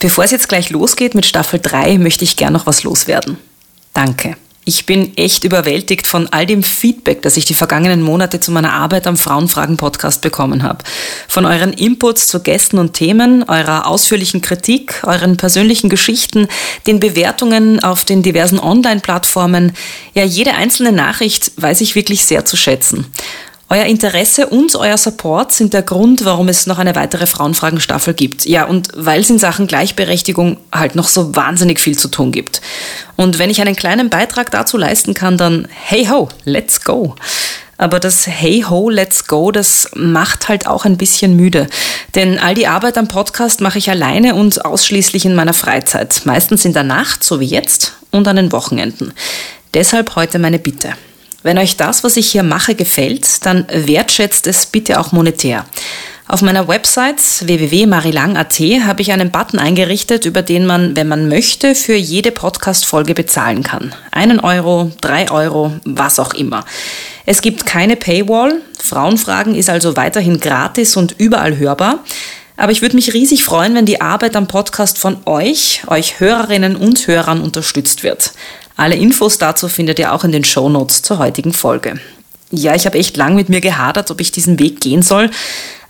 Bevor 0.00 0.24
es 0.24 0.30
jetzt 0.30 0.48
gleich 0.48 0.70
losgeht 0.70 1.14
mit 1.14 1.26
Staffel 1.26 1.60
3, 1.60 1.98
möchte 1.98 2.24
ich 2.24 2.36
gern 2.36 2.54
noch 2.54 2.66
was 2.66 2.84
loswerden. 2.84 3.36
Danke. 3.92 4.36
Ich 4.64 4.86
bin 4.86 5.16
echt 5.16 5.44
überwältigt 5.44 6.06
von 6.06 6.28
all 6.28 6.46
dem 6.46 6.62
Feedback, 6.62 7.20
das 7.20 7.36
ich 7.36 7.44
die 7.44 7.54
vergangenen 7.54 8.02
Monate 8.02 8.40
zu 8.40 8.50
meiner 8.50 8.72
Arbeit 8.72 9.06
am 9.06 9.18
Frauenfragen-Podcast 9.18 10.22
bekommen 10.22 10.62
habe. 10.62 10.84
Von 11.28 11.44
euren 11.44 11.74
Inputs 11.74 12.28
zu 12.28 12.40
Gästen 12.40 12.78
und 12.78 12.94
Themen, 12.94 13.42
eurer 13.42 13.86
ausführlichen 13.86 14.40
Kritik, 14.40 15.02
euren 15.04 15.36
persönlichen 15.36 15.90
Geschichten, 15.90 16.48
den 16.86 16.98
Bewertungen 16.98 17.82
auf 17.82 18.06
den 18.06 18.22
diversen 18.22 18.58
Online-Plattformen. 18.58 19.72
Ja, 20.14 20.24
jede 20.24 20.54
einzelne 20.54 20.92
Nachricht 20.92 21.52
weiß 21.56 21.82
ich 21.82 21.94
wirklich 21.94 22.24
sehr 22.24 22.46
zu 22.46 22.56
schätzen. 22.56 23.06
Euer 23.72 23.84
Interesse 23.84 24.48
und 24.48 24.74
euer 24.74 24.96
Support 24.96 25.52
sind 25.52 25.74
der 25.74 25.82
Grund, 25.82 26.24
warum 26.24 26.48
es 26.48 26.66
noch 26.66 26.78
eine 26.78 26.96
weitere 26.96 27.26
Frauenfragen-Staffel 27.26 28.14
gibt. 28.14 28.44
Ja, 28.44 28.64
und 28.64 28.88
weil 28.96 29.20
es 29.20 29.30
in 29.30 29.38
Sachen 29.38 29.68
Gleichberechtigung 29.68 30.56
halt 30.72 30.96
noch 30.96 31.06
so 31.06 31.36
wahnsinnig 31.36 31.78
viel 31.78 31.96
zu 31.96 32.08
tun 32.08 32.32
gibt. 32.32 32.60
Und 33.14 33.38
wenn 33.38 33.48
ich 33.48 33.60
einen 33.60 33.76
kleinen 33.76 34.10
Beitrag 34.10 34.50
dazu 34.50 34.76
leisten 34.76 35.14
kann, 35.14 35.38
dann 35.38 35.68
hey 35.70 36.06
ho, 36.06 36.28
let's 36.44 36.82
go. 36.82 37.14
Aber 37.78 38.00
das 38.00 38.26
Hey 38.26 38.64
ho, 38.68 38.90
let's 38.90 39.28
go, 39.28 39.52
das 39.52 39.88
macht 39.94 40.48
halt 40.48 40.66
auch 40.66 40.84
ein 40.84 40.98
bisschen 40.98 41.36
müde. 41.36 41.68
Denn 42.16 42.40
all 42.40 42.54
die 42.54 42.66
Arbeit 42.66 42.98
am 42.98 43.06
Podcast 43.06 43.60
mache 43.60 43.78
ich 43.78 43.88
alleine 43.88 44.34
und 44.34 44.64
ausschließlich 44.64 45.24
in 45.26 45.36
meiner 45.36 45.54
Freizeit. 45.54 46.22
Meistens 46.24 46.64
in 46.64 46.72
der 46.72 46.82
Nacht, 46.82 47.22
so 47.22 47.38
wie 47.38 47.46
jetzt, 47.46 47.94
und 48.10 48.26
an 48.26 48.34
den 48.34 48.50
Wochenenden. 48.50 49.14
Deshalb 49.72 50.16
heute 50.16 50.40
meine 50.40 50.58
Bitte. 50.58 50.92
Wenn 51.42 51.58
euch 51.58 51.76
das, 51.76 52.04
was 52.04 52.16
ich 52.16 52.30
hier 52.30 52.42
mache, 52.42 52.74
gefällt, 52.74 53.46
dann 53.46 53.66
wertschätzt 53.72 54.46
es 54.46 54.66
bitte 54.66 55.00
auch 55.00 55.12
monetär. 55.12 55.64
Auf 56.28 56.42
meiner 56.42 56.68
Website 56.68 57.18
www.marilang.at 57.40 58.60
habe 58.84 59.02
ich 59.02 59.10
einen 59.10 59.32
Button 59.32 59.58
eingerichtet, 59.58 60.26
über 60.26 60.42
den 60.42 60.64
man, 60.64 60.94
wenn 60.94 61.08
man 61.08 61.28
möchte, 61.28 61.74
für 61.74 61.96
jede 61.96 62.30
Podcast-Folge 62.30 63.14
bezahlen 63.14 63.64
kann. 63.64 63.94
Einen 64.12 64.38
Euro, 64.38 64.92
drei 65.00 65.30
Euro, 65.30 65.72
was 65.84 66.20
auch 66.20 66.34
immer. 66.34 66.64
Es 67.26 67.40
gibt 67.40 67.66
keine 67.66 67.96
Paywall. 67.96 68.60
Frauenfragen 68.78 69.56
ist 69.56 69.70
also 69.70 69.96
weiterhin 69.96 70.38
gratis 70.38 70.96
und 70.96 71.16
überall 71.18 71.56
hörbar. 71.56 72.04
Aber 72.56 72.70
ich 72.70 72.82
würde 72.82 72.94
mich 72.94 73.14
riesig 73.14 73.42
freuen, 73.42 73.74
wenn 73.74 73.86
die 73.86 74.02
Arbeit 74.02 74.36
am 74.36 74.46
Podcast 74.46 74.98
von 74.98 75.16
euch, 75.24 75.82
euch 75.86 76.20
Hörerinnen 76.20 76.76
und 76.76 77.06
Hörern 77.06 77.40
unterstützt 77.40 78.04
wird. 78.04 78.32
Alle 78.80 78.96
Infos 78.96 79.36
dazu 79.36 79.68
findet 79.68 79.98
ihr 79.98 80.10
auch 80.10 80.24
in 80.24 80.32
den 80.32 80.42
Show 80.42 80.70
Notes 80.70 81.02
zur 81.02 81.18
heutigen 81.18 81.52
Folge. 81.52 82.00
Ja, 82.50 82.74
ich 82.74 82.86
habe 82.86 82.96
echt 82.96 83.14
lang 83.18 83.34
mit 83.34 83.50
mir 83.50 83.60
gehadert, 83.60 84.10
ob 84.10 84.22
ich 84.22 84.32
diesen 84.32 84.58
Weg 84.58 84.80
gehen 84.80 85.02
soll. 85.02 85.28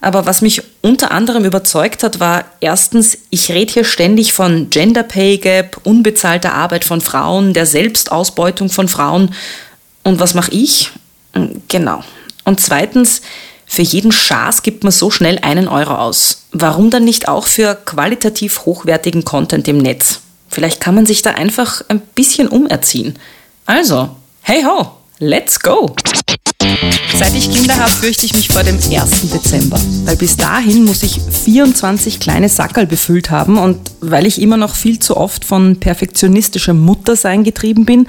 Aber 0.01 0.27
was 0.27 0.43
mich 0.43 0.63
unter 0.83 1.13
anderem 1.13 1.45
überzeugt 1.45 2.03
hat, 2.03 2.19
war 2.19 2.47
erstens, 2.59 3.17
ich 3.31 3.53
rede 3.53 3.73
hier 3.73 3.85
ständig 3.85 4.33
von 4.33 4.71
Gender 4.71 5.05
Pay 5.05 5.39
Gap, 5.39 5.81
unbezahlter 5.85 6.53
Arbeit 6.53 6.85
von 6.85 7.01
Frauen, 7.01 7.53
der 7.53 7.65
Selbstausbeutung 7.65 8.71
von 8.71 8.89
Frauen. 8.89 9.37
Und 10.03 10.19
was 10.19 10.35
mache 10.35 10.51
ich? 10.51 10.91
Genau. 11.69 12.03
Und 12.45 12.61
zweitens, 12.61 13.23
für 13.67 13.83
jeden 13.83 14.11
Schaß 14.11 14.65
gibt 14.65 14.83
man 14.83 14.93
so 14.93 15.13
schnell 15.13 15.39
einen 15.43 15.69
Euro 15.69 15.95
aus. 15.95 16.47
Warum 16.51 16.91
dann 16.91 17.05
nicht 17.05 17.29
auch 17.29 17.47
für 17.47 17.77
qualitativ 17.77 18.65
hochwertigen 18.65 19.25
Content 19.25 19.69
im 19.69 19.79
Netz? 19.79 20.23
Vielleicht 20.51 20.81
kann 20.81 20.97
man 20.97 21.07
sich 21.07 21.23
da 21.23 21.31
einfach 21.31 21.83
ein 21.89 22.01
bisschen 22.15 22.49
umerziehen. 22.49 23.15
Also, 23.67 24.11
hey 24.43 24.65
ho, 24.65 24.91
let's 25.21 25.61
go! 25.61 25.95
Seit 27.17 27.35
ich 27.35 27.51
Kinder 27.53 27.77
habe, 27.77 27.91
fürchte 27.91 28.27
ich 28.27 28.35
mich 28.35 28.49
vor 28.49 28.63
dem 28.63 28.77
1. 28.77 29.31
Dezember. 29.31 29.79
Weil 30.05 30.17
bis 30.17 30.37
dahin 30.37 30.85
muss 30.85 31.03
ich 31.03 31.21
24 31.21 32.19
kleine 32.19 32.49
Sackerl 32.49 32.87
befüllt 32.87 33.31
haben 33.31 33.59
und 33.59 33.79
weil 34.01 34.27
ich 34.27 34.41
immer 34.43 34.57
noch 34.57 34.75
viel 34.75 34.99
zu 34.99 35.17
oft 35.17 35.45
von 35.45 35.79
perfektionistischem 35.79 36.79
Muttersein 36.79 37.45
getrieben 37.45 37.85
bin, 37.85 38.07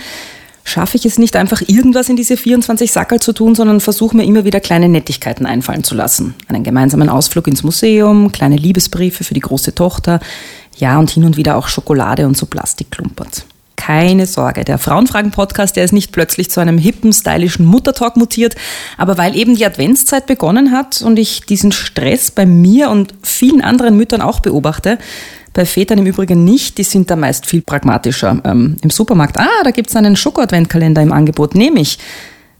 schaffe 0.64 0.98
ich 0.98 1.06
es 1.06 1.18
nicht 1.18 1.36
einfach 1.36 1.62
irgendwas 1.68 2.10
in 2.10 2.16
diese 2.16 2.38
24 2.38 2.92
Sackerl 2.92 3.20
zu 3.20 3.34
tun, 3.34 3.56
sondern 3.56 3.80
versuche 3.80 4.16
mir 4.16 4.26
immer 4.26 4.46
wieder 4.46 4.60
kleine 4.60 4.90
Nettigkeiten 4.90 5.46
einfallen 5.46 5.84
zu 5.84 5.96
lassen. 5.96 6.36
Einen 6.48 6.64
gemeinsamen 6.64 7.10
Ausflug 7.10 7.48
ins 7.48 7.64
Museum, 7.64 8.32
kleine 8.32 8.58
Liebesbriefe 8.58 9.24
für 9.24 9.34
die 9.34 9.40
große 9.40 9.76
Tochter, 9.76 10.20
ja, 10.78 10.98
und 11.00 11.10
hin 11.10 11.24
und 11.24 11.38
wieder 11.38 11.58
auch 11.58 11.68
Schokolade 11.68 12.26
und 12.28 12.38
so 12.38 12.46
Plastikklumpert. 12.46 13.46
Keine 13.76 14.28
Sorge, 14.28 14.64
der 14.64 14.78
Frauenfragen-Podcast, 14.78 15.76
der 15.76 15.84
ist 15.84 15.92
nicht 15.92 16.12
plötzlich 16.12 16.52
zu 16.52 16.60
einem 16.60 16.78
hippen, 16.78 17.12
stylischen 17.14 17.66
Muttertalk 17.66 18.16
mutiert, 18.16 18.56
aber 18.98 19.18
weil 19.18 19.36
eben 19.36 19.56
die 19.56 19.66
Adventszeit 19.66 20.28
begonnen 20.28 20.72
hat 20.72 21.02
und 21.02 21.18
ich 21.18 21.42
diesen 21.42 21.72
Stress 21.72 22.30
bei 22.30 22.46
mir 22.46 22.92
und 22.92 23.16
vielen 23.24 23.62
anderen 23.62 23.98
Müttern 23.98 24.22
auch 24.22 24.40
beobachte, 24.40 25.00
bei 25.54 25.66
Vätern 25.66 26.00
im 26.00 26.06
Übrigen 26.06 26.44
nicht, 26.44 26.78
die 26.78 26.84
sind 26.84 27.10
da 27.10 27.16
meist 27.16 27.46
viel 27.46 27.62
pragmatischer. 27.62 28.40
Ähm, 28.46 28.78
Im 28.82 28.90
Supermarkt, 28.90 29.38
ah, 29.38 29.64
da 29.64 29.72
gibt's 29.72 29.96
einen 29.96 30.16
Schoko-Adventkalender 30.16 31.02
im 31.02 31.12
Angebot, 31.12 31.56
nehme 31.56 31.82
ich. 31.82 31.98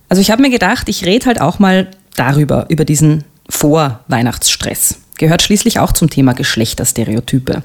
Also 0.10 0.22
ich 0.22 0.32
habe 0.32 0.42
mir 0.42 0.50
gedacht, 0.50 0.90
ich 0.90 1.06
rede 1.06 1.28
halt 1.28 1.40
auch 1.40 1.60
mal 1.60 1.90
darüber, 2.16 2.66
über 2.70 2.84
diesen 2.84 3.24
Vor-Weihnachtsstress. 3.48 4.98
Gehört 5.22 5.44
schließlich 5.44 5.78
auch 5.78 5.92
zum 5.92 6.10
Thema 6.10 6.34
Geschlechterstereotype. 6.34 7.62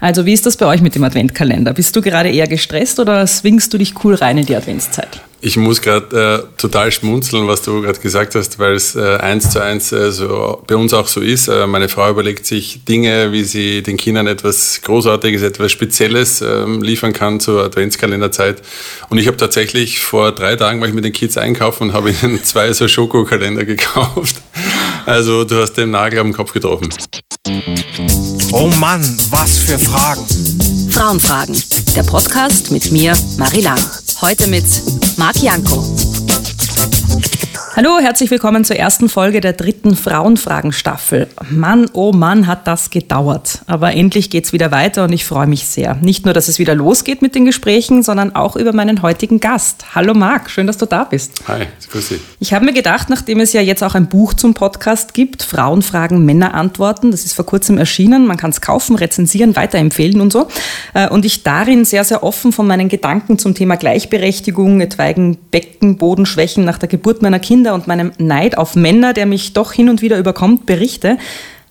Also 0.00 0.24
wie 0.24 0.32
ist 0.32 0.46
das 0.46 0.56
bei 0.56 0.64
euch 0.64 0.80
mit 0.80 0.94
dem 0.94 1.04
Adventkalender? 1.04 1.74
Bist 1.74 1.94
du 1.94 2.00
gerade 2.00 2.30
eher 2.30 2.46
gestresst 2.46 2.98
oder 2.98 3.26
swingst 3.26 3.74
du 3.74 3.76
dich 3.76 3.92
cool 4.02 4.14
rein 4.14 4.38
in 4.38 4.46
die 4.46 4.56
Adventszeit? 4.56 5.20
Ich 5.42 5.58
muss 5.58 5.82
gerade 5.82 6.46
äh, 6.48 6.58
total 6.58 6.90
schmunzeln, 6.92 7.46
was 7.46 7.60
du 7.60 7.82
gerade 7.82 8.00
gesagt 8.00 8.34
hast, 8.34 8.58
weil 8.58 8.72
es 8.72 8.96
äh, 8.96 9.18
eins 9.18 9.50
zu 9.50 9.62
eins 9.62 9.92
äh, 9.92 10.10
so 10.12 10.62
bei 10.66 10.76
uns 10.76 10.94
auch 10.94 11.06
so 11.06 11.20
ist. 11.20 11.48
Äh, 11.48 11.66
meine 11.66 11.90
Frau 11.90 12.08
überlegt 12.08 12.46
sich 12.46 12.86
Dinge, 12.86 13.32
wie 13.32 13.44
sie 13.44 13.82
den 13.82 13.98
Kindern 13.98 14.26
etwas 14.26 14.80
Großartiges, 14.80 15.42
etwas 15.42 15.72
Spezielles 15.72 16.40
ähm, 16.40 16.80
liefern 16.80 17.12
kann 17.12 17.38
zur 17.38 17.64
Adventskalenderzeit. 17.64 18.62
Und 19.10 19.18
ich 19.18 19.26
habe 19.26 19.36
tatsächlich 19.36 20.00
vor 20.00 20.32
drei 20.32 20.56
Tagen 20.56 20.80
war 20.80 20.88
ich 20.88 20.94
mit 20.94 21.04
den 21.04 21.12
Kids 21.12 21.36
einkaufen 21.36 21.88
und 21.88 21.92
habe 21.92 22.10
ihnen 22.10 22.42
zwei 22.44 22.72
so 22.72 22.88
Schokokalender 22.88 23.66
gekauft. 23.66 24.36
Also 25.06 25.44
du 25.44 25.60
hast 25.60 25.74
den 25.74 25.90
Nagel 25.90 26.18
am 26.20 26.32
Kopf 26.32 26.52
getroffen. 26.52 26.88
Oh 28.52 28.68
Mann, 28.78 29.02
was 29.30 29.58
für 29.58 29.78
Fragen. 29.78 30.24
Frauenfragen, 30.90 31.60
der 31.94 32.04
Podcast 32.04 32.70
mit 32.70 32.90
mir, 32.90 33.16
Marie 33.36 33.60
Lang. 33.60 33.80
Heute 34.20 34.46
mit 34.46 34.64
Marc 35.16 35.42
Janko. 35.42 35.84
Hallo, 37.76 37.98
herzlich 38.00 38.30
willkommen 38.30 38.64
zur 38.64 38.76
ersten 38.76 39.08
Folge 39.08 39.40
der 39.40 39.52
dritten 39.52 39.96
Frauenfragen-Staffel. 39.96 41.26
Mann, 41.50 41.90
oh 41.92 42.12
Mann, 42.12 42.46
hat 42.46 42.68
das 42.68 42.90
gedauert. 42.90 43.62
Aber 43.66 43.94
endlich 43.94 44.30
geht's 44.30 44.52
wieder 44.52 44.70
weiter 44.70 45.02
und 45.02 45.12
ich 45.12 45.24
freue 45.24 45.48
mich 45.48 45.66
sehr. 45.66 45.96
Nicht 45.96 46.24
nur, 46.24 46.34
dass 46.34 46.46
es 46.46 46.60
wieder 46.60 46.76
losgeht 46.76 47.20
mit 47.20 47.34
den 47.34 47.44
Gesprächen, 47.44 48.04
sondern 48.04 48.36
auch 48.36 48.54
über 48.54 48.72
meinen 48.72 49.02
heutigen 49.02 49.40
Gast. 49.40 49.86
Hallo 49.96 50.14
Marc, 50.14 50.50
schön, 50.50 50.68
dass 50.68 50.76
du 50.76 50.86
da 50.86 51.02
bist. 51.02 51.32
Hi, 51.48 51.66
grüß 51.90 52.10
dich. 52.10 52.20
Ich 52.38 52.54
habe 52.54 52.64
mir 52.64 52.72
gedacht, 52.72 53.10
nachdem 53.10 53.40
es 53.40 53.52
ja 53.52 53.60
jetzt 53.60 53.82
auch 53.82 53.96
ein 53.96 54.06
Buch 54.06 54.34
zum 54.34 54.54
Podcast 54.54 55.12
gibt, 55.12 55.42
Frauenfragen, 55.42 56.24
Männer 56.24 56.54
antworten, 56.54 57.10
das 57.10 57.24
ist 57.24 57.32
vor 57.32 57.44
kurzem 57.44 57.76
erschienen, 57.76 58.28
man 58.28 58.36
kann 58.36 58.50
es 58.50 58.60
kaufen, 58.60 58.94
rezensieren, 58.94 59.56
weiterempfehlen 59.56 60.20
und 60.20 60.32
so, 60.32 60.46
äh, 60.92 61.08
und 61.08 61.24
ich 61.24 61.42
darin 61.42 61.84
sehr, 61.84 62.04
sehr 62.04 62.22
offen 62.22 62.52
von 62.52 62.68
meinen 62.68 62.88
Gedanken 62.88 63.36
zum 63.36 63.56
Thema 63.56 63.74
Gleichberechtigung, 63.74 64.80
etwaigen 64.80 65.38
Beckenbodenschwächen 65.50 66.64
nach 66.64 66.78
der 66.78 66.88
Geburt 66.88 67.20
meiner 67.20 67.40
Kinder 67.40 67.63
Kinder 67.64 67.74
und 67.74 67.86
meinem 67.86 68.12
Neid 68.18 68.58
auf 68.58 68.76
Männer, 68.76 69.14
der 69.14 69.24
mich 69.24 69.54
doch 69.54 69.72
hin 69.72 69.88
und 69.88 70.02
wieder 70.02 70.18
überkommt, 70.18 70.66
berichte, 70.66 71.16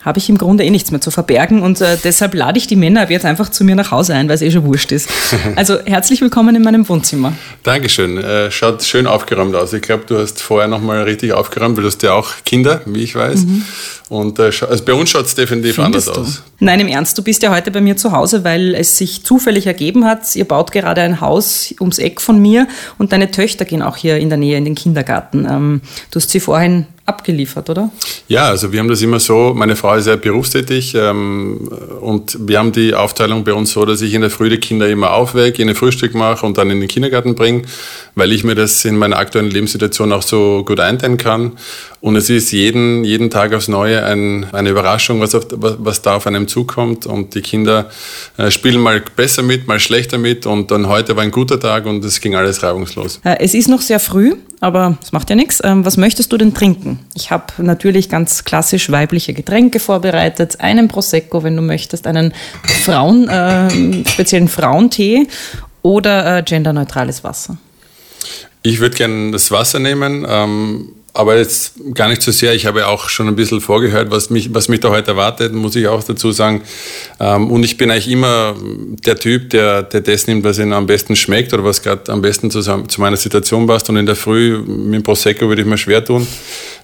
habe 0.04 0.20
ich 0.20 0.30
im 0.30 0.38
Grunde 0.38 0.64
eh 0.64 0.70
nichts 0.70 0.92
mehr 0.92 1.02
zu 1.02 1.12
verbergen 1.12 1.62
und 1.62 1.80
äh, 1.82 1.98
deshalb 2.04 2.34
lade 2.34 2.58
ich 2.58 2.68
die 2.68 2.76
Männer 2.76 3.04
ab 3.04 3.10
jetzt 3.10 3.26
einfach 3.26 3.50
zu 3.50 3.64
mir 3.64 3.76
nach 3.76 3.92
Hause 3.92 4.14
ein, 4.14 4.28
weil 4.28 4.36
es 4.36 4.42
eh 4.42 4.52
schon 4.52 4.66
wurscht 4.66 4.92
ist. 4.92 5.10
Also 5.56 5.80
herzlich 5.86 6.22
willkommen 6.22 6.56
in 6.56 6.64
meinem 6.64 6.88
Wohnzimmer. 6.88 7.34
Dankeschön. 7.64 8.18
Äh, 8.18 8.50
schaut 8.50 8.84
schön 8.84 9.08
aufgeräumt 9.08 9.56
aus. 9.56 9.72
Ich 9.74 9.82
glaube, 9.82 10.04
du 10.08 10.18
hast 10.18 10.42
vorher 10.42 10.68
nochmal 10.68 11.04
richtig 11.04 11.34
aufgeräumt, 11.34 11.78
weil 11.78 11.84
du 11.84 11.90
hast 11.90 12.02
ja 12.02 12.14
auch 12.14 12.32
Kinder, 12.46 12.82
wie 12.86 13.04
ich 13.04 13.16
weiß. 13.16 13.46
Mhm. 13.46 13.64
Und 14.10 14.40
äh, 14.40 14.52
also 14.70 14.86
bei 14.86 14.94
uns 14.94 15.10
schaut 15.10 15.26
es 15.26 15.36
definitiv 15.36 15.76
Findest 15.76 16.10
anders 16.10 16.34
du? 16.34 16.40
aus. 16.40 16.44
Nein, 16.60 16.80
im 16.80 16.88
Ernst, 16.88 17.18
du 17.18 17.24
bist 17.24 17.44
ja 17.44 17.52
heute 17.52 17.72
bei 17.72 17.82
mir 17.82 17.98
zu 17.98 18.12
Hause, 18.12 18.44
weil 18.44 18.76
es 18.76 18.98
sich 18.98 19.24
zufällig 19.24 19.68
ergeben 19.68 20.06
hat. 20.06 20.36
Ihr 20.36 20.46
baut 20.46 20.72
gerade 20.72 21.02
ein 21.02 21.22
Haus 21.22 21.74
ums 21.80 22.00
Eck 22.00 22.22
von 22.22 22.40
mir 22.40 22.68
und 22.98 23.12
deine 23.12 23.32
Töchter 23.32 23.66
gehen 23.66 23.82
auch 23.82 23.98
hier 23.98 24.18
in 24.18 24.30
der 24.30 24.38
Nähe 24.38 24.58
in 24.58 24.66
den 24.66 24.76
Kindergarten. 24.76 25.48
Ähm, 25.50 25.82
du 26.12 26.20
hast 26.20 26.30
sie 26.30 26.40
vorhin 26.40 26.86
abgeliefert, 27.06 27.70
oder? 27.70 27.92
Ja, 28.30 28.48
also 28.48 28.72
wir 28.72 28.80
haben 28.80 28.88
das 28.88 29.02
immer 29.02 29.20
so, 29.20 29.54
meine 29.54 29.76
Frau 29.76 29.96
ist 29.96 30.08
ja 30.08 30.16
berufstätig 30.16 30.96
ähm, 30.96 31.70
und 32.00 32.38
wir 32.48 32.60
haben 32.60 32.72
die 32.72 32.96
Aufteilung 32.96 33.44
bei 33.44 33.54
uns 33.54 33.74
so, 33.74 33.84
dass 33.86 34.02
ich 34.02 34.14
in 34.14 34.22
der 34.22 34.30
Früh 34.30 34.50
die 34.50 34.58
Kinder 34.58 34.88
immer 34.88 35.12
aufwecke, 35.12 35.62
ihnen 35.62 35.76
Frühstück 35.76 36.16
mache 36.16 36.46
und 36.46 36.58
dann 36.58 36.70
in 36.70 36.80
den 36.80 36.88
Kindergarten 36.88 37.36
bringe, 37.36 37.64
weil 38.16 38.32
ich 38.32 38.46
mir 38.46 38.56
das 38.56 38.86
in 38.86 38.98
meiner 38.98 39.18
aktuellen 39.18 39.50
Lebenssituation 39.50 40.14
auch 40.14 40.22
so 40.22 40.64
gut 40.66 40.80
einteilen 40.80 41.18
kann. 41.18 41.54
Und 42.04 42.18
es 42.18 42.30
ist 42.30 42.52
jeden, 42.52 43.06
jeden 43.06 43.30
Tag 43.30 43.54
aufs 43.54 43.70
Neue 43.70 44.04
ein, 44.04 44.46
eine 44.52 44.72
Überraschung, 44.72 45.22
was, 45.22 45.34
auf, 45.36 45.46
was, 45.52 45.76
was, 45.80 46.02
da 46.02 46.18
auf 46.18 46.28
einem 46.28 46.50
zukommt. 46.50 47.06
Und 47.06 47.34
die 47.34 47.42
Kinder 47.42 47.90
äh, 48.36 48.52
spielen 48.52 48.82
mal 48.82 49.02
besser 49.16 49.42
mit, 49.42 49.68
mal 49.68 49.80
schlechter 49.80 50.18
mit. 50.18 50.46
Und 50.46 50.70
dann 50.70 50.90
heute 50.90 51.16
war 51.16 51.24
ein 51.24 51.32
guter 51.32 51.58
Tag 51.62 51.86
und 51.86 52.04
es 52.04 52.20
ging 52.20 52.36
alles 52.36 52.62
reibungslos. 52.62 53.22
Äh, 53.24 53.38
es 53.40 53.54
ist 53.54 53.70
noch 53.70 53.80
sehr 53.80 54.02
früh, 54.02 54.36
aber 54.60 54.98
es 55.02 55.14
macht 55.14 55.30
ja 55.30 55.38
nichts. 55.38 55.62
Ähm, 55.64 55.86
was 55.86 55.96
möchtest 55.96 56.30
du 56.34 56.38
denn 56.38 56.54
trinken? 56.54 56.93
Ich 57.14 57.32
habe 57.32 57.46
natürlich 57.58 58.10
ganz 58.10 58.44
klassisch 58.44 58.92
weibliche 58.92 59.34
Getränke 59.34 59.80
vorbereitet. 59.80 60.60
Einen 60.60 60.88
Prosecco, 60.88 61.44
wenn 61.44 61.56
du 61.56 61.62
möchtest, 61.62 62.08
einen 62.08 62.34
Frauen, 62.84 63.28
äh, 63.28 64.06
speziellen 64.10 64.48
Frauentee 64.48 65.28
oder 65.82 66.40
äh, 66.40 66.44
genderneutrales 66.44 67.24
Wasser. 67.24 67.58
Ich 68.62 68.80
würde 68.80 68.96
gerne 68.96 69.32
das 69.32 69.52
Wasser 69.52 69.80
nehmen. 69.80 70.26
Ähm 70.28 70.90
aber 71.16 71.38
jetzt 71.38 71.74
gar 71.94 72.10
nicht 72.10 72.24
so 72.24 72.32
sehr. 72.32 72.56
Ich 72.56 72.66
habe 72.66 72.88
auch 72.88 73.08
schon 73.08 73.28
ein 73.28 73.36
bisschen 73.36 73.62
vorgehört, 73.62 74.10
was 74.10 74.32
mich, 74.32 74.52
was 74.54 74.68
mich 74.68 74.80
da 74.80 74.90
heute 74.90 75.12
erwartet, 75.12 75.54
muss 75.54 75.76
ich 75.76 75.88
auch 75.88 76.04
dazu 76.04 76.32
sagen. 76.32 76.64
Ähm, 77.20 77.52
und 77.52 77.64
ich 77.64 77.78
bin 77.78 77.92
eigentlich 77.92 78.10
immer 78.10 78.56
der 79.06 79.16
Typ, 79.18 79.52
der, 79.52 79.84
der 79.84 80.02
das 80.02 80.26
nimmt, 80.26 80.44
was 80.44 80.58
ihm 80.58 80.74
am 80.74 80.88
besten 80.88 81.16
schmeckt 81.16 81.54
oder 81.54 81.64
was 81.64 81.84
gerade 81.84 82.12
am 82.12 82.22
besten 82.22 82.50
zu, 82.50 82.62
zu 82.62 83.02
meiner 83.02 83.18
Situation 83.18 83.68
passt. 83.68 83.90
Und 83.90 83.98
in 83.98 84.08
der 84.08 84.16
Früh 84.16 84.58
mit 84.58 84.96
dem 84.96 85.04
Prosecco 85.04 85.48
würde 85.48 85.62
ich 85.62 85.68
mir 85.68 85.78
schwer 85.78 86.04
tun. 86.04 86.28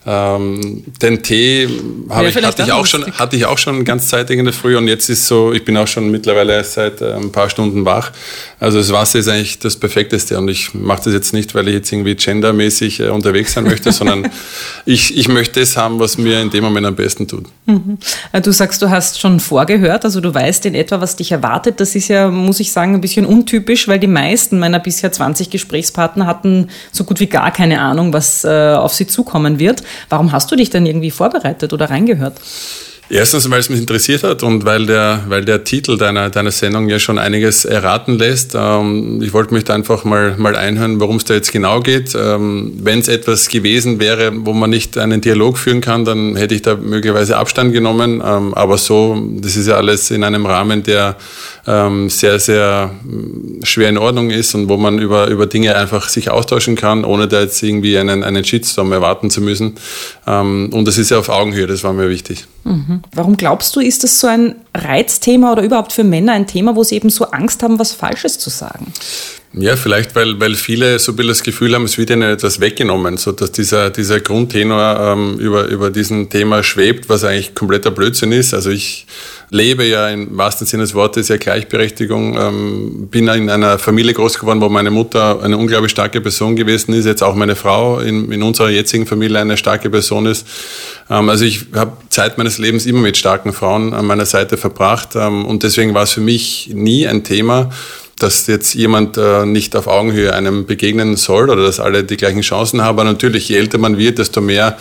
Ähm, 0.06 0.84
den 1.02 1.22
Tee 1.22 1.68
ja, 2.10 2.24
ich, 2.24 2.36
hatte, 2.36 2.64
ich 2.64 2.72
auch 2.72 2.86
schon, 2.86 3.06
hatte 3.12 3.36
ich 3.36 3.46
auch 3.46 3.58
schon 3.58 3.84
ganz 3.84 4.08
zeitig 4.08 4.40
in 4.40 4.46
der 4.46 4.54
Früh 4.54 4.78
und 4.78 4.88
jetzt 4.88 5.10
ist 5.10 5.28
so, 5.28 5.52
ich 5.52 5.66
bin 5.66 5.76
auch 5.76 5.88
schon 5.88 6.10
mittlerweile 6.10 6.64
seit 6.64 7.02
äh, 7.02 7.14
ein 7.14 7.32
paar 7.32 7.50
Stunden 7.50 7.84
wach. 7.84 8.12
Also 8.60 8.78
das 8.78 8.94
Wasser 8.94 9.20
ist 9.20 9.28
eigentlich 9.28 9.60
das 9.60 9.76
Perfekteste 9.76 10.38
und 10.38 10.48
ich 10.48 10.74
mache 10.74 11.02
das 11.06 11.14
jetzt 11.14 11.34
nicht, 11.34 11.54
weil 11.54 11.68
ich 11.68 11.74
jetzt 11.74 11.92
irgendwie 11.92 12.16
gendermäßig 12.16 13.02
äh, 13.02 13.10
unterwegs 13.10 13.54
sein 13.54 13.66
möchte, 13.66 13.92
sondern 13.92 14.19
ich, 14.86 15.18
ich 15.18 15.28
möchte 15.28 15.60
es 15.60 15.78
haben, 15.78 16.00
was 16.00 16.18
mir 16.18 16.42
in 16.42 16.50
dem 16.50 16.64
Moment 16.64 16.86
am 16.86 16.96
besten 16.96 17.28
tut. 17.28 17.46
Mhm. 17.66 17.98
Äh, 18.32 18.42
du 18.42 18.52
sagst, 18.52 18.82
du 18.82 18.90
hast 18.90 19.20
schon 19.20 19.40
vorgehört, 19.40 20.06
also 20.06 20.22
du 20.22 20.34
weißt 20.34 20.66
in 20.66 20.76
etwa, 20.76 21.02
was 21.02 21.16
dich 21.16 21.32
erwartet. 21.32 21.80
Das 21.80 21.96
ist 21.96 22.08
ja, 22.08 22.30
muss 22.30 22.60
ich 22.60 22.72
sagen, 22.72 22.96
ein 22.96 23.02
bisschen 23.02 23.26
untypisch, 23.26 23.88
weil 23.88 24.00
die 24.00 24.08
meisten 24.08 24.60
meiner 24.60 24.80
bisher 24.80 25.12
20 25.12 25.50
Gesprächspartner 25.50 26.26
hatten 26.26 26.70
so 26.92 27.04
gut 27.04 27.20
wie 27.20 27.28
gar 27.28 27.52
keine 27.52 27.82
Ahnung, 27.82 28.14
was 28.14 28.44
äh, 28.44 28.74
auf 28.74 28.94
sie 28.94 29.08
zukommen 29.08 29.60
wird. 29.60 29.84
Warum 30.10 30.32
hast 30.32 30.52
du 30.52 30.56
dich 30.56 30.70
denn 30.70 30.86
irgendwie 30.86 31.12
vorbereitet 31.12 31.74
oder 31.74 31.90
reingehört? 31.90 32.40
Erstens, 33.12 33.50
weil 33.50 33.60
es 33.60 33.70
mich 33.70 33.80
interessiert 33.80 34.24
hat 34.24 34.44
und 34.44 34.66
weil 34.66 34.86
der, 34.86 35.24
weil 35.28 35.44
der 35.44 35.64
Titel 35.64 35.98
deiner, 35.98 36.30
deiner 36.30 36.52
Sendung 36.52 36.88
ja 36.90 37.00
schon 37.00 37.18
einiges 37.18 37.66
erraten 37.66 38.20
lässt. 38.20 38.54
Ähm, 38.54 39.20
ich 39.24 39.34
wollte 39.34 39.52
mich 39.52 39.64
da 39.64 39.74
einfach 39.74 40.04
mal, 40.04 40.36
mal 40.38 40.56
einhören, 40.56 41.00
worum 41.00 41.16
es 41.16 41.26
da 41.26 41.34
jetzt 41.34 41.52
genau 41.52 41.80
geht. 41.80 42.14
Ähm, 42.14 42.74
Wenn 42.84 43.00
es 43.00 43.08
etwas 43.08 43.50
gewesen 43.50 44.00
wäre, 44.00 44.32
wo 44.46 44.54
man 44.54 44.70
nicht 44.70 44.96
einen 45.00 45.22
Dialog 45.22 45.58
führen 45.58 45.82
kann, 45.82 46.06
dann 46.06 46.36
hätte 46.36 46.54
ich 46.54 46.62
da 46.62 46.76
möglicherweise 46.76 47.38
Abstand 47.38 47.74
genommen. 47.74 48.22
Ähm, 48.24 48.54
aber 48.54 48.78
so, 48.78 49.20
das 49.38 49.56
ist 49.56 49.68
ja 49.68 49.74
alles 49.74 50.12
in 50.12 50.24
einem 50.24 50.46
Rahmen, 50.46 50.84
der 50.84 51.16
ähm, 51.66 52.12
sehr, 52.12 52.40
sehr 52.40 52.92
mm, 53.04 53.64
schwer 53.64 53.90
in 53.90 53.98
Ordnung 53.98 54.30
ist 54.30 54.54
und 54.54 54.70
wo 54.70 54.78
man 54.78 55.00
über, 55.00 55.30
über 55.30 55.48
Dinge 55.48 55.76
einfach 55.76 56.10
sich 56.10 56.30
austauschen 56.30 56.76
kann, 56.76 57.06
ohne 57.06 57.28
da 57.28 57.42
jetzt 57.42 57.64
irgendwie 57.64 57.98
einen, 57.98 58.24
einen 58.24 58.44
Shitstorm 58.44 58.92
erwarten 58.92 59.32
zu 59.32 59.42
müssen. 59.42 59.76
Ähm, 60.28 60.70
und 60.72 60.86
das 60.88 61.00
ist 61.00 61.10
ja 61.10 61.18
auf 61.18 61.30
Augenhöhe, 61.30 61.66
das 61.66 61.84
war 61.84 61.94
mir 61.94 62.10
wichtig. 62.10 62.46
Mhm. 62.70 63.02
Warum 63.14 63.36
glaubst 63.36 63.76
du, 63.76 63.80
ist 63.80 64.04
das 64.04 64.20
so 64.20 64.28
ein 64.28 64.56
Reizthema 64.76 65.52
oder 65.52 65.64
überhaupt 65.64 65.92
für 65.92 66.04
Männer 66.04 66.34
ein 66.34 66.48
Thema, 66.48 66.76
wo 66.76 66.84
sie 66.84 66.96
eben 66.96 67.10
so 67.10 67.26
Angst 67.26 67.64
haben, 67.64 67.80
was 67.80 67.94
Falsches 67.94 68.38
zu 68.38 68.50
sagen? 68.50 68.94
Ja, 69.54 69.76
vielleicht, 69.76 70.14
weil, 70.14 70.40
weil 70.40 70.54
viele 70.54 71.00
so 71.00 71.12
ein 71.12 71.16
bisschen 71.16 71.30
das 71.30 71.42
Gefühl 71.42 71.74
haben, 71.74 71.86
es 71.86 71.98
wird 71.98 72.12
ihnen 72.12 72.22
etwas 72.22 72.60
weggenommen, 72.60 73.18
so 73.18 73.32
dass 73.32 73.52
dieser, 73.52 73.90
dieser 73.90 74.20
Grundtenor 74.20 75.00
ähm, 75.00 75.40
über, 75.40 75.66
über 75.66 75.90
diesen 75.90 76.30
Thema 76.30 76.62
schwebt, 76.62 77.10
was 77.10 77.24
eigentlich 77.24 77.56
kompletter 77.56 77.90
Blödsinn 77.90 78.32
ist. 78.32 78.54
Also 78.54 78.70
ich 78.70 79.08
lebe 79.50 79.86
ja 79.86 80.08
im 80.10 80.38
wahrsten 80.38 80.68
Sinne 80.68 80.84
des 80.84 80.94
Wortes 80.94 81.30
ja 81.30 81.38
Gleichberechtigung, 81.38 82.38
ähm, 82.38 83.08
bin 83.10 83.28
in 83.28 83.50
einer 83.50 83.80
Familie 83.80 84.14
groß 84.14 84.38
geworden, 84.38 84.62
wo 84.62 84.70
meine 84.70 84.92
Mutter 84.92 85.42
eine 85.42 85.58
unglaublich 85.58 85.92
starke 85.92 86.22
Person 86.22 86.56
gewesen 86.56 86.94
ist, 86.94 87.06
jetzt 87.06 87.24
auch 87.24 87.34
meine 87.34 87.56
Frau 87.56 88.02
in, 88.02 88.32
in 88.32 88.44
unserer 88.44 88.70
jetzigen 88.70 89.08
Familie 89.08 89.40
eine 89.40 89.58
starke 89.58 89.90
Person 89.90 90.28
ist. 90.28 90.46
Ähm, 91.10 91.28
also 91.28 91.44
ich 91.44 91.66
habe 91.74 91.94
Zeit 92.10 92.38
meines 92.38 92.60
Lebens 92.60 92.86
immer 92.86 93.02
mit 93.02 93.18
starken 93.18 93.52
Frauen 93.52 93.96
an 93.96 94.06
meiner 94.06 94.28
Seite 94.28 94.58
verbracht 94.58 95.16
ähm, 95.16 95.44
und 95.46 95.64
deswegen 95.64 95.96
war 95.96 96.04
es 96.04 96.12
für 96.12 96.22
mich 96.22 96.70
nie 96.72 97.08
ein 97.08 97.24
Thema, 97.24 97.72
dass 98.20 98.48
jetzt 98.48 98.74
jemand 98.74 99.18
äh, 99.18 99.46
nicht 99.46 99.76
auf 99.76 99.88
Augenhöhe 99.88 100.34
einem 100.34 100.66
begegnen 100.66 101.16
soll 101.16 101.50
oder 101.50 101.64
dass 101.64 101.80
alle 101.80 102.04
die 102.04 102.18
gleichen 102.18 102.42
Chancen 102.42 102.82
haben. 102.82 103.00
Aber 103.00 103.04
natürlich, 103.04 103.50
je 103.50 103.58
älter 103.58 103.78
man 103.78 103.98
wird, 103.98 104.20
desto 104.20 104.42
mehr 104.42 104.78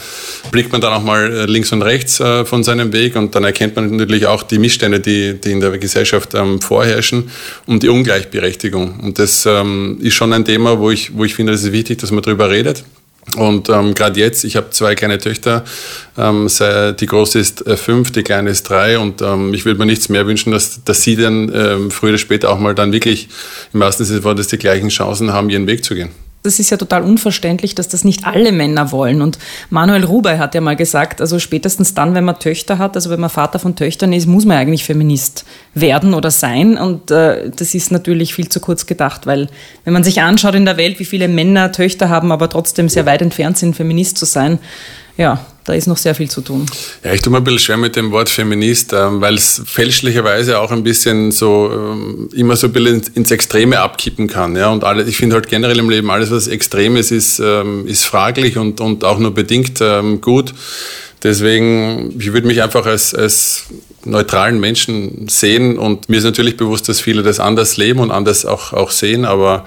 blickt 0.50 0.72
man 0.72 0.80
dann 0.80 0.92
auch 0.92 1.02
mal 1.02 1.32
äh, 1.32 1.46
links 1.46 1.72
und 1.72 1.82
rechts 1.82 2.20
äh, 2.20 2.44
von 2.44 2.64
seinem 2.64 2.92
Weg 2.92 3.16
und 3.16 3.34
dann 3.34 3.44
erkennt 3.44 3.76
man 3.76 3.96
natürlich 3.96 4.26
auch 4.26 4.42
die 4.42 4.58
Missstände, 4.58 5.00
die, 5.00 5.40
die 5.40 5.52
in 5.52 5.60
der 5.60 5.76
Gesellschaft 5.78 6.34
ähm, 6.34 6.60
vorherrschen 6.60 7.30
und 7.66 7.82
die 7.82 7.88
Ungleichberechtigung. 7.88 9.00
Und 9.00 9.18
das 9.18 9.46
ähm, 9.46 9.98
ist 10.00 10.14
schon 10.14 10.32
ein 10.32 10.44
Thema, 10.44 10.78
wo 10.78 10.90
ich, 10.90 11.16
wo 11.16 11.24
ich 11.24 11.34
finde, 11.34 11.52
es 11.52 11.62
ist 11.62 11.72
wichtig, 11.72 11.98
dass 11.98 12.10
man 12.10 12.22
darüber 12.22 12.50
redet. 12.50 12.84
Und 13.36 13.68
ähm, 13.68 13.94
gerade 13.94 14.18
jetzt, 14.18 14.44
ich 14.44 14.56
habe 14.56 14.70
zwei 14.70 14.94
kleine 14.94 15.18
Töchter, 15.18 15.64
ähm, 16.16 16.48
die 17.00 17.06
große 17.06 17.38
ist 17.38 17.66
äh, 17.66 17.76
fünf, 17.76 18.10
die 18.10 18.22
kleine 18.22 18.50
ist 18.50 18.64
drei. 18.64 18.98
Und 18.98 19.22
ähm, 19.22 19.54
ich 19.54 19.64
würde 19.64 19.78
mir 19.78 19.86
nichts 19.86 20.08
mehr 20.08 20.26
wünschen, 20.26 20.52
dass, 20.52 20.82
dass 20.84 21.02
sie 21.02 21.16
dann 21.16 21.52
ähm, 21.54 21.90
früher 21.90 22.10
oder 22.10 22.18
später 22.18 22.50
auch 22.50 22.58
mal 22.58 22.74
dann 22.74 22.92
wirklich 22.92 23.28
im 23.72 23.80
wahrsten 23.80 24.06
Sinne 24.06 24.20
des 24.20 24.24
Wortes 24.24 24.48
die 24.48 24.58
gleichen 24.58 24.88
Chancen 24.88 25.32
haben, 25.32 25.50
ihren 25.50 25.66
Weg 25.66 25.84
zu 25.84 25.94
gehen 25.94 26.10
das 26.48 26.58
ist 26.58 26.70
ja 26.70 26.78
total 26.78 27.02
unverständlich, 27.02 27.74
dass 27.74 27.88
das 27.88 28.04
nicht 28.04 28.26
alle 28.26 28.52
Männer 28.52 28.90
wollen. 28.90 29.20
Und 29.20 29.38
Manuel 29.68 30.04
Rubey 30.04 30.38
hat 30.38 30.54
ja 30.54 30.62
mal 30.62 30.76
gesagt, 30.76 31.20
also 31.20 31.38
spätestens 31.38 31.92
dann, 31.92 32.14
wenn 32.14 32.24
man 32.24 32.38
Töchter 32.38 32.78
hat, 32.78 32.96
also 32.96 33.10
wenn 33.10 33.20
man 33.20 33.28
Vater 33.28 33.58
von 33.58 33.76
Töchtern 33.76 34.14
ist, 34.14 34.26
muss 34.26 34.46
man 34.46 34.56
eigentlich 34.56 34.84
Feminist 34.84 35.44
werden 35.74 36.14
oder 36.14 36.30
sein. 36.30 36.78
Und 36.78 37.10
äh, 37.10 37.50
das 37.54 37.74
ist 37.74 37.92
natürlich 37.92 38.34
viel 38.34 38.48
zu 38.48 38.60
kurz 38.60 38.86
gedacht, 38.86 39.26
weil 39.26 39.48
wenn 39.84 39.92
man 39.92 40.04
sich 40.04 40.22
anschaut 40.22 40.54
in 40.54 40.64
der 40.64 40.78
Welt, 40.78 40.98
wie 40.98 41.04
viele 41.04 41.28
Männer 41.28 41.70
Töchter 41.70 42.08
haben, 42.08 42.32
aber 42.32 42.48
trotzdem 42.48 42.88
sehr 42.88 43.04
weit 43.04 43.20
entfernt 43.20 43.58
sind, 43.58 43.76
Feminist 43.76 44.16
zu 44.16 44.24
sein, 44.24 44.58
ja, 45.18 45.44
da 45.64 45.74
ist 45.74 45.88
noch 45.88 45.96
sehr 45.96 46.14
viel 46.14 46.30
zu 46.30 46.40
tun. 46.40 46.64
Ja, 47.02 47.12
ich 47.12 47.20
tue 47.20 47.30
mir 47.30 47.38
ein 47.38 47.44
bisschen 47.44 47.58
schwer 47.58 47.76
mit 47.76 47.96
dem 47.96 48.12
Wort 48.12 48.30
Feminist, 48.30 48.92
ähm, 48.92 49.20
weil 49.20 49.34
es 49.34 49.60
fälschlicherweise 49.66 50.60
auch 50.60 50.70
ein 50.70 50.84
bisschen 50.84 51.32
so 51.32 51.70
ähm, 51.72 52.30
immer 52.32 52.56
so 52.56 52.68
ein 52.68 52.72
bisschen 52.72 53.02
ins 53.14 53.30
Extreme 53.32 53.80
abkippen 53.80 54.28
kann. 54.28 54.56
Ja? 54.56 54.70
Und 54.70 54.84
alles, 54.84 55.08
ich 55.08 55.16
finde 55.16 55.34
halt 55.34 55.48
generell 55.48 55.78
im 55.80 55.90
Leben, 55.90 56.10
alles, 56.10 56.30
was 56.30 56.46
extrem 56.46 56.96
ist, 56.96 57.10
ist, 57.10 57.40
ähm, 57.40 57.86
ist 57.86 58.04
fraglich 58.04 58.56
und, 58.56 58.80
und 58.80 59.04
auch 59.04 59.18
nur 59.18 59.34
bedingt 59.34 59.82
gut. 60.22 60.54
Deswegen, 61.22 62.14
ich 62.18 62.32
würde 62.32 62.46
mich 62.46 62.62
einfach 62.62 62.86
als, 62.86 63.12
als 63.12 63.64
neutralen 64.08 64.60
Menschen 64.60 65.28
sehen. 65.28 65.78
Und 65.78 66.08
mir 66.08 66.18
ist 66.18 66.24
natürlich 66.24 66.56
bewusst, 66.56 66.88
dass 66.88 67.00
viele 67.00 67.22
das 67.22 67.40
anders 67.40 67.76
leben 67.76 68.00
und 68.00 68.10
anders 68.10 68.44
auch, 68.44 68.72
auch 68.72 68.90
sehen, 68.90 69.24
aber 69.24 69.64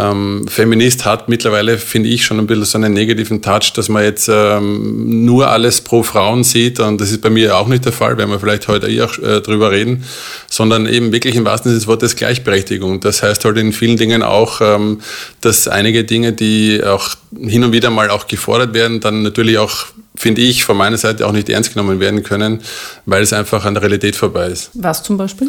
ähm, 0.00 0.46
Feminist 0.48 1.04
hat 1.04 1.28
mittlerweile, 1.28 1.76
finde 1.76 2.08
ich, 2.08 2.24
schon 2.24 2.38
ein 2.38 2.46
bisschen 2.46 2.64
so 2.64 2.78
einen 2.78 2.92
negativen 2.92 3.42
Touch, 3.42 3.72
dass 3.74 3.88
man 3.88 4.02
jetzt 4.04 4.28
ähm, 4.32 5.24
nur 5.24 5.48
alles 5.48 5.80
pro 5.80 6.02
Frauen 6.02 6.44
sieht. 6.44 6.80
Und 6.80 7.00
das 7.00 7.10
ist 7.10 7.20
bei 7.20 7.30
mir 7.30 7.56
auch 7.56 7.66
nicht 7.66 7.84
der 7.84 7.92
Fall, 7.92 8.16
werden 8.16 8.30
wir 8.30 8.40
vielleicht 8.40 8.68
heute 8.68 8.88
eh 8.88 9.02
auch 9.02 9.18
äh, 9.18 9.40
drüber 9.40 9.70
reden, 9.70 10.04
sondern 10.48 10.86
eben 10.86 11.12
wirklich 11.12 11.36
im 11.36 11.44
wahrsten 11.44 11.70
Sinne 11.70 11.80
des 11.80 11.86
Wortes 11.86 12.16
Gleichberechtigung. 12.16 13.00
Das 13.00 13.22
heißt 13.22 13.44
halt 13.44 13.58
in 13.58 13.72
vielen 13.72 13.96
Dingen 13.96 14.22
auch, 14.22 14.60
ähm, 14.60 15.00
dass 15.40 15.68
einige 15.68 16.04
Dinge, 16.04 16.32
die 16.32 16.82
auch 16.82 17.10
hin 17.38 17.64
und 17.64 17.72
wieder 17.72 17.90
mal 17.90 18.10
auch 18.10 18.26
gefordert 18.26 18.72
werden, 18.74 19.00
dann 19.00 19.22
natürlich 19.22 19.58
auch 19.58 19.86
finde 20.20 20.42
ich, 20.42 20.64
von 20.64 20.76
meiner 20.76 20.98
Seite 20.98 21.26
auch 21.26 21.32
nicht 21.32 21.48
ernst 21.48 21.72
genommen 21.72 21.98
werden 21.98 22.22
können, 22.22 22.60
weil 23.06 23.22
es 23.22 23.32
einfach 23.32 23.64
an 23.64 23.72
der 23.72 23.82
Realität 23.82 24.16
vorbei 24.16 24.48
ist. 24.48 24.70
Was 24.74 25.02
zum 25.02 25.16
Beispiel? 25.16 25.48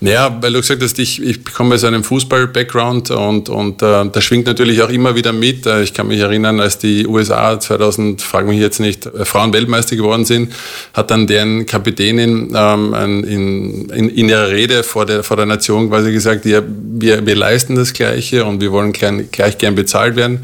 Naja, 0.00 0.36
weil 0.40 0.52
du 0.52 0.60
gesagt 0.60 0.82
hast, 0.82 0.98
ich, 0.98 1.22
ich 1.22 1.44
komme 1.44 1.76
aus 1.76 1.84
einem 1.84 2.02
Fußball-Background 2.02 3.12
und, 3.12 3.48
und 3.48 3.80
äh, 3.80 4.10
da 4.10 4.20
schwingt 4.20 4.46
natürlich 4.46 4.82
auch 4.82 4.88
immer 4.88 5.14
wieder 5.14 5.32
mit. 5.32 5.66
Äh, 5.66 5.84
ich 5.84 5.94
kann 5.94 6.08
mich 6.08 6.18
erinnern, 6.18 6.58
als 6.58 6.78
die 6.78 7.06
USA 7.06 7.60
2000, 7.60 8.20
frage 8.20 8.48
mich 8.48 8.58
jetzt 8.58 8.80
nicht, 8.80 9.06
äh, 9.06 9.24
Frauen-Weltmeister 9.24 9.94
geworden 9.94 10.24
sind, 10.24 10.52
hat 10.94 11.12
dann 11.12 11.28
deren 11.28 11.64
Kapitänin 11.66 12.52
ähm, 12.56 12.94
in, 12.94 13.88
in, 13.88 14.08
in, 14.08 14.28
ihrer 14.28 14.48
Rede 14.48 14.82
vor 14.82 15.06
der, 15.06 15.22
vor 15.22 15.36
der 15.36 15.46
Nation 15.46 15.90
quasi 15.90 16.10
gesagt, 16.10 16.44
ja, 16.44 16.60
wir, 16.66 17.24
wir 17.24 17.36
leisten 17.36 17.76
das 17.76 17.92
Gleiche 17.92 18.44
und 18.44 18.60
wir 18.60 18.72
wollen 18.72 18.92
gleich, 18.92 19.30
gleich 19.30 19.58
gern 19.58 19.76
bezahlt 19.76 20.16
werden. 20.16 20.40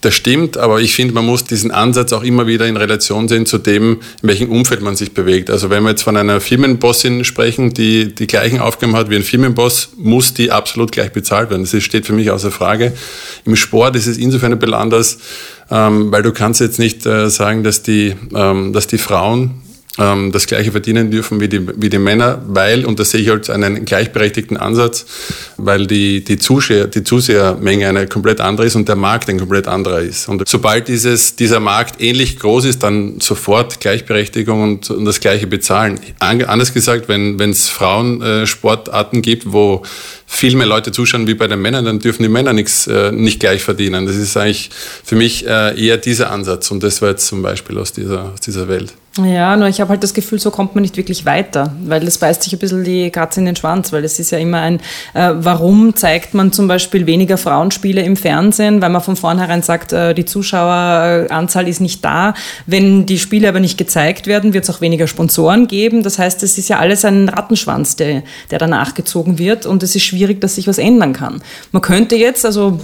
Das 0.00 0.14
stimmt, 0.14 0.56
aber 0.56 0.80
ich 0.80 0.94
finde, 0.94 1.14
man 1.14 1.26
muss 1.26 1.42
diesen 1.42 1.72
Ansatz 1.72 2.12
auch 2.12 2.22
immer 2.22 2.46
wieder 2.46 2.68
in 2.68 2.76
Relation 2.76 3.15
sehen 3.28 3.46
zu 3.46 3.58
dem, 3.58 4.00
in 4.22 4.28
welchem 4.28 4.50
Umfeld 4.50 4.82
man 4.82 4.96
sich 4.96 5.14
bewegt. 5.14 5.50
Also 5.50 5.70
wenn 5.70 5.82
wir 5.82 5.90
jetzt 5.90 6.02
von 6.02 6.16
einer 6.16 6.40
Firmenbossin 6.40 7.24
sprechen, 7.24 7.74
die 7.74 8.14
die 8.14 8.26
gleichen 8.26 8.60
Aufgaben 8.60 8.96
hat 8.96 9.10
wie 9.10 9.16
ein 9.16 9.22
Firmenboss, 9.22 9.90
muss 9.96 10.34
die 10.34 10.50
absolut 10.50 10.92
gleich 10.92 11.12
bezahlt 11.12 11.50
werden. 11.50 11.66
Das 11.70 11.82
steht 11.82 12.06
für 12.06 12.12
mich 12.12 12.30
außer 12.30 12.50
Frage. 12.50 12.92
Im 13.44 13.56
Sport 13.56 13.96
ist 13.96 14.06
es 14.06 14.18
insofern 14.18 14.52
ein 14.52 14.58
bisschen 14.58 14.74
anders, 14.74 15.18
ähm, 15.70 16.12
weil 16.12 16.22
du 16.22 16.32
kannst 16.32 16.60
jetzt 16.60 16.78
nicht 16.78 17.06
äh, 17.06 17.28
sagen, 17.28 17.64
dass 17.64 17.82
die, 17.82 18.14
ähm, 18.34 18.72
dass 18.72 18.86
die 18.86 18.98
Frauen 18.98 19.62
ähm, 19.98 20.32
das 20.32 20.46
Gleiche 20.46 20.72
verdienen 20.72 21.10
dürfen 21.10 21.40
wie 21.40 21.48
die, 21.48 21.66
wie 21.80 21.88
die 21.88 21.98
Männer, 21.98 22.42
weil, 22.46 22.84
und 22.84 22.98
das 22.98 23.10
sehe 23.10 23.20
ich 23.20 23.30
als 23.30 23.50
einen 23.50 23.84
gleichberechtigten 23.84 24.56
Ansatz, 24.56 25.06
weil 25.56 25.86
die, 25.86 26.22
die, 26.22 26.38
Zuschauer, 26.38 26.86
die 26.86 27.02
Zusehermenge 27.02 27.88
eine 27.88 28.06
komplett 28.06 28.40
andere 28.40 28.66
ist 28.66 28.76
und 28.76 28.88
der 28.88 28.96
Markt 28.96 29.28
ein 29.28 29.38
komplett 29.38 29.68
anderer 29.68 30.00
ist. 30.00 30.28
Und 30.28 30.46
sobald 30.48 30.88
dieses, 30.88 31.36
dieser 31.36 31.60
Markt 31.60 32.00
ähnlich 32.00 32.38
groß 32.38 32.66
ist, 32.66 32.82
dann 32.82 33.20
sofort 33.20 33.80
Gleichberechtigung 33.80 34.62
und, 34.62 34.90
und 34.90 35.04
das 35.04 35.20
Gleiche 35.20 35.46
bezahlen. 35.46 35.98
Anders 36.18 36.72
gesagt, 36.72 37.08
wenn 37.08 37.38
es 37.38 37.68
Frauensportarten 37.68 39.18
äh, 39.18 39.22
gibt, 39.22 39.52
wo 39.52 39.82
viel 40.26 40.56
mehr 40.56 40.66
Leute 40.66 40.92
zuschauen 40.92 41.26
wie 41.26 41.34
bei 41.34 41.46
den 41.46 41.60
Männern, 41.60 41.84
dann 41.84 42.00
dürfen 42.00 42.22
die 42.22 42.28
Männer 42.28 42.52
nichts 42.52 42.86
äh, 42.86 43.12
nicht 43.12 43.40
gleich 43.40 43.62
verdienen. 43.62 44.06
Das 44.06 44.16
ist 44.16 44.36
eigentlich 44.36 44.70
für 45.04 45.16
mich 45.16 45.46
äh, 45.46 45.80
eher 45.80 45.96
dieser 45.96 46.30
Ansatz 46.30 46.70
und 46.70 46.82
das 46.82 47.00
war 47.00 47.10
jetzt 47.10 47.26
zum 47.26 47.42
Beispiel 47.42 47.78
aus 47.78 47.92
dieser, 47.92 48.32
aus 48.32 48.40
dieser 48.40 48.68
Welt. 48.68 48.92
Ja, 49.24 49.56
nur 49.56 49.68
ich 49.68 49.80
habe 49.80 49.90
halt 49.90 50.02
das 50.02 50.12
Gefühl, 50.12 50.38
so 50.38 50.50
kommt 50.50 50.74
man 50.74 50.82
nicht 50.82 50.98
wirklich 50.98 51.24
weiter, 51.24 51.74
weil 51.84 52.04
das 52.04 52.18
beißt 52.18 52.42
sich 52.42 52.52
ein 52.52 52.58
bisschen 52.58 52.84
die 52.84 53.10
Katze 53.10 53.40
in 53.40 53.46
den 53.46 53.56
Schwanz, 53.56 53.90
weil 53.90 54.04
es 54.04 54.18
ist 54.18 54.30
ja 54.30 54.36
immer 54.36 54.60
ein, 54.60 54.78
äh, 55.14 55.32
warum 55.36 55.96
zeigt 55.96 56.34
man 56.34 56.52
zum 56.52 56.68
Beispiel 56.68 57.06
weniger 57.06 57.38
Frauenspiele 57.38 58.02
im 58.02 58.16
Fernsehen, 58.16 58.82
weil 58.82 58.90
man 58.90 59.00
von 59.00 59.16
vornherein 59.16 59.62
sagt, 59.62 59.94
äh, 59.94 60.12
die 60.12 60.26
Zuschaueranzahl 60.26 61.66
ist 61.66 61.80
nicht 61.80 62.04
da. 62.04 62.34
Wenn 62.66 63.06
die 63.06 63.18
Spiele 63.18 63.48
aber 63.48 63.60
nicht 63.60 63.78
gezeigt 63.78 64.26
werden, 64.26 64.52
wird 64.52 64.64
es 64.64 64.70
auch 64.70 64.82
weniger 64.82 65.06
Sponsoren 65.06 65.66
geben. 65.66 66.02
Das 66.02 66.18
heißt, 66.18 66.42
es 66.42 66.58
ist 66.58 66.68
ja 66.68 66.78
alles 66.78 67.06
ein 67.06 67.30
Rattenschwanz, 67.30 67.96
der, 67.96 68.22
der 68.50 68.58
danach 68.58 68.92
gezogen 68.92 69.38
wird 69.38 69.64
und 69.64 69.82
es 69.82 69.96
ist 69.96 70.04
schwierig, 70.04 70.15
dass 70.40 70.54
sich 70.56 70.66
was 70.66 70.78
ändern 70.78 71.12
kann. 71.12 71.42
Man 71.72 71.82
könnte 71.82 72.16
jetzt, 72.16 72.44
also 72.44 72.78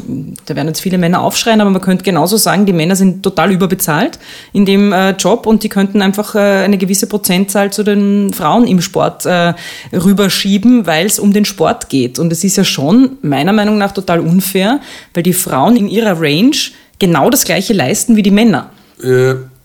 da 0.46 0.56
werden 0.56 0.68
jetzt 0.68 0.80
viele 0.80 0.98
Männer 0.98 1.22
aufschreien, 1.22 1.60
aber 1.60 1.70
man 1.70 1.80
könnte 1.80 2.04
genauso 2.04 2.36
sagen, 2.36 2.66
die 2.66 2.72
Männer 2.72 2.96
sind 2.96 3.22
total 3.22 3.52
überbezahlt 3.52 4.18
in 4.52 4.64
dem 4.64 4.92
äh, 4.92 5.10
Job 5.12 5.46
und 5.46 5.62
die 5.62 5.68
könnten 5.68 6.02
einfach 6.02 6.34
äh, 6.34 6.38
eine 6.38 6.78
gewisse 6.78 7.06
Prozentzahl 7.06 7.72
zu 7.72 7.82
den 7.82 8.32
Frauen 8.32 8.66
im 8.66 8.80
Sport 8.80 9.26
äh, 9.26 9.54
rüberschieben, 9.92 10.86
weil 10.86 11.06
es 11.06 11.18
um 11.18 11.32
den 11.32 11.44
Sport 11.44 11.88
geht. 11.88 12.18
Und 12.18 12.32
es 12.32 12.44
ist 12.44 12.56
ja 12.56 12.64
schon 12.64 13.18
meiner 13.22 13.52
Meinung 13.52 13.78
nach 13.78 13.92
total 13.92 14.20
unfair, 14.20 14.80
weil 15.14 15.22
die 15.22 15.32
Frauen 15.32 15.76
in 15.76 15.88
ihrer 15.88 16.20
Range 16.20 16.56
genau 16.98 17.30
das 17.30 17.44
Gleiche 17.44 17.72
leisten 17.72 18.16
wie 18.16 18.22
die 18.22 18.30
Männer. 18.30 18.70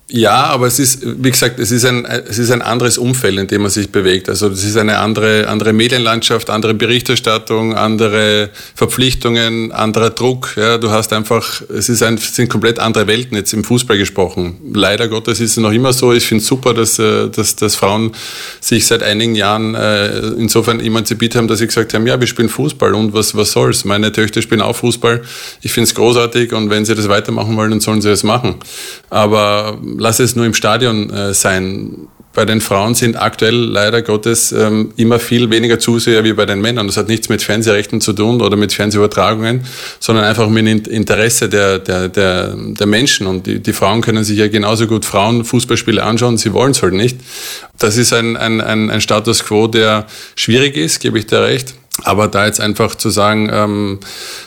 Ja, 0.10 0.46
aber 0.46 0.68
es 0.68 0.80
ist, 0.80 1.02
wie 1.04 1.32
gesagt, 1.32 1.60
es 1.60 1.70
ist 1.70 1.84
ein, 1.84 2.06
es 2.06 2.38
ist 2.38 2.50
ein 2.52 2.62
anderes 2.62 2.98
Umfeld, 2.98 3.38
in 3.40 3.48
dem 3.48 3.64
man 3.64 3.72
sich 3.72 3.92
bewegt. 3.92 4.30
Also 4.30 4.48
es 4.48 4.64
ist 4.64 4.78
eine 4.78 5.00
andere, 5.00 5.50
andere 5.50 5.74
Medienlandschaft, 5.74 6.50
andere 6.50 6.74
Berichterstattung, 6.74 7.76
andere 7.76 8.50
Verpflichtungen, 8.74 9.74
anderer 9.74 10.12
Druck. 10.12 10.54
Ja, 10.56 10.78
du 10.78 10.92
hast 10.92 11.12
einfach, 11.12 11.62
es 11.76 11.90
ist 11.90 12.04
ein, 12.04 12.14
es 12.14 12.34
sind 12.34 12.50
komplett 12.50 12.80
andere 12.80 13.06
Welten 13.08 13.36
jetzt 13.36 13.52
im 13.52 13.66
Fußball 13.66 13.98
gesprochen. 13.98 14.56
Leider 14.74 15.10
Gottes 15.10 15.42
ist 15.42 15.52
es 15.52 15.58
noch 15.58 15.74
immer 15.74 15.92
so. 15.92 16.14
Ich 16.14 16.26
finde 16.26 16.42
es 16.42 16.48
super, 16.48 16.74
dass, 16.74 16.98
äh, 17.00 17.28
dass, 17.28 17.58
dass 17.58 17.76
Frauen 17.76 18.14
sich 18.62 18.88
seit 18.88 19.04
einigen 19.04 19.36
Jahren 19.36 19.76
äh, 19.76 20.20
insofern 20.38 20.80
emanzipiert 20.80 21.36
haben, 21.36 21.50
dass 21.50 21.60
sie 21.60 21.68
gesagt 21.68 21.94
haben, 21.94 22.08
ja, 22.08 22.18
wir 22.18 22.28
spielen 22.28 22.48
Fußball 22.48 22.94
und 22.94 23.12
was, 23.12 23.36
was 23.36 23.52
soll's? 23.52 23.84
Meine 23.84 24.14
Töchter 24.14 24.42
spielen 24.42 24.62
auch 24.62 24.78
Fußball. 24.78 25.22
Ich 25.64 25.74
finde 25.74 25.90
es 25.90 25.96
großartig 25.96 26.54
und 26.54 26.70
wenn 26.70 26.86
sie 26.86 26.96
das 26.96 27.10
weitermachen 27.10 27.58
wollen, 27.58 27.72
dann 27.72 27.82
sollen 27.82 28.02
sie 28.02 28.10
es 28.10 28.24
machen. 28.24 28.56
Aber 29.10 29.78
lass 29.98 30.20
es 30.20 30.36
nur 30.36 30.46
im 30.46 30.54
Stadion 30.54 31.10
äh, 31.10 31.34
sein. 31.34 32.08
Bei 32.34 32.46
den 32.46 32.62
Frauen 32.62 32.94
sind 32.94 33.20
aktuell 33.20 33.56
leider 33.56 34.04
Gottes 34.04 34.52
ähm, 34.52 34.94
immer 34.96 35.18
viel 35.18 35.50
weniger 35.50 35.80
Zuseher 35.80 36.24
wie 36.24 36.34
bei 36.34 36.46
den 36.46 36.62
Männern. 36.62 36.86
Das 36.86 36.96
hat 36.96 37.08
nichts 37.08 37.30
mit 37.30 37.42
Fernsehrechten 37.42 38.00
zu 38.00 38.14
tun 38.14 38.42
oder 38.42 38.56
mit 38.56 38.72
Fernsehübertragungen, 38.72 39.62
sondern 40.00 40.24
einfach 40.24 40.48
mit 40.48 40.88
Interesse 40.88 41.50
der, 41.50 41.80
der, 41.80 42.10
der, 42.10 42.56
der 42.56 42.86
Menschen. 42.86 43.26
Und 43.26 43.48
die, 43.48 43.60
die 43.60 43.74
Frauen 43.74 44.02
können 44.02 44.24
sich 44.24 44.38
ja 44.38 44.50
genauso 44.50 44.86
gut 44.86 45.04
Frauenfußballspiele 45.04 46.04
anschauen, 46.04 46.38
sie 46.38 46.54
wollen 46.54 46.72
es 46.72 46.84
halt 46.84 46.94
nicht. 46.94 47.18
Das 47.80 47.98
ist 47.98 48.14
ein, 48.14 48.38
ein, 48.38 48.62
ein, 48.62 48.92
ein 48.92 49.02
Status 49.02 49.44
quo, 49.44 49.66
der 49.66 50.06
schwierig 50.36 50.78
ist, 50.78 51.00
gebe 51.00 51.18
ich 51.18 51.26
dir 51.26 51.42
recht. 51.42 51.74
Aber 52.04 52.28
da 52.28 52.46
jetzt 52.46 52.62
einfach 52.62 52.94
zu 52.94 53.10
sagen, 53.10 53.50
ähm, 53.52 54.00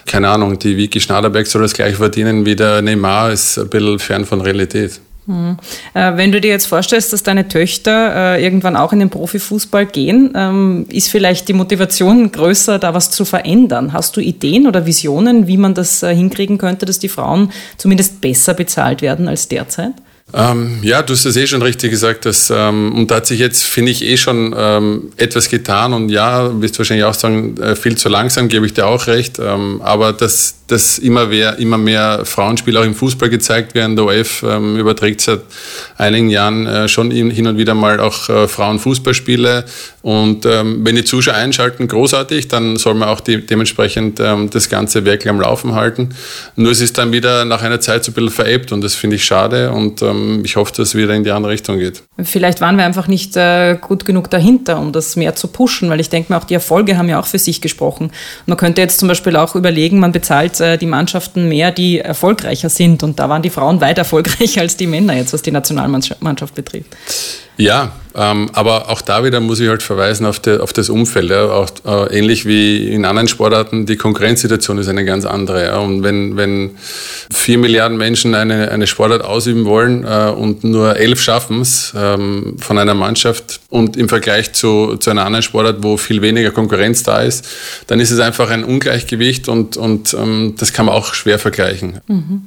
keine 0.06 0.28
Ahnung, 0.28 0.60
die 0.60 0.76
Vicky 0.76 1.00
Schnaderberg 1.00 1.48
soll 1.48 1.62
das 1.62 1.72
gleich 1.72 1.96
verdienen 1.96 2.46
wie 2.46 2.54
der 2.54 2.82
Neymar, 2.82 3.32
ist 3.32 3.58
ein 3.58 3.68
bisschen 3.68 3.98
fern 3.98 4.24
von 4.24 4.40
Realität. 4.40 5.00
Mhm. 5.30 5.58
Äh, 5.94 6.16
wenn 6.16 6.32
du 6.32 6.40
dir 6.40 6.50
jetzt 6.50 6.66
vorstellst, 6.66 7.12
dass 7.12 7.22
deine 7.22 7.46
Töchter 7.46 8.34
äh, 8.34 8.44
irgendwann 8.44 8.74
auch 8.74 8.92
in 8.92 8.98
den 8.98 9.10
Profifußball 9.10 9.86
gehen, 9.86 10.32
ähm, 10.34 10.86
ist 10.90 11.08
vielleicht 11.08 11.46
die 11.46 11.52
Motivation 11.52 12.32
größer, 12.32 12.80
da 12.80 12.94
was 12.94 13.12
zu 13.12 13.24
verändern. 13.24 13.92
Hast 13.92 14.16
du 14.16 14.20
Ideen 14.20 14.66
oder 14.66 14.86
Visionen, 14.86 15.46
wie 15.46 15.56
man 15.56 15.74
das 15.74 16.02
äh, 16.02 16.14
hinkriegen 16.14 16.58
könnte, 16.58 16.84
dass 16.84 16.98
die 16.98 17.08
Frauen 17.08 17.52
zumindest 17.76 18.20
besser 18.20 18.54
bezahlt 18.54 19.02
werden 19.02 19.28
als 19.28 19.46
derzeit? 19.46 19.92
Ähm, 20.32 20.78
ja, 20.82 21.02
du 21.02 21.12
hast 21.12 21.24
es 21.24 21.36
eh 21.36 21.46
schon 21.46 21.62
richtig 21.62 21.90
gesagt. 21.90 22.24
Dass, 22.24 22.52
ähm, 22.54 22.92
und 22.94 23.10
da 23.10 23.16
hat 23.16 23.26
sich 23.26 23.40
jetzt, 23.40 23.62
finde 23.64 23.92
ich, 23.92 24.04
eh 24.04 24.16
schon 24.16 24.54
ähm, 24.56 25.12
etwas 25.16 25.48
getan. 25.48 25.92
Und 25.92 26.08
ja, 26.08 26.60
wirst 26.60 26.74
du 26.74 26.78
wahrscheinlich 26.80 27.04
auch 27.04 27.14
sagen, 27.14 27.56
äh, 27.58 27.76
viel 27.76 27.96
zu 27.96 28.08
langsam, 28.08 28.48
gebe 28.48 28.66
ich 28.66 28.74
dir 28.74 28.86
auch 28.86 29.06
recht. 29.06 29.38
Ähm, 29.38 29.80
aber 29.82 30.12
dass, 30.12 30.54
dass 30.66 30.98
immer, 30.98 31.26
mehr, 31.26 31.58
immer 31.58 31.78
mehr 31.78 32.24
Frauenspiele 32.24 32.80
auch 32.80 32.84
im 32.84 32.94
Fußball 32.94 33.28
gezeigt 33.28 33.74
werden. 33.74 33.96
Der 33.96 34.04
OF 34.04 34.44
ähm, 34.44 34.76
überträgt 34.76 35.20
seit 35.20 35.40
einigen 35.96 36.30
Jahren 36.30 36.66
äh, 36.66 36.88
schon 36.88 37.10
hin 37.10 37.46
und 37.46 37.58
wieder 37.58 37.74
mal 37.74 37.98
auch 38.00 38.28
äh, 38.28 38.46
Frauenfußballspiele. 38.46 39.64
Und 40.02 40.46
ähm, 40.46 40.80
wenn 40.84 40.94
die 40.94 41.04
Zuschauer 41.04 41.34
einschalten, 41.34 41.88
großartig, 41.88 42.48
dann 42.48 42.76
soll 42.76 42.94
man 42.94 43.08
auch 43.08 43.20
die, 43.20 43.44
dementsprechend 43.44 44.18
das 44.18 44.68
Ganze 44.68 45.04
wirklich 45.04 45.28
am 45.28 45.40
Laufen 45.40 45.74
halten. 45.74 46.10
Nur 46.56 46.72
es 46.72 46.80
ist 46.80 46.96
dann 46.98 47.12
wieder 47.12 47.44
nach 47.44 47.62
einer 47.62 47.80
Zeit 47.80 48.04
so 48.04 48.12
ein 48.12 48.14
bisschen 48.14 48.30
verebbt 48.30 48.72
und 48.72 48.80
das 48.80 48.94
finde 48.94 49.16
ich 49.16 49.24
schade. 49.24 49.70
Und 49.70 50.02
ich 50.44 50.56
hoffe, 50.56 50.72
dass 50.72 50.88
es 50.88 50.94
wieder 50.94 51.14
in 51.14 51.24
die 51.24 51.30
andere 51.30 51.52
Richtung 51.52 51.78
geht. 51.78 52.02
Vielleicht 52.22 52.60
waren 52.60 52.76
wir 52.76 52.84
einfach 52.84 53.08
nicht 53.08 53.36
äh, 53.36 53.76
gut 53.80 54.04
genug 54.04 54.30
dahinter, 54.30 54.78
um 54.78 54.92
das 54.92 55.16
mehr 55.16 55.34
zu 55.34 55.48
pushen, 55.48 55.90
weil 55.90 56.00
ich 56.00 56.08
denke 56.08 56.32
mir 56.32 56.38
auch, 56.38 56.44
die 56.44 56.54
Erfolge 56.54 56.96
haben 56.96 57.08
ja 57.08 57.20
auch 57.20 57.26
für 57.26 57.38
sich 57.38 57.60
gesprochen. 57.60 58.12
Man 58.46 58.56
könnte 58.56 58.80
jetzt 58.80 58.98
zum 58.98 59.08
Beispiel 59.08 59.36
auch 59.36 59.54
überlegen, 59.54 59.98
man 59.98 60.12
bezahlt 60.12 60.60
äh, 60.60 60.78
die 60.78 60.86
Mannschaften 60.86 61.48
mehr, 61.48 61.70
die 61.70 61.98
erfolgreicher 61.98 62.68
sind. 62.68 63.02
Und 63.02 63.18
da 63.18 63.28
waren 63.28 63.42
die 63.42 63.50
Frauen 63.50 63.80
weit 63.80 63.98
erfolgreicher 63.98 64.60
als 64.60 64.76
die 64.76 64.86
Männer 64.86 65.14
jetzt, 65.14 65.32
was 65.32 65.42
die 65.42 65.52
Nationalmannschaft 65.52 66.54
betrifft. 66.54 66.96
Ja, 67.56 67.92
ähm, 68.20 68.50
aber 68.52 68.90
auch 68.90 69.00
da 69.00 69.24
wieder 69.24 69.40
muss 69.40 69.60
ich 69.60 69.68
halt 69.70 69.82
verweisen 69.82 70.26
auf, 70.26 70.38
de, 70.40 70.58
auf 70.58 70.74
das 70.74 70.90
Umfeld. 70.90 71.30
Ja. 71.30 71.46
Auch, 71.46 71.70
äh, 71.86 72.18
ähnlich 72.18 72.44
wie 72.44 72.92
in 72.92 73.06
anderen 73.06 73.28
Sportarten, 73.28 73.86
die 73.86 73.96
Konkurrenzsituation 73.96 74.76
ist 74.76 74.88
eine 74.88 75.06
ganz 75.06 75.24
andere. 75.24 75.64
Ja. 75.64 75.78
Und 75.78 76.02
wenn, 76.02 76.36
wenn 76.36 76.72
vier 77.32 77.56
Milliarden 77.56 77.96
Menschen 77.96 78.34
eine, 78.34 78.70
eine 78.72 78.86
Sportart 78.86 79.24
ausüben 79.24 79.64
wollen 79.64 80.04
äh, 80.04 80.30
und 80.36 80.64
nur 80.64 80.96
elf 80.96 81.22
schaffen 81.22 81.62
es 81.62 81.94
ähm, 81.96 82.56
von 82.58 82.76
einer 82.76 82.92
Mannschaft 82.92 83.60
und 83.70 83.96
im 83.96 84.10
Vergleich 84.10 84.52
zu, 84.52 84.96
zu 84.96 85.08
einer 85.08 85.24
anderen 85.24 85.42
Sportart, 85.42 85.76
wo 85.80 85.96
viel 85.96 86.20
weniger 86.20 86.50
Konkurrenz 86.50 87.02
da 87.02 87.22
ist, 87.22 87.48
dann 87.86 88.00
ist 88.00 88.10
es 88.10 88.20
einfach 88.20 88.50
ein 88.50 88.64
Ungleichgewicht 88.64 89.48
und, 89.48 89.78
und 89.78 90.12
ähm, 90.12 90.56
das 90.58 90.74
kann 90.74 90.84
man 90.84 90.94
auch 90.94 91.14
schwer 91.14 91.38
vergleichen. 91.38 92.00
Mhm. 92.06 92.42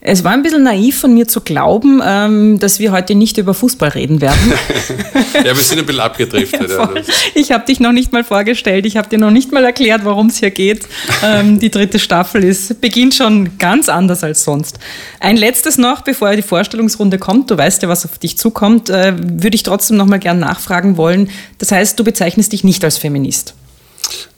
Es 0.00 0.22
war 0.22 0.32
ein 0.32 0.42
bisschen 0.42 0.62
naiv 0.62 1.00
von 1.00 1.14
mir 1.14 1.26
zu 1.26 1.40
glauben, 1.40 2.00
ähm, 2.04 2.58
dass 2.60 2.78
wir 2.78 2.92
heute 2.92 3.14
nicht 3.14 3.38
über 3.38 3.54
Fußball 3.54 3.88
reden 3.88 4.20
werden. 4.20 4.52
ja, 5.34 5.44
wir 5.44 5.54
sind 5.56 5.78
ein 5.78 5.86
bisschen 5.86 6.00
abgedriftet. 6.00 6.70
Ja, 6.76 6.90
ich 7.34 7.52
habe 7.52 7.64
dich 7.64 7.80
noch 7.80 7.92
nicht 7.92 8.12
mal 8.12 8.24
vorgestellt, 8.24 8.86
ich 8.86 8.96
habe 8.96 9.08
dir 9.08 9.18
noch 9.18 9.30
nicht 9.30 9.52
mal 9.52 9.64
erklärt, 9.64 10.04
worum 10.04 10.26
es 10.26 10.38
hier 10.38 10.50
geht. 10.50 10.86
Ähm, 11.22 11.58
die 11.58 11.70
dritte 11.70 11.98
Staffel 11.98 12.44
ist, 12.44 12.80
beginnt 12.80 13.14
schon 13.14 13.58
ganz 13.58 13.88
anders 13.88 14.22
als 14.22 14.44
sonst. 14.44 14.78
Ein 15.20 15.36
letztes 15.36 15.78
noch, 15.78 16.02
bevor 16.02 16.34
die 16.36 16.42
Vorstellungsrunde 16.42 17.18
kommt, 17.18 17.50
du 17.50 17.56
weißt 17.56 17.82
ja, 17.82 17.88
was 17.88 18.04
auf 18.04 18.18
dich 18.18 18.36
zukommt, 18.36 18.90
äh, 18.90 19.14
würde 19.18 19.54
ich 19.54 19.62
trotzdem 19.62 19.96
noch 19.96 20.06
mal 20.06 20.18
gern 20.18 20.38
nachfragen 20.38 20.96
wollen. 20.96 21.30
Das 21.58 21.72
heißt, 21.72 21.98
du 21.98 22.04
bezeichnest 22.04 22.52
dich 22.52 22.64
nicht 22.64 22.84
als 22.84 22.98
Feminist. 22.98 23.54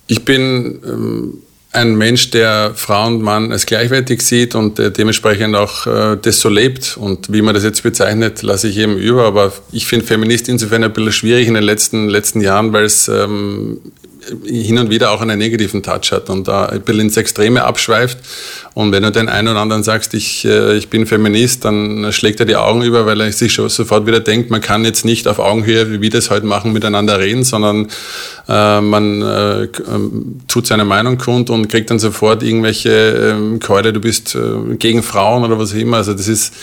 Ich 0.07 0.25
bin... 0.25 0.81
Ähm 0.85 1.43
ein 1.79 1.97
Mensch, 1.97 2.31
der 2.31 2.73
Frau 2.75 3.07
und 3.07 3.23
Mann 3.23 3.53
als 3.53 3.67
gleichwertig 3.67 4.23
sieht 4.23 4.55
und 4.55 4.79
dementsprechend 4.79 5.57
auch 5.57 5.87
äh, 5.87 6.17
das 6.21 6.41
so 6.41 6.49
lebt. 6.49 6.97
Und 6.97 7.33
wie 7.33 7.43
man 7.43 7.55
das 7.55 7.65
jetzt 7.65 7.83
bezeichnet, 7.83 8.43
lasse 8.43 8.69
ich 8.69 8.79
eben 8.79 8.97
über. 8.97 9.25
Aber 9.25 9.53
ich 9.73 9.87
finde 9.87 10.07
Feminist 10.07 10.49
insofern 10.49 10.85
ein 10.85 10.93
bisschen 10.93 11.13
schwierig 11.13 11.49
in 11.49 11.55
den 11.55 11.63
letzten, 11.63 12.09
letzten 12.09 12.41
Jahren, 12.41 12.73
weil 12.73 12.85
es 12.85 13.09
ähm, 13.09 13.81
hin 14.45 14.79
und 14.79 14.91
wieder 14.91 15.11
auch 15.11 15.21
einen 15.21 15.39
negativen 15.39 15.83
Touch 15.83 16.13
hat 16.13 16.31
und 16.31 16.49
da 16.49 16.67
ein 16.67 16.83
bisschen 16.83 17.03
ins 17.03 17.17
Extreme 17.17 17.65
abschweift. 17.65 18.19
Und 18.75 18.93
wenn 18.93 19.03
du 19.03 19.11
den 19.11 19.29
einen 19.29 19.49
oder 19.49 19.61
anderen 19.61 19.83
sagst, 19.83 20.15
ich, 20.15 20.45
äh, 20.45 20.77
ich 20.77 20.89
bin 20.89 21.07
Feminist, 21.07 21.65
dann 21.65 22.13
schlägt 22.13 22.41
er 22.41 22.47
die 22.47 22.57
Augen 22.57 22.83
über, 22.83 23.07
weil 23.07 23.21
er 23.21 23.33
sich 23.33 23.53
schon 23.53 23.69
sofort 23.69 24.07
wieder 24.07 24.21
denkt, 24.21 24.51
man 24.51 24.61
kann 24.61 24.85
jetzt 24.85 25.05
nicht 25.05 25.27
auf 25.27 25.39
Augenhöhe, 25.39 25.91
wie 25.91 26.01
wir 26.01 26.11
das 26.11 26.31
heute 26.31 26.47
machen, 26.47 26.73
miteinander 26.73 27.19
reden, 27.19 27.45
sondern 27.45 27.89
äh, 28.49 28.81
man 28.81 29.23
äh, 29.23 29.63
ähm, 29.65 30.37
tut 30.49 30.67
seine 30.67 30.85
Meinung 30.85 31.19
kund 31.19 31.51
und 31.51 31.69
kriegt 31.69 31.91
dann 31.91 31.99
sofort 31.99 32.43
irgendwelche 32.43 32.91
ähm, 32.91 33.59
Keule, 33.61 33.93
du 33.93 34.01
bist 34.01 34.35
äh, 34.35 34.75
gegen 34.77 35.03
Frauen 35.03 35.45
oder 35.45 35.59
was 35.59 35.73
auch 35.73 35.77
immer. 35.77 35.99
Also 35.99 36.15
das 36.15 36.29
ist 36.29 36.55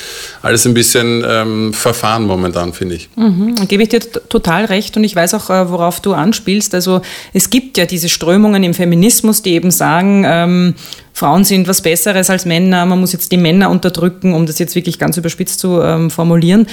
alles 0.42 0.66
ein 0.66 0.74
bisschen 0.74 1.24
ähm, 1.28 1.74
verfahren 1.74 2.26
momentan, 2.26 2.74
finde 2.74 2.96
ich. 2.96 3.10
Mhm, 3.16 3.56
gebe 3.68 3.84
ich 3.84 3.90
dir 3.90 4.00
total 4.00 4.66
recht 4.66 4.96
und 4.98 5.04
ich 5.04 5.16
weiß 5.16 5.34
auch, 5.34 5.50
äh, 5.50 5.70
worauf 5.70 6.00
du 6.00 6.14
anspielst. 6.14 6.74
Also 6.74 7.02
es 7.34 7.50
gibt 7.50 7.55
ja 7.78 7.86
diese 7.86 8.10
Strömungen 8.10 8.64
im 8.64 8.74
Feminismus, 8.74 9.42
die 9.42 9.52
eben 9.52 9.72
sagen, 9.72 10.24
ähm, 10.28 10.76
Frauen 11.14 11.46
sind 11.46 11.68
was 11.68 11.82
Besseres 11.82 12.30
als 12.30 12.46
Männer, 12.46 12.86
man 12.86 13.00
muss 13.00 13.14
jetzt 13.14 13.32
die 13.32 13.38
Männer 13.38 13.70
unterdrücken, 13.70 14.34
um 14.34 14.46
das 14.46 14.60
jetzt 14.60 14.76
wirklich 14.76 15.00
ganz 15.00 15.16
überspitzt 15.16 15.60
zu 15.60 15.82
ähm, 15.82 16.10
formulieren. 16.12 16.68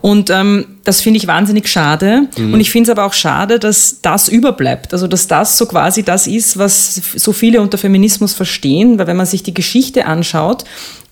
Und 0.00 0.30
ähm, 0.30 0.66
das 0.82 1.00
finde 1.00 1.18
ich 1.18 1.26
wahnsinnig 1.26 1.68
schade. 1.68 2.28
Mhm. 2.36 2.54
Und 2.54 2.60
ich 2.60 2.70
finde 2.70 2.90
es 2.90 2.98
aber 2.98 3.06
auch 3.06 3.12
schade, 3.12 3.58
dass 3.58 4.00
das 4.02 4.28
überbleibt. 4.28 4.92
Also 4.92 5.06
dass 5.06 5.28
das 5.28 5.56
so 5.56 5.66
quasi 5.66 6.02
das 6.02 6.26
ist, 6.26 6.58
was 6.58 7.00
so 7.14 7.32
viele 7.32 7.60
unter 7.60 7.78
Feminismus 7.78 8.34
verstehen. 8.34 8.98
Weil 8.98 9.06
wenn 9.06 9.16
man 9.16 9.26
sich 9.26 9.44
die 9.44 9.54
Geschichte 9.54 10.06
anschaut, 10.06 10.64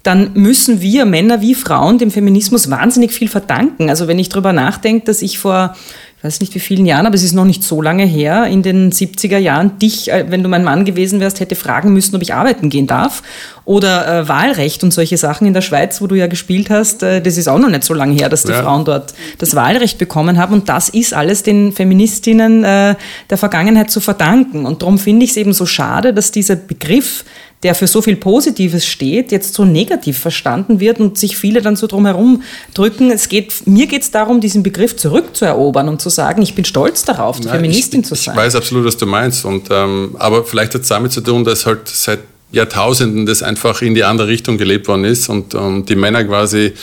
dann 0.02 0.32
müssen 0.34 0.80
wir 0.80 1.04
Männer 1.04 1.40
wie 1.40 1.54
Frauen 1.54 1.98
dem 1.98 2.10
Feminismus 2.10 2.68
wahnsinnig 2.68 3.12
viel 3.12 3.28
verdanken. 3.28 3.88
Also 3.88 4.08
wenn 4.08 4.18
ich 4.18 4.28
darüber 4.28 4.52
nachdenke, 4.52 5.06
dass 5.06 5.22
ich 5.22 5.38
vor 5.38 5.76
weiß 6.22 6.40
nicht 6.40 6.54
wie 6.54 6.60
vielen 6.60 6.86
Jahren, 6.86 7.06
aber 7.06 7.16
es 7.16 7.24
ist 7.24 7.32
noch 7.32 7.44
nicht 7.44 7.64
so 7.64 7.82
lange 7.82 8.04
her, 8.04 8.46
in 8.46 8.62
den 8.62 8.92
70er 8.92 9.38
Jahren 9.38 9.78
dich, 9.78 10.10
äh, 10.10 10.26
wenn 10.28 10.42
du 10.42 10.48
mein 10.48 10.62
Mann 10.62 10.84
gewesen 10.84 11.18
wärst, 11.18 11.40
hätte 11.40 11.56
fragen 11.56 11.92
müssen, 11.92 12.14
ob 12.14 12.22
ich 12.22 12.32
arbeiten 12.32 12.70
gehen 12.70 12.86
darf. 12.86 13.22
Oder 13.64 14.20
äh, 14.20 14.28
Wahlrecht 14.28 14.84
und 14.84 14.92
solche 14.92 15.16
Sachen 15.16 15.46
in 15.46 15.54
der 15.54 15.60
Schweiz, 15.60 16.00
wo 16.00 16.06
du 16.06 16.14
ja 16.14 16.28
gespielt 16.28 16.70
hast, 16.70 17.02
äh, 17.02 17.20
das 17.20 17.36
ist 17.36 17.48
auch 17.48 17.58
noch 17.58 17.68
nicht 17.68 17.84
so 17.84 17.94
lange 17.94 18.14
her, 18.14 18.28
dass 18.28 18.44
die 18.44 18.52
ja. 18.52 18.62
Frauen 18.62 18.84
dort 18.84 19.14
das 19.38 19.54
Wahlrecht 19.54 19.98
bekommen 19.98 20.38
haben. 20.38 20.54
Und 20.54 20.68
das 20.68 20.88
ist 20.88 21.12
alles 21.12 21.42
den 21.42 21.72
Feministinnen 21.72 22.62
äh, 22.64 22.94
der 23.28 23.38
Vergangenheit 23.38 23.90
zu 23.90 24.00
verdanken. 24.00 24.64
Und 24.64 24.82
darum 24.82 24.98
finde 24.98 25.24
ich 25.24 25.30
es 25.30 25.36
eben 25.36 25.52
so 25.52 25.66
schade, 25.66 26.14
dass 26.14 26.30
dieser 26.30 26.56
Begriff 26.56 27.24
der 27.62 27.74
für 27.74 27.86
so 27.86 28.02
viel 28.02 28.16
Positives 28.16 28.86
steht, 28.86 29.30
jetzt 29.30 29.54
so 29.54 29.64
negativ 29.64 30.18
verstanden 30.18 30.80
wird 30.80 30.98
und 30.98 31.16
sich 31.16 31.36
viele 31.36 31.62
dann 31.62 31.76
so 31.76 31.86
drumherum 31.86 32.42
drücken. 32.74 33.10
Es 33.10 33.28
geht, 33.28 33.66
mir 33.66 33.86
geht 33.86 34.02
es 34.02 34.10
darum, 34.10 34.40
diesen 34.40 34.62
Begriff 34.62 34.96
zurückzuerobern 34.96 35.88
und 35.88 36.00
zu 36.00 36.08
sagen, 36.08 36.42
ich 36.42 36.54
bin 36.54 36.64
stolz 36.64 37.04
darauf, 37.04 37.38
die 37.40 37.48
Feministin 37.48 38.00
ich, 38.00 38.06
zu 38.06 38.14
sein. 38.14 38.34
Ich 38.34 38.40
weiß 38.40 38.56
absolut, 38.56 38.84
was 38.84 38.96
du 38.96 39.06
meinst. 39.06 39.44
Und, 39.44 39.68
ähm, 39.70 40.16
aber 40.18 40.44
vielleicht 40.44 40.74
hat 40.74 40.82
es 40.82 40.88
damit 40.88 41.12
zu 41.12 41.20
tun, 41.20 41.44
dass 41.44 41.66
halt 41.66 41.88
seit 41.88 42.20
Jahrtausenden 42.52 43.26
das 43.26 43.42
einfach 43.42 43.82
in 43.82 43.94
die 43.94 44.04
andere 44.04 44.28
Richtung 44.28 44.58
gelebt 44.58 44.86
worden 44.86 45.04
ist 45.04 45.28
und, 45.28 45.54
und 45.54 45.88
die 45.88 45.96
Männer 45.96 46.22
quasi 46.24 46.74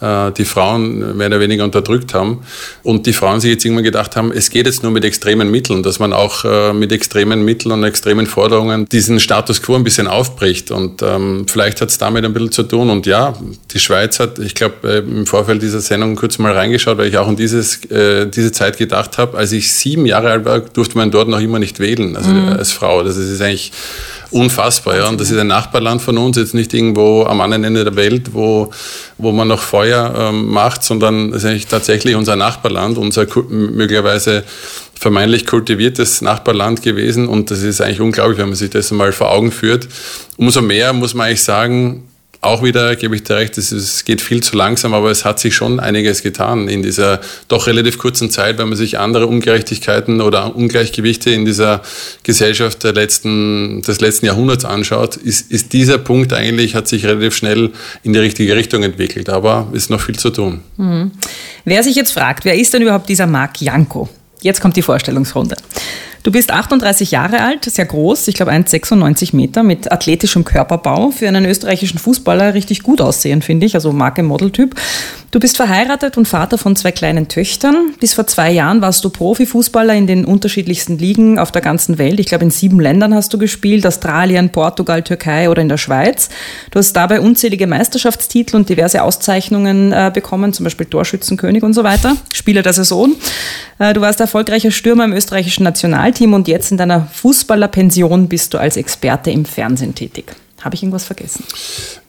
äh, 0.00 0.32
die 0.32 0.44
Frauen 0.44 1.16
mehr 1.16 1.28
oder 1.28 1.40
weniger 1.40 1.64
unterdrückt 1.64 2.12
haben 2.12 2.44
und 2.82 3.06
die 3.06 3.12
Frauen 3.14 3.40
sich 3.40 3.50
jetzt 3.50 3.64
irgendwann 3.64 3.84
gedacht 3.84 4.16
haben, 4.16 4.32
es 4.32 4.50
geht 4.50 4.66
jetzt 4.66 4.82
nur 4.82 4.92
mit 4.92 5.04
extremen 5.04 5.50
Mitteln, 5.50 5.82
dass 5.82 5.98
man 5.98 6.12
auch 6.12 6.44
äh, 6.44 6.72
mit 6.74 6.92
extremen 6.92 7.44
Mitteln 7.44 7.72
und 7.72 7.84
extremen 7.84 8.26
Forderungen 8.26 8.86
diesen 8.86 9.18
Status 9.18 9.62
quo 9.62 9.76
ein 9.76 9.84
bisschen 9.84 10.06
aufbricht 10.06 10.70
und 10.70 11.00
ähm, 11.02 11.46
vielleicht 11.48 11.80
hat 11.80 11.88
es 11.88 11.96
damit 11.96 12.24
ein 12.24 12.34
bisschen 12.34 12.52
zu 12.52 12.64
tun 12.64 12.90
und 12.90 13.06
ja, 13.06 13.34
die 13.72 13.78
Schweiz 13.78 14.20
hat, 14.20 14.38
ich 14.38 14.54
glaube 14.54 14.74
äh, 14.84 14.98
im 14.98 15.26
Vorfeld 15.26 15.62
dieser 15.62 15.80
Sendung 15.80 16.16
kurz 16.16 16.38
mal 16.38 16.52
reingeschaut, 16.52 16.98
weil 16.98 17.08
ich 17.08 17.16
auch 17.16 17.28
an 17.28 17.36
dieses, 17.36 17.84
äh, 17.90 18.26
diese 18.26 18.52
Zeit 18.52 18.76
gedacht 18.76 19.16
habe, 19.16 19.38
als 19.38 19.52
ich 19.52 19.72
sieben 19.72 20.04
Jahre 20.04 20.30
alt 20.30 20.44
war, 20.44 20.60
durfte 20.60 20.98
man 20.98 21.10
dort 21.10 21.28
noch 21.28 21.40
immer 21.40 21.58
nicht 21.58 21.80
wählen, 21.80 22.14
also 22.14 22.30
mhm. 22.30 22.48
als 22.48 22.72
Frau, 22.72 23.02
das 23.02 23.16
ist 23.16 23.40
eigentlich 23.40 23.72
unfassbar. 24.34 24.96
Ja. 24.96 25.08
Und 25.08 25.20
das 25.20 25.30
ist 25.30 25.38
ein 25.38 25.46
Nachbarland 25.46 26.02
von 26.02 26.18
uns, 26.18 26.36
jetzt 26.36 26.54
nicht 26.54 26.74
irgendwo 26.74 27.24
am 27.24 27.40
anderen 27.40 27.64
Ende 27.64 27.84
der 27.84 27.96
Welt, 27.96 28.34
wo, 28.34 28.70
wo 29.16 29.32
man 29.32 29.48
noch 29.48 29.62
Feuer 29.62 30.12
ähm, 30.16 30.50
macht, 30.50 30.82
sondern 30.82 31.30
es 31.30 31.44
ist 31.44 31.46
eigentlich 31.46 31.66
tatsächlich 31.68 32.16
unser 32.16 32.36
Nachbarland, 32.36 32.98
unser 32.98 33.26
möglicherweise 33.48 34.42
vermeintlich 34.98 35.46
kultiviertes 35.46 36.20
Nachbarland 36.20 36.82
gewesen. 36.82 37.28
Und 37.28 37.50
das 37.50 37.62
ist 37.62 37.80
eigentlich 37.80 38.00
unglaublich, 38.00 38.38
wenn 38.38 38.48
man 38.48 38.56
sich 38.56 38.70
das 38.70 38.90
mal 38.90 39.12
vor 39.12 39.30
Augen 39.30 39.52
führt. 39.52 39.88
Umso 40.36 40.62
mehr 40.62 40.92
muss 40.92 41.14
man 41.14 41.28
eigentlich 41.28 41.44
sagen, 41.44 42.02
auch 42.44 42.62
wieder 42.62 42.94
gebe 42.96 43.16
ich 43.16 43.24
dir 43.24 43.36
recht, 43.36 43.56
es 43.58 44.04
geht 44.04 44.20
viel 44.20 44.42
zu 44.42 44.56
langsam, 44.56 44.94
aber 44.94 45.10
es 45.10 45.24
hat 45.24 45.40
sich 45.40 45.54
schon 45.54 45.80
einiges 45.80 46.22
getan 46.22 46.68
in 46.68 46.82
dieser 46.82 47.20
doch 47.48 47.66
relativ 47.66 47.98
kurzen 47.98 48.30
Zeit, 48.30 48.58
wenn 48.58 48.68
man 48.68 48.76
sich 48.76 48.98
andere 48.98 49.26
Ungerechtigkeiten 49.26 50.20
oder 50.20 50.54
Ungleichgewichte 50.54 51.30
in 51.30 51.44
dieser 51.44 51.82
Gesellschaft 52.22 52.84
der 52.84 52.92
letzten, 52.92 53.82
des 53.82 54.00
letzten 54.00 54.26
Jahrhunderts 54.26 54.64
anschaut, 54.64 55.16
ist, 55.16 55.50
ist 55.50 55.72
dieser 55.72 55.98
Punkt 55.98 56.32
eigentlich, 56.32 56.74
hat 56.74 56.88
sich 56.88 57.04
relativ 57.06 57.34
schnell 57.34 57.70
in 58.02 58.12
die 58.12 58.18
richtige 58.18 58.54
Richtung 58.56 58.82
entwickelt, 58.82 59.28
aber 59.28 59.68
ist 59.72 59.90
noch 59.90 60.00
viel 60.00 60.16
zu 60.16 60.30
tun. 60.30 60.60
Mhm. 60.76 61.12
Wer 61.64 61.82
sich 61.82 61.96
jetzt 61.96 62.12
fragt, 62.12 62.44
wer 62.44 62.56
ist 62.56 62.74
denn 62.74 62.82
überhaupt 62.82 63.08
dieser 63.08 63.26
Marc 63.26 63.60
Janko? 63.60 64.08
Jetzt 64.42 64.60
kommt 64.60 64.76
die 64.76 64.82
Vorstellungsrunde. 64.82 65.56
Du 66.24 66.32
bist 66.32 66.50
38 66.50 67.10
Jahre 67.10 67.42
alt, 67.42 67.66
sehr 67.66 67.84
groß, 67.84 68.28
ich 68.28 68.34
glaube 68.34 68.50
1,96 68.50 69.36
Meter, 69.36 69.62
mit 69.62 69.92
athletischem 69.92 70.42
Körperbau. 70.42 71.10
Für 71.10 71.28
einen 71.28 71.44
österreichischen 71.44 71.98
Fußballer 71.98 72.54
richtig 72.54 72.82
gut 72.82 73.02
aussehen, 73.02 73.42
finde 73.42 73.66
ich, 73.66 73.74
also 73.74 73.92
Marke 73.92 74.22
Modeltyp. 74.22 74.74
Du 75.34 75.40
bist 75.40 75.56
verheiratet 75.56 76.16
und 76.16 76.28
Vater 76.28 76.58
von 76.58 76.76
zwei 76.76 76.92
kleinen 76.92 77.26
Töchtern. 77.26 77.92
Bis 77.98 78.14
vor 78.14 78.24
zwei 78.24 78.52
Jahren 78.52 78.80
warst 78.80 79.04
du 79.04 79.10
Profifußballer 79.10 79.92
in 79.92 80.06
den 80.06 80.24
unterschiedlichsten 80.24 80.96
Ligen 80.96 81.40
auf 81.40 81.50
der 81.50 81.60
ganzen 81.60 81.98
Welt. 81.98 82.20
Ich 82.20 82.26
glaube, 82.26 82.44
in 82.44 82.52
sieben 82.52 82.78
Ländern 82.78 83.12
hast 83.12 83.34
du 83.34 83.38
gespielt, 83.38 83.84
Australien, 83.84 84.50
Portugal, 84.50 85.02
Türkei 85.02 85.50
oder 85.50 85.60
in 85.60 85.68
der 85.68 85.76
Schweiz. 85.76 86.28
Du 86.70 86.78
hast 86.78 86.92
dabei 86.92 87.20
unzählige 87.20 87.66
Meisterschaftstitel 87.66 88.54
und 88.54 88.68
diverse 88.68 89.02
Auszeichnungen 89.02 89.90
äh, 89.90 90.12
bekommen, 90.14 90.52
zum 90.52 90.62
Beispiel 90.62 90.86
Torschützenkönig 90.86 91.64
und 91.64 91.72
so 91.72 91.82
weiter, 91.82 92.16
Spieler 92.32 92.62
der 92.62 92.72
Saison. 92.72 93.16
Äh, 93.80 93.92
du 93.92 94.02
warst 94.02 94.20
erfolgreicher 94.20 94.70
Stürmer 94.70 95.04
im 95.04 95.14
österreichischen 95.14 95.64
Nationalteam 95.64 96.32
und 96.32 96.46
jetzt 96.46 96.70
in 96.70 96.76
deiner 96.76 97.08
Fußballerpension 97.12 98.28
bist 98.28 98.54
du 98.54 98.58
als 98.58 98.76
Experte 98.76 99.32
im 99.32 99.46
Fernsehen 99.46 99.96
tätig. 99.96 100.26
Habe 100.60 100.76
ich 100.76 100.84
irgendwas 100.84 101.02
vergessen? 101.02 101.42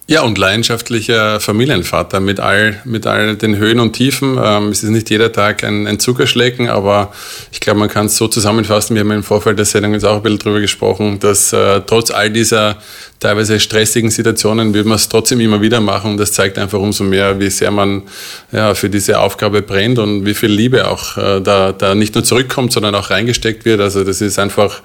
Ja, 0.07 0.21
und 0.21 0.37
leidenschaftlicher 0.37 1.39
Familienvater 1.39 2.19
mit 2.19 2.39
all, 2.39 2.79
mit 2.85 3.07
all 3.07 3.35
den 3.35 3.57
Höhen 3.57 3.79
und 3.79 3.93
Tiefen. 3.93 4.37
Ähm, 4.39 4.69
es 4.69 4.83
ist 4.83 4.91
nicht 4.91 5.09
jeder 5.09 5.31
Tag 5.31 5.63
ein, 5.63 5.87
ein 5.87 5.97
Zuckerschlecken, 5.97 6.69
aber 6.69 7.11
ich 7.51 7.59
glaube, 7.59 7.79
man 7.79 7.89
kann 7.89 8.05
es 8.05 8.15
so 8.15 8.27
zusammenfassen. 8.27 8.95
Wir 8.95 8.99
haben 8.99 9.09
im 9.09 9.23
Vorfeld 9.23 9.57
der 9.57 9.65
Sendung 9.65 9.93
jetzt 9.93 10.05
auch 10.05 10.17
ein 10.17 10.21
bisschen 10.21 10.37
drüber 10.37 10.59
gesprochen, 10.59 11.17
dass 11.19 11.53
äh, 11.53 11.81
trotz 11.87 12.11
all 12.11 12.29
dieser 12.29 12.77
teilweise 13.19 13.59
stressigen 13.59 14.11
Situationen 14.11 14.75
würde 14.75 14.87
man 14.87 14.97
es 14.97 15.09
trotzdem 15.09 15.39
immer 15.39 15.59
wieder 15.61 15.79
machen. 15.79 16.17
Das 16.17 16.33
zeigt 16.33 16.59
einfach 16.59 16.77
umso 16.77 17.03
mehr, 17.03 17.39
wie 17.39 17.49
sehr 17.49 17.71
man 17.71 18.03
ja, 18.51 18.75
für 18.75 18.91
diese 18.91 19.19
Aufgabe 19.19 19.63
brennt 19.63 19.97
und 19.97 20.25
wie 20.25 20.35
viel 20.35 20.51
Liebe 20.51 20.87
auch 20.87 21.17
äh, 21.17 21.41
da, 21.41 21.71
da 21.71 21.95
nicht 21.95 22.13
nur 22.13 22.23
zurückkommt, 22.23 22.73
sondern 22.73 22.93
auch 22.93 23.09
reingesteckt 23.09 23.65
wird. 23.65 23.81
Also 23.81 24.03
das 24.03 24.21
ist 24.21 24.37
einfach 24.37 24.83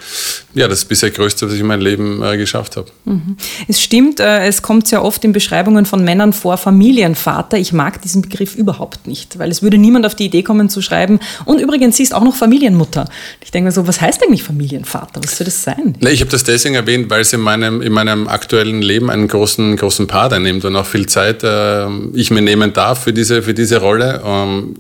ja, 0.55 0.67
das 0.69 0.87
bisher 0.87 1.11
Größte, 1.11 1.47
was 1.47 1.53
ich 1.53 1.61
in 1.61 1.67
meinem 1.67 1.83
Leben 1.83 2.23
äh, 2.23 2.39
geschafft 2.39 2.77
habe. 2.77 2.89
Mhm. 3.05 3.37
Es 3.69 3.83
stimmt, 3.83 4.21
äh, 4.21 4.47
es 4.47 4.63
kommt 4.63 4.89
sehr 4.89 5.05
oft 5.05 5.10
in 5.19 5.33
Beschreibungen 5.33 5.87
von 5.87 6.05
Männern 6.05 6.33
vor, 6.33 6.57
Familienvater. 6.57 7.59
Ich 7.59 7.73
mag 7.73 8.01
diesen 8.03 8.23
Begriff 8.23 8.55
überhaupt 8.55 9.07
nicht, 9.07 9.39
weil 9.39 9.51
es 9.51 9.63
würde 9.63 9.79
niemand 9.79 10.07
auf 10.07 10.15
die 10.15 10.27
Idee 10.27 10.43
kommen 10.43 10.69
zu 10.69 10.83
schreiben. 10.83 11.21
Und 11.45 11.61
übrigens, 11.61 11.97
sie 11.97 12.03
ist 12.03 12.15
auch 12.15 12.23
noch 12.23 12.37
Familienmutter. 12.37 13.09
Ich 13.41 13.51
denke 13.51 13.67
mir 13.67 13.73
so, 13.73 13.87
was 13.87 14.01
heißt 14.01 14.23
eigentlich 14.23 14.43
Familienvater? 14.43 15.21
Was 15.23 15.37
soll 15.37 15.45
das 15.45 15.63
sein? 15.63 15.95
Nee, 16.01 16.11
ich 16.11 16.21
habe 16.21 16.31
das 16.31 16.45
deswegen 16.45 16.75
erwähnt, 16.75 17.11
weil 17.11 17.23
es 17.23 17.33
in 17.33 17.41
meinem, 17.41 17.83
in 17.83 17.93
meinem 17.93 18.29
aktuellen 18.29 18.83
Leben 18.83 19.11
einen 19.11 19.29
großen, 19.29 19.77
großen 19.77 20.07
Part 20.07 20.33
einnimmt 20.33 20.65
und 20.65 20.77
auch 20.77 20.87
viel 20.87 21.07
Zeit 21.07 21.43
äh, 21.43 21.87
ich 22.15 22.31
mir 22.31 22.43
nehmen 22.43 22.73
darf 22.73 23.05
für 23.05 23.13
diese, 23.13 23.43
für 23.43 23.55
diese 23.55 23.79
Rolle, 23.79 24.23
ähm, 24.25 24.75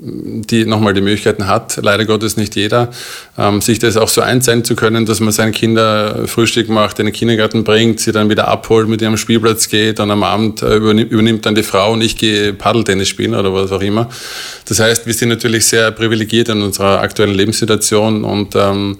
die 0.51 0.65
nochmal 0.65 0.95
die 0.95 1.01
Möglichkeiten 1.01 1.47
hat, 1.47 1.79
leider 1.83 2.05
Gottes 2.05 2.37
nicht 2.37 2.57
jeder, 2.57 2.91
ähm, 3.39 3.61
sich 3.61 3.79
das 3.79 3.97
auch 3.97 4.09
so 4.09 4.21
einsehen 4.21 4.65
zu 4.65 4.77
können, 4.77 5.07
dass 5.07 5.21
man 5.21 5.33
seine 5.33 5.53
Kinder 5.53 6.27
Frühstück 6.27 6.69
macht, 6.69 6.99
in 6.99 7.07
den 7.07 7.15
Kindergarten 7.15 7.65
bringt, 7.65 8.01
sie 8.01 8.13
dann 8.13 8.31
wieder 8.31 8.49
abholt, 8.49 8.89
mit 8.89 9.03
ihrem 9.03 9.17
Spielplatz 9.17 9.69
geht 9.69 10.01
und 10.01 10.11
am 10.11 10.20
Abend 10.23 10.63
äh, 10.63 10.77
übernimmt, 10.77 11.13
übernimmt 11.13 11.47
dann 11.47 11.55
die 11.55 11.63
Frau 11.63 11.93
und 11.93 12.03
ich 12.03 12.17
gehe 12.17 12.53
Paddeltennis 12.53 13.09
spielen 13.09 13.35
oder 13.35 13.53
was 13.53 13.73
auch 13.73 13.83
immer. 13.83 14.09
Das 14.67 14.79
heißt, 14.79 15.07
wir 15.07 15.15
sind 15.15 15.31
natürlich 15.31 15.67
sehr 15.67 15.91
privilegiert 15.91 16.49
in 16.49 16.63
unserer 16.63 17.01
aktuellen 17.01 17.35
Lebenssituation 17.35 18.25
und 18.25 18.55
ähm, 18.55 18.99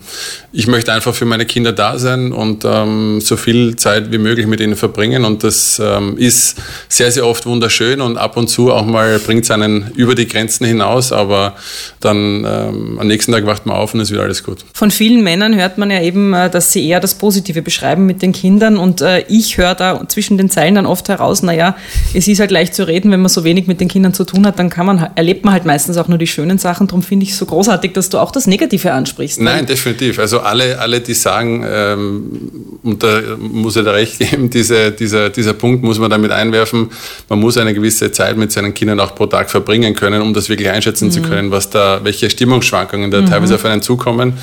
ich 0.53 0.67
möchte 0.67 0.93
einfach 0.93 1.15
für 1.15 1.27
meine 1.27 1.47
Kinder 1.47 1.73
da 1.73 1.99
sein 1.99 2.33
und 2.33 2.65
ähm, 2.65 3.21
so 3.21 3.37
viel 3.37 3.77
Zeit 3.77 4.11
wie 4.11 4.19
möglich 4.19 4.47
mit 4.47 4.61
ihnen 4.61 4.75
verbringen. 4.75 5.25
Und 5.25 5.45
das 5.45 5.81
ähm, 5.83 6.17
ist 6.17 6.57
sehr, 6.89 7.13
sehr 7.13 7.27
oft 7.27 7.47
wunderschön 7.47 8.01
und 8.01 8.17
ab 8.17 8.37
und 8.37 8.49
zu 8.49 8.73
auch 8.73 8.85
mal 8.85 9.19
bringt 9.21 9.45
es 9.45 9.51
einen 9.51 9.93
über 9.95 10.15
die 10.15 10.27
Grenzen 10.27 10.67
hinaus, 10.67 11.13
aber 11.13 11.55
dann 12.01 12.45
ähm, 12.45 12.99
am 12.99 13.07
nächsten 13.07 13.33
Tag 13.33 13.47
wacht 13.47 13.67
man 13.67 13.77
auf 13.77 13.95
und 13.95 14.01
es 14.01 14.11
wird 14.11 14.21
alles 14.21 14.43
gut. 14.43 14.65
Von 14.75 14.91
vielen 14.91 15.23
Männern 15.23 15.55
hört 15.55 15.79
man 15.79 15.91
ja 15.91 16.01
eben, 16.03 16.35
äh, 16.35 16.51
dass 16.51 16.73
sie 16.73 16.87
eher 16.87 17.01
das 17.01 17.15
Positive 17.15 17.63
beschreiben 17.63 18.07
mit 18.07 18.23
den 18.23 18.33
Kindern 18.33 18.77
und 18.77 19.03
äh, 19.03 19.25
ich 19.29 19.57
höre 19.57 19.75
da 19.75 20.03
zwischen 20.09 20.37
den 20.37 20.51
Zeilen 20.51 20.75
dann 20.75 20.87
oft 20.87 21.09
heraus, 21.11 21.43
naja, 21.43 21.77
es 22.15 22.27
ist 22.27 22.41
halt 22.41 22.51
leicht 22.51 22.75
zu 22.75 22.87
reden, 22.87 23.11
wenn 23.11 23.21
man 23.21 23.29
so 23.29 23.45
wenig 23.45 23.67
mit 23.67 23.81
den 23.81 23.89
Kindern 23.89 24.15
zu 24.15 24.25
tun 24.25 24.47
hat, 24.47 24.59
dann 24.59 24.71
kann 24.71 24.87
man, 24.87 25.11
erlebt 25.15 25.45
man 25.45 25.53
halt 25.53 25.67
meistens 25.67 25.97
auch 25.97 26.09
nur 26.09 26.19
die 26.19 26.27
schönen 26.27 26.59
Sachen. 26.59 26.87
Darum 26.87 27.03
finde 27.03 27.25
ich 27.25 27.33
es 27.33 27.39
so 27.39 27.47
großartig, 27.47 27.93
dass 27.93 28.09
du 28.09 28.19
auch 28.19 28.33
das 28.33 28.47
Negative 28.47 28.93
ansprichst. 28.93 29.41
Nein, 29.41 29.67
definitiv. 29.67 30.19
Also 30.19 30.41
alle, 30.41 30.79
alle 30.79 31.01
die 31.01 31.15
sagen, 31.15 31.65
ähm, 31.69 32.81
und 32.83 33.03
da 33.03 33.21
muss 33.39 33.77
ich 33.77 33.85
da 33.85 33.91
recht 33.91 34.19
geben, 34.19 34.51
diese, 34.51 34.93
dieser, 34.93 35.31
dieser 35.31 35.53
Punkt 35.53 35.83
muss 35.83 35.99
man 35.99 36.11
damit 36.11 36.31
einwerfen, 36.31 36.89
man 37.29 37.39
muss 37.41 37.57
eine 37.57 37.75
gewisse 37.75 38.11
Zeit 38.13 38.37
mit 38.37 38.53
seinen 38.53 38.75
Kindern 38.75 39.01
auch 39.01 39.15
pro 39.15 39.27
Tag 39.27 39.51
verbringen 39.51 39.95
können, 39.95 40.23
um 40.23 40.33
das 40.33 40.49
wirklich 40.49 40.71
einschätzen 40.71 41.07
mhm. 41.07 41.13
zu 41.13 41.23
können, 41.23 41.51
was 41.51 41.71
da, 41.71 42.01
welche 42.03 42.31
Stimmungsschwankungen 42.31 43.11
da 43.11 43.21
mhm. 43.21 43.27
teilweise 43.27 43.57
auf 43.57 43.65
einen 43.65 43.83
zukommen. 43.83 44.35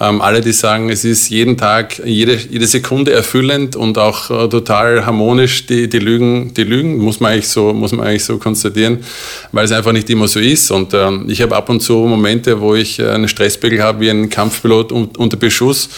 Ähm, 0.00 0.20
alle, 0.20 0.40
die 0.40 0.52
sagen, 0.52 0.90
es 0.90 1.04
ist 1.04 1.28
jeden 1.28 1.56
Tag, 1.56 2.00
jede, 2.04 2.34
jede 2.34 2.66
Sekunde 2.66 3.12
erfüllend 3.12 3.76
und 3.76 3.98
auch 3.98 4.30
äh, 4.30 4.48
total 4.48 5.06
harmonisch, 5.06 5.66
die, 5.66 5.88
die 5.88 5.98
Lügen, 6.12 6.52
die 6.54 6.64
Lügen, 6.64 6.98
muss 6.98 7.20
man 7.20 7.32
eigentlich 7.32 7.48
so, 7.48 7.72
muss 7.72 7.92
man 7.92 8.06
eigentlich 8.06 8.24
so 8.24 8.38
konstatieren, 8.38 8.98
weil 9.52 9.64
es 9.64 9.72
einfach 9.72 9.92
nicht 9.92 10.08
immer 10.10 10.28
so 10.28 10.40
ist. 10.40 10.70
Und 10.70 10.94
ähm, 10.94 11.26
ich 11.28 11.40
habe 11.42 11.56
ab 11.56 11.68
und 11.68 11.80
zu 11.80 11.94
Momente, 11.94 12.60
wo 12.60 12.74
ich 12.74 12.98
äh, 12.98 13.08
einen 13.08 13.28
Stresspegel 13.28 13.82
habe 13.82 14.00
wie 14.00 14.10
ein 14.10 14.28
Kampfpilot 14.28 14.92
unter 14.92 15.36
Beschuss, 15.36 15.88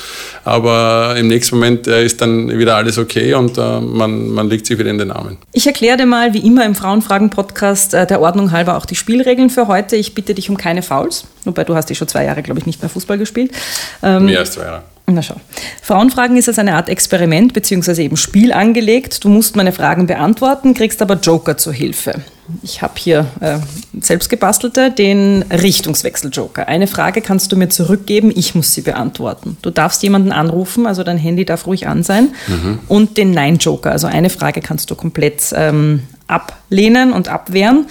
aber 0.44 1.16
im 1.18 1.29
nächsten 1.29 1.57
Moment 1.57 1.87
äh, 1.87 2.05
ist 2.05 2.20
dann 2.20 2.57
wieder 2.59 2.77
alles 2.77 2.98
okay 2.98 3.35
und 3.35 3.59
äh, 3.59 3.81
man, 3.81 4.29
man 4.29 4.48
legt 4.48 4.66
sich 4.66 4.79
wieder 4.79 4.90
in 4.90 4.98
den 4.98 5.11
Armen. 5.11 5.37
Ich 5.53 5.66
erkläre 5.66 5.96
dir 5.96 6.07
mal, 6.07 6.35
wie 6.35 6.46
immer 6.46 6.64
im 6.64 6.74
Frauenfragen-Podcast, 6.74 7.94
äh, 7.94 8.07
der 8.07 8.20
Ordnung 8.20 8.53
halber 8.53 8.77
auch 8.77 8.87
die 8.87 8.96
Spielregeln 8.96 9.50
für 9.50 9.68
heute. 9.68 9.96
Ich 9.96 10.14
bitte 10.14 10.35
dich 10.35 10.50
um 10.50 10.57
keine 10.57 10.83
Fouls, 10.83 11.24
wobei 11.44 11.64
du 11.64 11.74
hast 11.74 11.88
ja 11.90 11.96
schon 11.96 12.09
zwei 12.09 12.24
Jahre, 12.24 12.42
glaube 12.42 12.61
ich, 12.61 12.66
nicht 12.66 12.81
mehr 12.83 12.88
Fußball 12.88 13.18
gespielt. 13.18 13.53
Ähm, 14.03 14.27
Mehr 14.27 14.40
als 14.40 14.53
zwei 14.53 14.64
Jahre. 14.64 14.93
Na 15.06 15.20
schau. 15.20 15.36
Frauenfragen 15.82 16.36
ist 16.36 16.48
als 16.48 16.58
eine 16.58 16.76
Art 16.76 16.88
Experiment 16.88 17.52
bzw. 17.52 18.04
eben 18.04 18.16
Spiel 18.16 18.52
angelegt. 18.52 19.22
Du 19.22 19.28
musst 19.28 19.54
meine 19.54 19.72
Fragen 19.72 20.06
beantworten, 20.06 20.72
kriegst 20.72 21.02
aber 21.02 21.16
Joker 21.16 21.58
zur 21.58 21.74
Hilfe. 21.74 22.22
Ich 22.62 22.80
habe 22.80 22.94
hier 22.96 23.26
äh, 23.40 23.58
selbst 24.00 24.28
gebastelte, 24.28 24.90
den 24.90 25.42
Richtungswechsel-Joker. 25.50 26.68
Eine 26.68 26.86
Frage 26.86 27.20
kannst 27.20 27.52
du 27.52 27.56
mir 27.56 27.68
zurückgeben, 27.68 28.32
ich 28.34 28.54
muss 28.54 28.72
sie 28.72 28.82
beantworten. 28.82 29.58
Du 29.60 29.70
darfst 29.70 30.02
jemanden 30.02 30.32
anrufen, 30.32 30.86
also 30.86 31.04
dein 31.04 31.18
Handy 31.18 31.44
darf 31.44 31.66
ruhig 31.66 31.86
an 31.86 32.02
sein. 32.02 32.34
Mhm. 32.46 32.80
Und 32.88 33.16
den 33.18 33.30
Nein-Joker, 33.30 33.92
also 33.92 34.06
eine 34.06 34.30
Frage 34.30 34.60
kannst 34.60 34.90
du 34.90 34.94
komplett 34.94 35.52
ähm, 35.54 36.02
ablehnen 36.26 37.12
und 37.12 37.28
abwehren. 37.28 37.86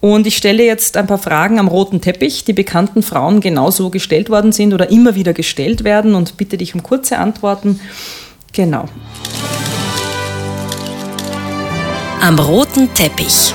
Und 0.00 0.26
ich 0.26 0.36
stelle 0.36 0.64
jetzt 0.64 0.96
ein 0.96 1.06
paar 1.06 1.18
Fragen 1.18 1.58
am 1.58 1.68
roten 1.68 2.00
Teppich, 2.00 2.44
die 2.44 2.54
bekannten 2.54 3.02
Frauen 3.02 3.40
genauso 3.40 3.90
gestellt 3.90 4.30
worden 4.30 4.50
sind 4.50 4.72
oder 4.72 4.90
immer 4.90 5.14
wieder 5.14 5.34
gestellt 5.34 5.84
werden 5.84 6.14
und 6.14 6.38
bitte 6.38 6.56
dich 6.56 6.74
um 6.74 6.82
kurze 6.82 7.18
Antworten. 7.18 7.80
Genau. 8.54 8.86
Am 12.22 12.38
roten 12.38 12.92
Teppich. 12.94 13.52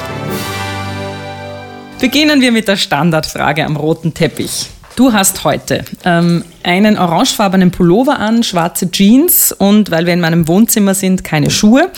Beginnen 1.99 2.41
wir 2.41 2.51
mit 2.51 2.67
der 2.67 2.77
Standardfrage 2.77 3.65
am 3.65 3.75
roten 3.75 4.13
Teppich. 4.13 4.67
Du 4.95 5.13
hast 5.13 5.43
heute 5.43 5.83
ähm, 6.03 6.45
einen 6.61 6.97
orangefarbenen 6.97 7.71
Pullover 7.71 8.19
an, 8.19 8.43
schwarze 8.43 8.91
Jeans 8.91 9.51
und 9.51 9.89
weil 9.89 10.05
wir 10.05 10.13
in 10.13 10.21
meinem 10.21 10.47
Wohnzimmer 10.47 10.93
sind, 10.93 11.23
keine 11.23 11.49
Schuhe. 11.49 11.91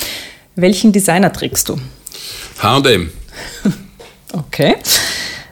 Welchen 0.55 0.93
Designer 0.93 1.33
trägst 1.33 1.67
du? 1.67 1.77
H&M. 2.61 3.11
Okay. 4.33 4.75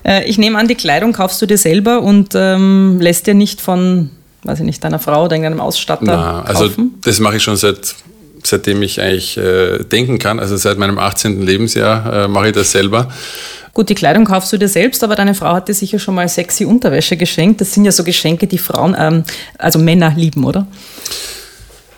Äh, 0.05 0.25
ich 0.25 0.37
nehme 0.37 0.57
an, 0.57 0.67
die 0.67 0.75
Kleidung 0.75 1.13
kaufst 1.13 1.41
du 1.41 1.45
dir 1.45 1.57
selber 1.57 2.01
und 2.01 2.33
ähm, 2.35 2.99
lässt 2.99 3.27
dir 3.27 3.33
nicht 3.33 3.61
von, 3.61 4.11
weiß 4.43 4.59
ich 4.59 4.65
nicht, 4.65 4.83
deiner 4.83 4.99
Frau 4.99 5.25
oder 5.25 5.35
irgendeinem 5.35 5.61
Ausstatter 5.61 6.03
Na, 6.05 6.41
also 6.43 6.69
das 7.01 7.19
mache 7.19 7.37
ich 7.37 7.43
schon 7.43 7.57
seit 7.57 7.95
seitdem 8.47 8.81
ich 8.83 9.01
eigentlich 9.01 9.37
äh, 9.37 9.79
denken 9.83 10.19
kann, 10.19 10.39
also 10.39 10.55
seit 10.55 10.77
meinem 10.77 10.99
18. 10.99 11.41
Lebensjahr 11.41 12.25
äh, 12.25 12.27
mache 12.27 12.47
ich 12.47 12.53
das 12.53 12.71
selber. 12.71 13.09
Gut, 13.73 13.89
die 13.89 13.95
Kleidung 13.95 14.23
kaufst 14.23 14.53
du 14.53 14.57
dir 14.57 14.69
selbst, 14.69 15.03
aber 15.03 15.15
deine 15.15 15.35
Frau 15.35 15.53
hat 15.53 15.67
dir 15.67 15.73
sicher 15.73 15.99
schon 15.99 16.15
mal 16.15 16.29
sexy 16.29 16.63
Unterwäsche 16.63 17.17
geschenkt. 17.17 17.59
Das 17.59 17.73
sind 17.73 17.85
ja 17.85 17.91
so 17.91 18.03
Geschenke, 18.03 18.47
die 18.47 18.57
Frauen, 18.57 18.95
ähm, 18.97 19.23
also 19.57 19.79
Männer 19.79 20.13
lieben, 20.15 20.45
oder? 20.45 20.67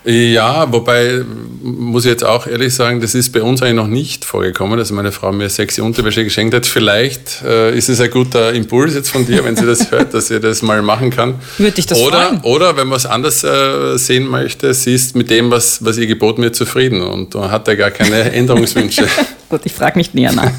Ja, 0.09 0.71
wobei 0.71 1.21
muss 1.61 2.05
ich 2.05 2.11
jetzt 2.11 2.23
auch 2.23 2.47
ehrlich 2.47 2.73
sagen, 2.73 3.01
das 3.01 3.13
ist 3.13 3.33
bei 3.33 3.41
uns 3.41 3.61
eigentlich 3.61 3.75
noch 3.75 3.87
nicht 3.87 4.23
vorgekommen, 4.23 4.77
dass 4.77 4.89
meine 4.89 5.11
Frau 5.11 5.33
mir 5.33 5.49
sexy 5.49 5.81
Unterwäsche 5.81 6.23
geschenkt 6.23 6.55
hat. 6.55 6.65
Vielleicht 6.65 7.43
äh, 7.43 7.77
ist 7.77 7.89
es 7.89 7.99
ein 7.99 8.09
guter 8.09 8.53
Impuls 8.53 8.93
jetzt 8.93 9.09
von 9.09 9.27
dir, 9.27 9.43
wenn 9.43 9.57
sie 9.57 9.65
das 9.65 9.91
hört, 9.91 10.13
dass 10.13 10.27
sie 10.27 10.39
das 10.39 10.61
mal 10.61 10.81
machen 10.81 11.09
kann. 11.09 11.35
Würde 11.57 11.77
ich 11.77 11.87
das 11.87 11.99
oder, 11.99 12.27
freuen. 12.27 12.41
Oder 12.43 12.77
wenn 12.77 12.87
man 12.87 12.95
es 12.95 13.05
anders 13.05 13.43
äh, 13.43 13.97
sehen 13.97 14.27
möchte, 14.27 14.73
sie 14.73 14.95
ist 14.95 15.13
mit 15.13 15.29
dem, 15.29 15.51
was, 15.51 15.83
was 15.83 15.97
ihr 15.97 16.07
geboten 16.07 16.41
wird, 16.41 16.55
zufrieden 16.55 17.01
und 17.01 17.35
hat 17.35 17.67
da 17.67 17.75
gar 17.75 17.91
keine 17.91 18.31
Änderungswünsche. 18.31 19.09
Gut, 19.49 19.61
ich 19.65 19.73
frage 19.73 19.97
nicht 19.97 20.15
näher 20.15 20.31
nach. 20.31 20.51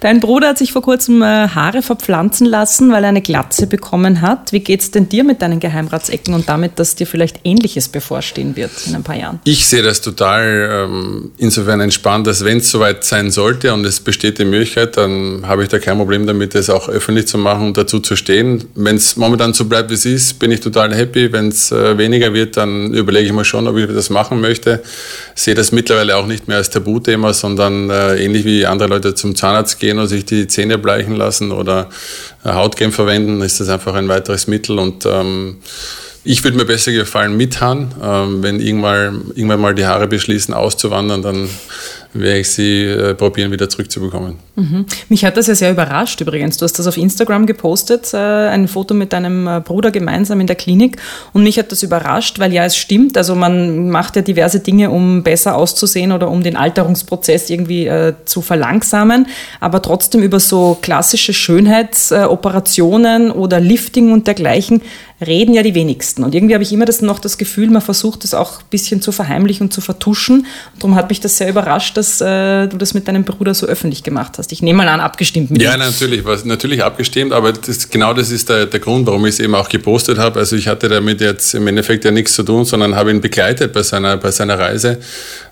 Dein 0.00 0.20
Bruder 0.20 0.48
hat 0.48 0.58
sich 0.58 0.72
vor 0.72 0.82
kurzem 0.82 1.22
äh, 1.22 1.48
Haare 1.48 1.80
verpflanzen 1.80 2.46
lassen, 2.46 2.92
weil 2.92 3.04
er 3.04 3.08
eine 3.08 3.22
Glatze 3.22 3.66
bekommen 3.66 4.20
hat. 4.20 4.52
Wie 4.52 4.60
geht 4.60 4.80
es 4.80 4.90
denn 4.90 5.08
dir 5.08 5.24
mit 5.24 5.40
deinen 5.40 5.60
Geheimratsecken 5.60 6.34
und 6.34 6.50
damit, 6.50 6.78
dass 6.78 6.94
dir 6.94 7.06
vielleicht 7.06 7.40
Ähnliches 7.44 7.88
bevorstehen 7.88 8.56
wird 8.56 8.73
in 8.86 8.94
ein 8.94 9.02
paar 9.02 9.16
Jahren? 9.16 9.40
Ich 9.44 9.66
sehe 9.66 9.82
das 9.82 10.00
total 10.00 10.86
ähm, 10.88 11.32
insofern 11.38 11.80
entspannt, 11.80 12.26
dass 12.26 12.44
wenn 12.44 12.58
es 12.58 12.70
soweit 12.70 13.04
sein 13.04 13.30
sollte 13.30 13.72
und 13.72 13.84
es 13.84 14.00
besteht 14.00 14.38
die 14.38 14.44
Möglichkeit, 14.44 14.96
dann 14.96 15.46
habe 15.46 15.62
ich 15.62 15.68
da 15.68 15.78
kein 15.78 15.98
Problem 15.98 16.26
damit, 16.26 16.54
das 16.54 16.70
auch 16.70 16.88
öffentlich 16.88 17.26
zu 17.26 17.38
machen 17.38 17.68
und 17.68 17.76
dazu 17.76 18.00
zu 18.00 18.16
stehen. 18.16 18.64
Wenn 18.74 18.96
es 18.96 19.16
momentan 19.16 19.54
so 19.54 19.64
bleibt, 19.64 19.90
wie 19.90 19.94
es 19.94 20.04
ist, 20.04 20.38
bin 20.38 20.50
ich 20.50 20.60
total 20.60 20.94
happy. 20.94 21.32
Wenn 21.32 21.48
es 21.48 21.72
äh, 21.72 21.96
weniger 21.98 22.32
wird, 22.32 22.56
dann 22.56 22.92
überlege 22.92 23.26
ich 23.26 23.32
mal 23.32 23.44
schon, 23.44 23.66
ob 23.66 23.76
ich 23.76 23.86
das 23.86 24.10
machen 24.10 24.40
möchte. 24.40 24.82
Sehe 25.34 25.54
das 25.54 25.72
mittlerweile 25.72 26.16
auch 26.16 26.26
nicht 26.26 26.48
mehr 26.48 26.58
als 26.58 26.70
Tabuthema, 26.70 27.32
sondern 27.32 27.90
äh, 27.90 28.16
ähnlich 28.24 28.44
wie 28.44 28.66
andere 28.66 28.88
Leute 28.88 29.14
zum 29.14 29.34
Zahnarzt 29.34 29.78
gehen 29.78 29.98
und 29.98 30.08
sich 30.08 30.24
die 30.24 30.46
Zähne 30.46 30.78
bleichen 30.78 31.16
lassen 31.16 31.52
oder 31.52 31.88
äh, 32.44 32.52
Hautcreme 32.52 32.92
verwenden, 32.92 33.40
ist 33.42 33.60
das 33.60 33.68
einfach 33.68 33.94
ein 33.94 34.08
weiteres 34.08 34.46
Mittel 34.46 34.78
und 34.78 35.06
ähm, 35.06 35.56
ich 36.24 36.42
würde 36.42 36.56
mir 36.56 36.64
besser 36.64 36.92
gefallen 36.92 37.36
mit 37.36 37.60
Haaren. 37.60 37.94
Ähm, 38.02 38.42
wenn 38.42 38.60
irgendwann, 38.60 39.30
irgendwann 39.34 39.60
mal 39.60 39.74
die 39.74 39.86
Haare 39.86 40.06
beschließen 40.06 40.54
auszuwandern, 40.54 41.22
dann 41.22 41.48
werde 42.14 42.40
ich 42.40 42.50
sie 42.50 42.84
äh, 42.84 43.14
probieren, 43.14 43.50
wieder 43.50 43.68
zurückzubekommen. 43.68 44.36
Mhm. 44.56 44.86
Mich 45.08 45.24
hat 45.24 45.36
das 45.36 45.48
ja 45.48 45.54
sehr 45.54 45.72
überrascht 45.72 46.20
übrigens. 46.20 46.56
Du 46.56 46.64
hast 46.64 46.78
das 46.78 46.86
auf 46.86 46.96
Instagram 46.96 47.44
gepostet, 47.46 48.14
äh, 48.14 48.16
ein 48.16 48.68
Foto 48.68 48.94
mit 48.94 49.12
deinem 49.12 49.48
äh, 49.48 49.60
Bruder 49.60 49.90
gemeinsam 49.90 50.40
in 50.40 50.46
der 50.46 50.54
Klinik. 50.54 50.98
Und 51.32 51.42
mich 51.42 51.58
hat 51.58 51.72
das 51.72 51.82
überrascht, 51.82 52.38
weil 52.38 52.52
ja, 52.52 52.64
es 52.64 52.76
stimmt. 52.76 53.16
Also 53.16 53.34
man 53.34 53.90
macht 53.90 54.14
ja 54.14 54.22
diverse 54.22 54.60
Dinge, 54.60 54.90
um 54.90 55.24
besser 55.24 55.56
auszusehen 55.56 56.12
oder 56.12 56.30
um 56.30 56.44
den 56.44 56.56
Alterungsprozess 56.56 57.50
irgendwie 57.50 57.86
äh, 57.86 58.14
zu 58.24 58.42
verlangsamen. 58.42 59.26
Aber 59.60 59.82
trotzdem 59.82 60.22
über 60.22 60.38
so 60.38 60.78
klassische 60.80 61.34
Schönheitsoperationen 61.34 63.32
oder 63.32 63.58
Lifting 63.58 64.12
und 64.12 64.28
dergleichen 64.28 64.82
reden 65.24 65.54
ja 65.54 65.62
die 65.62 65.74
wenigsten. 65.74 66.24
Und 66.24 66.34
irgendwie 66.34 66.54
habe 66.54 66.64
ich 66.64 66.72
immer 66.72 66.84
das 66.84 67.00
noch 67.00 67.18
das 67.18 67.38
Gefühl, 67.38 67.70
man 67.70 67.82
versucht 67.82 68.24
das 68.24 68.34
auch 68.34 68.60
ein 68.60 68.66
bisschen 68.70 69.00
zu 69.00 69.12
verheimlichen 69.12 69.66
und 69.66 69.72
zu 69.72 69.80
vertuschen. 69.80 70.46
Darum 70.78 70.96
hat 70.96 71.08
mich 71.08 71.20
das 71.20 71.38
sehr 71.38 71.48
überrascht, 71.48 71.96
dass 71.96 72.03
äh, 72.20 72.66
du 72.66 72.76
das 72.76 72.94
mit 72.94 73.06
deinem 73.08 73.24
Bruder 73.24 73.54
so 73.54 73.66
öffentlich 73.66 74.02
gemacht 74.02 74.38
hast. 74.38 74.52
Ich 74.52 74.62
nehme 74.62 74.78
mal 74.78 74.88
an, 74.88 75.00
abgestimmt 75.00 75.50
mit 75.50 75.62
Ja, 75.62 75.74
ihm. 75.74 75.80
natürlich, 75.80 76.24
was, 76.24 76.44
natürlich 76.44 76.82
abgestimmt, 76.82 77.32
aber 77.32 77.52
das, 77.52 77.90
genau 77.90 78.14
das 78.14 78.30
ist 78.30 78.48
der, 78.48 78.66
der 78.66 78.80
Grund, 78.80 79.06
warum 79.06 79.24
ich 79.26 79.34
es 79.34 79.40
eben 79.40 79.54
auch 79.54 79.68
gepostet 79.68 80.18
habe. 80.18 80.38
Also 80.38 80.56
ich 80.56 80.68
hatte 80.68 80.88
damit 80.88 81.20
jetzt 81.20 81.54
im 81.54 81.66
Endeffekt 81.66 82.04
ja 82.04 82.10
nichts 82.10 82.34
zu 82.34 82.42
tun, 82.42 82.64
sondern 82.64 82.94
habe 82.94 83.10
ihn 83.10 83.20
begleitet 83.20 83.72
bei 83.72 83.82
seiner, 83.82 84.16
bei 84.16 84.30
seiner 84.30 84.58
Reise. 84.58 84.98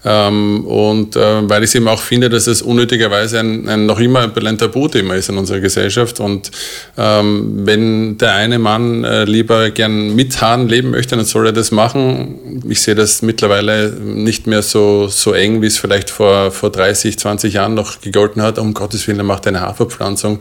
Ähm, 0.05 0.65
und 0.67 1.17
äh, 1.17 1.49
weil 1.49 1.63
ich 1.63 1.75
eben 1.75 1.87
auch 1.87 2.01
finde, 2.01 2.29
dass 2.29 2.47
es 2.47 2.61
unnötigerweise 2.61 3.39
ein, 3.39 3.69
ein 3.69 3.87
noch 3.87 4.01
immer 4.01 4.31
ein 4.35 4.59
Tabuthema 4.59 5.15
ist 5.15 5.29
in 5.29 5.39
unserer 5.39 5.61
Gesellschaft. 5.61 6.19
Und 6.19 6.51
ähm, 6.99 7.67
wenn 7.67 8.19
der 8.19 8.35
eine 8.35 8.59
Mann 8.59 9.05
äh, 9.05 9.25
lieber 9.25 9.71
gern 9.71 10.15
mit 10.15 10.41
Haaren 10.41 10.69
leben 10.69 10.91
möchte, 10.91 11.17
dann 11.17 11.25
soll 11.25 11.47
er 11.47 11.53
das 11.53 11.71
machen. 11.71 12.63
Ich 12.69 12.83
sehe 12.83 12.95
das 12.95 13.23
mittlerweile 13.23 13.91
nicht 13.91 14.47
mehr 14.47 14.63
so, 14.63 15.07
so 15.07 15.33
eng, 15.33 15.63
wie 15.63 15.67
es 15.67 15.79
vielleicht 15.79 16.11
vor, 16.11 16.51
vor 16.51 16.71
30, 16.71 17.19
20 17.19 17.55
Jahren 17.55 17.75
noch 17.75 18.01
gegolten 18.01 18.43
hat. 18.43 18.59
Um 18.59 18.75
Gottes 18.75 19.07
Willen, 19.07 19.19
er 19.19 19.25
macht 19.25 19.47
eine 19.47 19.61
Haarverpflanzung. 19.61 20.41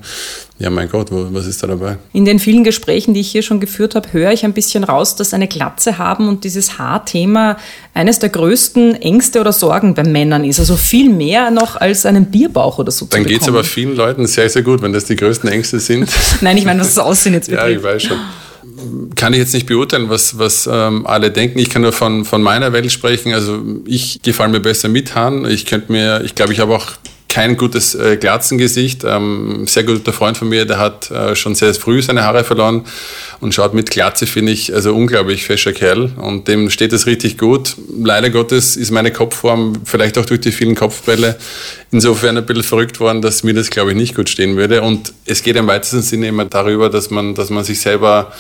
Ja, 0.62 0.70
mein 0.70 0.90
Gott, 0.90 1.08
was 1.10 1.48
ist 1.48 1.64
da 1.64 1.68
dabei? 1.68 1.98
In 2.14 2.24
den 2.24 2.38
vielen 2.38 2.64
Gesprächen, 2.64 3.16
die 3.16 3.22
ich 3.22 3.32
hier 3.32 3.42
schon 3.42 3.60
geführt 3.60 3.96
habe, 3.96 4.14
höre 4.14 4.32
ich 4.32 4.46
ein 4.46 4.54
bisschen 4.54 4.84
raus, 4.84 5.16
dass 5.16 5.34
eine 5.34 5.48
Glatze 5.48 5.98
haben 5.98 6.28
und 6.28 6.44
dieses 6.44 6.78
Haarthema 6.78 7.58
eines 7.96 8.20
der 8.20 8.30
größten 8.30 8.94
Ängste 9.02 9.42
oder 9.42 9.54
Sorgen 9.54 9.96
bei 9.96 10.04
Männern 10.04 10.44
ist. 10.44 10.60
Also 10.60 10.76
viel 10.76 11.10
mehr 11.10 11.50
noch 11.50 11.78
als 11.78 12.06
einen 12.06 12.26
Bierbauch 12.26 12.78
oder 12.78 12.92
so 12.92 13.08
Dann 13.08 13.26
geht 13.26 13.42
es 13.42 13.48
aber 13.48 13.64
vielen 13.64 13.96
Leuten 13.96 14.28
sehr, 14.28 14.50
sehr 14.50 14.62
gut, 14.62 14.84
wenn 14.84 14.94
das 14.94 15.06
die 15.06 15.16
größten 15.16 15.50
Ängste 15.50 15.80
sind. 15.80 16.12
Nein, 16.42 16.58
ich 16.58 16.66
meine, 16.66 16.82
was 16.82 16.94
das 16.94 17.04
Aussehen 17.04 17.34
jetzt 17.34 17.50
betrifft. 17.50 17.68
Ja, 17.72 17.76
ich 17.76 17.84
weiß 17.84 18.04
schon 18.04 18.18
kann 19.16 19.34
ich 19.34 19.40
jetzt 19.40 19.54
nicht 19.54 19.68
beurteilen, 19.68 20.10
was, 20.10 20.38
was 20.38 20.68
ähm, 20.72 21.06
alle 21.06 21.30
denken. 21.32 21.60
Ich 21.60 21.70
kann 21.70 21.82
nur 21.82 21.92
von, 21.92 22.26
von 22.26 22.42
meiner 22.42 22.74
Welt 22.74 22.92
sprechen. 22.92 23.34
Also 23.34 23.62
ich 23.86 24.22
gefalle 24.22 24.52
mir 24.52 24.60
besser 24.60 24.88
mit 24.88 25.14
Haaren. 25.14 25.46
Ich 25.46 25.66
könnte 25.66 25.92
mir, 25.92 26.22
ich 26.24 26.36
glaube, 26.36 26.54
ich 26.54 26.60
habe 26.60 26.76
auch 26.76 26.88
kein 27.32 27.56
gutes 27.56 27.96
äh, 27.96 28.18
Glatzengesicht. 28.18 29.06
Ähm, 29.06 29.66
sehr 29.66 29.86
guter 29.86 30.12
Freund 30.12 30.36
von 30.36 30.50
mir, 30.50 30.66
der 30.66 30.80
hat 30.80 31.10
äh, 31.12 31.34
schon 31.34 31.56
sehr 31.56 31.74
früh 31.74 32.02
seine 32.02 32.24
Haare 32.24 32.44
verloren 32.44 32.84
und 33.40 33.54
schaut 33.54 33.74
mit 33.74 33.90
Glatze, 33.90 34.28
finde 34.28 34.52
ich, 34.52 34.74
also 34.74 34.94
unglaublich 34.94 35.46
fescher 35.46 35.72
Kerl 35.72 36.12
und 36.18 36.50
dem 36.50 36.70
steht 36.70 36.92
es 36.92 37.06
richtig 37.06 37.38
gut. 37.38 37.78
Leider 38.04 38.32
Gottes 38.32 38.76
ist 38.76 38.92
meine 38.92 39.12
Kopfform, 39.12 39.76
vielleicht 39.86 40.18
auch 40.18 40.26
durch 40.26 40.42
die 40.42 40.52
vielen 40.52 40.76
Kopfbälle, 40.76 41.38
insofern 41.92 42.38
ein 42.38 42.46
bisschen 42.46 42.64
verrückt 42.64 43.00
worden, 43.00 43.22
dass 43.22 43.44
mir 43.44 43.54
das, 43.54 43.70
glaube 43.70 43.92
ich, 43.92 43.96
nicht 43.96 44.14
gut 44.14 44.28
stehen 44.28 44.58
würde. 44.58 44.82
Und 44.82 45.14
es 45.26 45.42
geht 45.42 45.56
im 45.56 45.68
weitesten 45.68 46.02
Sinne 46.02 46.28
immer 46.28 46.44
darüber, 46.44 46.90
dass 46.90 47.12
man, 47.12 47.34
dass 47.34 47.50
man 47.50 47.64
sich 47.64 47.80
selber 47.80 48.34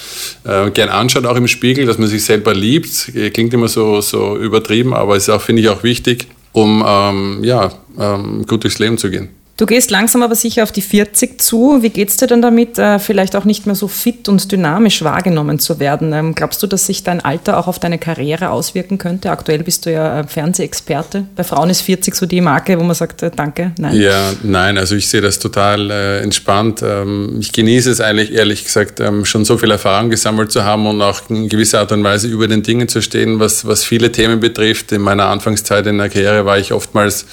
äh, 0.43 0.69
gern 0.69 0.89
anschaut, 0.89 1.25
auch 1.25 1.37
im 1.37 1.47
Spiegel, 1.47 1.85
dass 1.85 1.97
man 1.97 2.09
sich 2.09 2.25
selber 2.25 2.53
liebt. 2.53 3.09
Klingt 3.33 3.53
immer 3.53 3.69
so, 3.69 4.01
so 4.01 4.35
übertrieben, 4.35 4.93
aber 4.93 5.15
ist 5.15 5.29
auch, 5.29 5.41
finde 5.41 5.61
ich, 5.61 5.69
auch 5.69 5.83
wichtig, 5.83 6.27
um 6.51 6.83
ähm, 6.85 7.43
ja, 7.45 7.71
ähm, 7.97 8.45
gut 8.47 8.63
durchs 8.63 8.79
Leben 8.79 8.97
zu 8.97 9.09
gehen. 9.09 9.29
Du 9.57 9.67
gehst 9.67 9.91
langsam 9.91 10.23
aber 10.23 10.33
sicher 10.33 10.63
auf 10.63 10.71
die 10.71 10.81
40 10.81 11.39
zu. 11.39 11.83
Wie 11.83 11.89
geht 11.89 12.09
es 12.09 12.17
dir 12.17 12.25
denn 12.25 12.41
damit, 12.41 12.79
äh, 12.79 12.97
vielleicht 12.97 13.35
auch 13.35 13.45
nicht 13.45 13.67
mehr 13.67 13.75
so 13.75 13.87
fit 13.87 14.27
und 14.27 14.51
dynamisch 14.51 15.03
wahrgenommen 15.03 15.59
zu 15.59 15.79
werden? 15.79 16.13
Ähm, 16.13 16.33
glaubst 16.33 16.63
du, 16.63 16.67
dass 16.67 16.87
sich 16.87 17.03
dein 17.03 17.21
Alter 17.21 17.59
auch 17.59 17.67
auf 17.67 17.77
deine 17.77 17.99
Karriere 17.99 18.49
auswirken 18.49 18.97
könnte? 18.97 19.29
Aktuell 19.29 19.61
bist 19.61 19.85
du 19.85 19.91
ja 19.91 20.23
Fernsehexperte. 20.23 21.25
Bei 21.35 21.43
Frauen 21.43 21.69
ist 21.69 21.81
40 21.81 22.15
so 22.15 22.25
die 22.25 22.41
Marke, 22.41 22.79
wo 22.79 22.83
man 22.83 22.95
sagt, 22.95 23.21
äh, 23.21 23.29
danke, 23.35 23.73
nein. 23.77 23.95
Ja, 23.95 24.31
nein, 24.41 24.79
also 24.79 24.95
ich 24.95 25.07
sehe 25.07 25.21
das 25.21 25.37
total 25.37 25.91
äh, 25.91 26.21
entspannt. 26.21 26.81
Ähm, 26.83 27.37
ich 27.39 27.51
genieße 27.51 27.91
es 27.91 28.01
eigentlich, 28.01 28.33
ehrlich 28.33 28.63
gesagt, 28.63 28.99
ähm, 28.99 29.25
schon 29.25 29.45
so 29.45 29.59
viel 29.59 29.69
Erfahrung 29.69 30.09
gesammelt 30.09 30.51
zu 30.51 30.63
haben 30.63 30.87
und 30.87 31.01
auch 31.01 31.21
in 31.29 31.49
gewisser 31.49 31.81
Art 31.81 31.91
und 31.91 32.03
Weise 32.03 32.27
über 32.27 32.47
den 32.47 32.63
Dingen 32.63 32.87
zu 32.87 33.01
stehen, 33.01 33.39
was, 33.39 33.65
was 33.67 33.83
viele 33.83 34.11
Themen 34.11 34.39
betrifft. 34.39 34.91
In 34.91 35.01
meiner 35.01 35.27
Anfangszeit 35.27 35.85
in 35.85 35.99
der 35.99 36.09
Karriere 36.09 36.45
war 36.45 36.57
ich 36.57 36.73
oftmals 36.73 37.25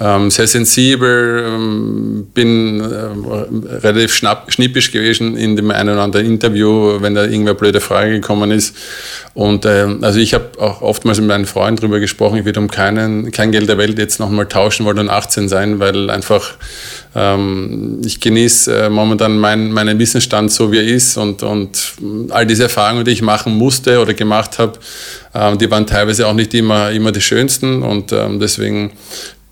ähm, 0.00 0.30
sehr 0.30 0.46
sensibel, 0.46 1.49
ähm, 1.54 2.26
bin 2.34 2.80
äh, 2.80 3.76
relativ 3.76 4.14
schnapp, 4.14 4.52
schnippisch 4.52 4.92
gewesen 4.92 5.36
in 5.36 5.56
dem 5.56 5.70
einen 5.70 5.90
oder 5.90 6.02
anderen 6.02 6.26
Interview, 6.26 7.00
wenn 7.00 7.14
da 7.14 7.24
irgendwer 7.24 7.54
blöde 7.54 7.80
Frage 7.80 8.12
gekommen 8.12 8.50
ist. 8.50 8.76
Und 9.34 9.64
äh, 9.64 9.86
also 10.02 10.18
ich 10.18 10.34
habe 10.34 10.50
auch 10.58 10.82
oftmals 10.82 11.18
mit 11.18 11.28
meinem 11.28 11.46
Freund 11.46 11.80
darüber 11.80 12.00
gesprochen, 12.00 12.38
ich 12.38 12.44
würde 12.44 12.60
um 12.60 12.68
keinen, 12.68 13.30
kein 13.32 13.52
Geld 13.52 13.68
der 13.68 13.78
Welt 13.78 13.98
jetzt 13.98 14.20
nochmal 14.20 14.46
tauschen 14.46 14.86
wollen 14.86 14.98
und 14.98 15.10
18 15.10 15.48
sein, 15.48 15.80
weil 15.80 16.10
einfach 16.10 16.54
ähm, 17.14 18.00
ich 18.04 18.20
genieße 18.20 18.86
äh, 18.86 18.90
momentan 18.90 19.38
mein, 19.38 19.72
meinen 19.72 19.98
Wissensstand 19.98 20.52
so, 20.52 20.70
wie 20.70 20.78
er 20.78 20.84
ist 20.84 21.16
und, 21.16 21.42
und 21.42 21.94
all 22.30 22.46
diese 22.46 22.64
Erfahrungen, 22.64 23.04
die 23.04 23.10
ich 23.12 23.22
machen 23.22 23.54
musste 23.54 24.00
oder 24.00 24.14
gemacht 24.14 24.58
habe, 24.58 24.78
ähm, 25.34 25.58
die 25.58 25.70
waren 25.70 25.86
teilweise 25.86 26.26
auch 26.26 26.34
nicht 26.34 26.54
immer, 26.54 26.90
immer 26.90 27.12
die 27.12 27.20
schönsten 27.20 27.82
und 27.82 28.12
ähm, 28.12 28.38
deswegen 28.40 28.92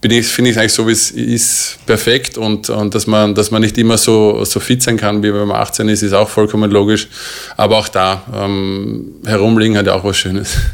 bin 0.00 0.12
ich, 0.12 0.26
finde 0.28 0.50
ich 0.50 0.56
es 0.56 0.60
eigentlich 0.60 0.72
so, 0.72 0.86
wie 0.86 0.92
es 0.92 1.10
ist, 1.10 1.78
perfekt 1.84 2.38
und, 2.38 2.70
und 2.70 2.94
dass, 2.94 3.06
man, 3.06 3.34
dass 3.34 3.50
man 3.50 3.62
nicht 3.62 3.76
immer 3.78 3.98
so, 3.98 4.44
so 4.44 4.60
fit 4.60 4.82
sein 4.82 4.96
kann, 4.96 5.22
wie 5.22 5.34
wenn 5.34 5.48
man 5.48 5.56
18 5.56 5.88
ist, 5.88 6.02
ist 6.02 6.12
auch 6.12 6.28
vollkommen 6.28 6.70
logisch. 6.70 7.08
Aber 7.56 7.78
auch 7.78 7.88
da, 7.88 8.22
ähm, 8.32 9.14
herumliegen 9.26 9.76
hat 9.76 9.86
ja 9.86 9.94
auch 9.94 10.04
was 10.04 10.16
Schönes. 10.16 10.56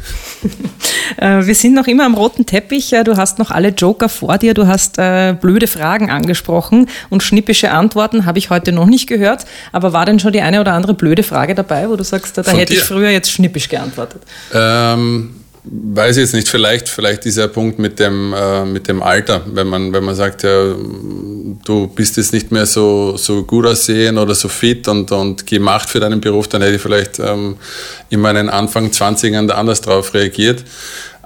Äh, 1.17 1.45
wir 1.45 1.55
sind 1.55 1.73
noch 1.75 1.87
immer 1.87 2.05
am 2.05 2.15
roten 2.15 2.45
Teppich. 2.45 2.91
Äh, 2.91 3.03
du 3.03 3.15
hast 3.15 3.39
noch 3.39 3.51
alle 3.51 3.69
Joker 3.69 4.09
vor 4.09 4.37
dir. 4.37 4.53
Du 4.53 4.67
hast 4.67 4.97
äh, 4.97 5.33
blöde 5.39 5.67
Fragen 5.67 6.09
angesprochen 6.09 6.89
und 7.09 7.23
schnippische 7.23 7.71
Antworten 7.71 8.25
habe 8.25 8.37
ich 8.37 8.49
heute 8.49 8.71
noch 8.71 8.85
nicht 8.85 9.07
gehört. 9.07 9.45
Aber 9.71 9.93
war 9.93 10.05
denn 10.05 10.19
schon 10.19 10.33
die 10.33 10.41
eine 10.41 10.59
oder 10.59 10.73
andere 10.73 10.93
blöde 10.93 11.23
Frage 11.23 11.55
dabei, 11.55 11.89
wo 11.89 11.95
du 11.95 12.03
sagst, 12.03 12.37
da, 12.37 12.41
da 12.41 12.51
hätte 12.51 12.73
dir? 12.73 12.79
ich 12.79 12.83
früher 12.83 13.09
jetzt 13.09 13.31
schnippisch 13.31 13.69
geantwortet? 13.69 14.23
Ähm 14.53 15.35
weiß 15.67 16.17
ich 16.17 16.21
jetzt 16.21 16.33
nicht, 16.33 16.47
vielleicht, 16.47 16.87
vielleicht 16.89 17.25
dieser 17.25 17.47
Punkt 17.47 17.79
mit 17.79 17.99
dem, 17.99 18.33
äh, 18.33 18.65
mit 18.65 18.87
dem 18.87 19.01
Alter, 19.01 19.41
wenn 19.47 19.67
man, 19.67 19.93
wenn 19.93 20.03
man 20.03 20.15
sagt, 20.15 20.43
ja, 20.43 20.75
du 21.65 21.87
bist 21.87 22.17
jetzt 22.17 22.33
nicht 22.33 22.51
mehr 22.51 22.65
so, 22.65 23.17
so 23.17 23.43
gut 23.43 23.65
aussehen 23.65 24.17
oder 24.17 24.35
so 24.35 24.47
fit 24.47 24.87
und, 24.87 25.11
und 25.11 25.47
gemacht 25.47 25.89
für 25.89 25.99
deinen 25.99 26.21
Beruf, 26.21 26.47
dann 26.47 26.61
hätte 26.61 26.75
ich 26.75 26.81
vielleicht 26.81 27.19
ähm, 27.19 27.57
in 28.09 28.19
meinen 28.19 28.49
Anfang 28.49 28.89
20ern 28.89 29.49
anders 29.49 29.81
darauf 29.81 30.13
reagiert. 30.13 30.63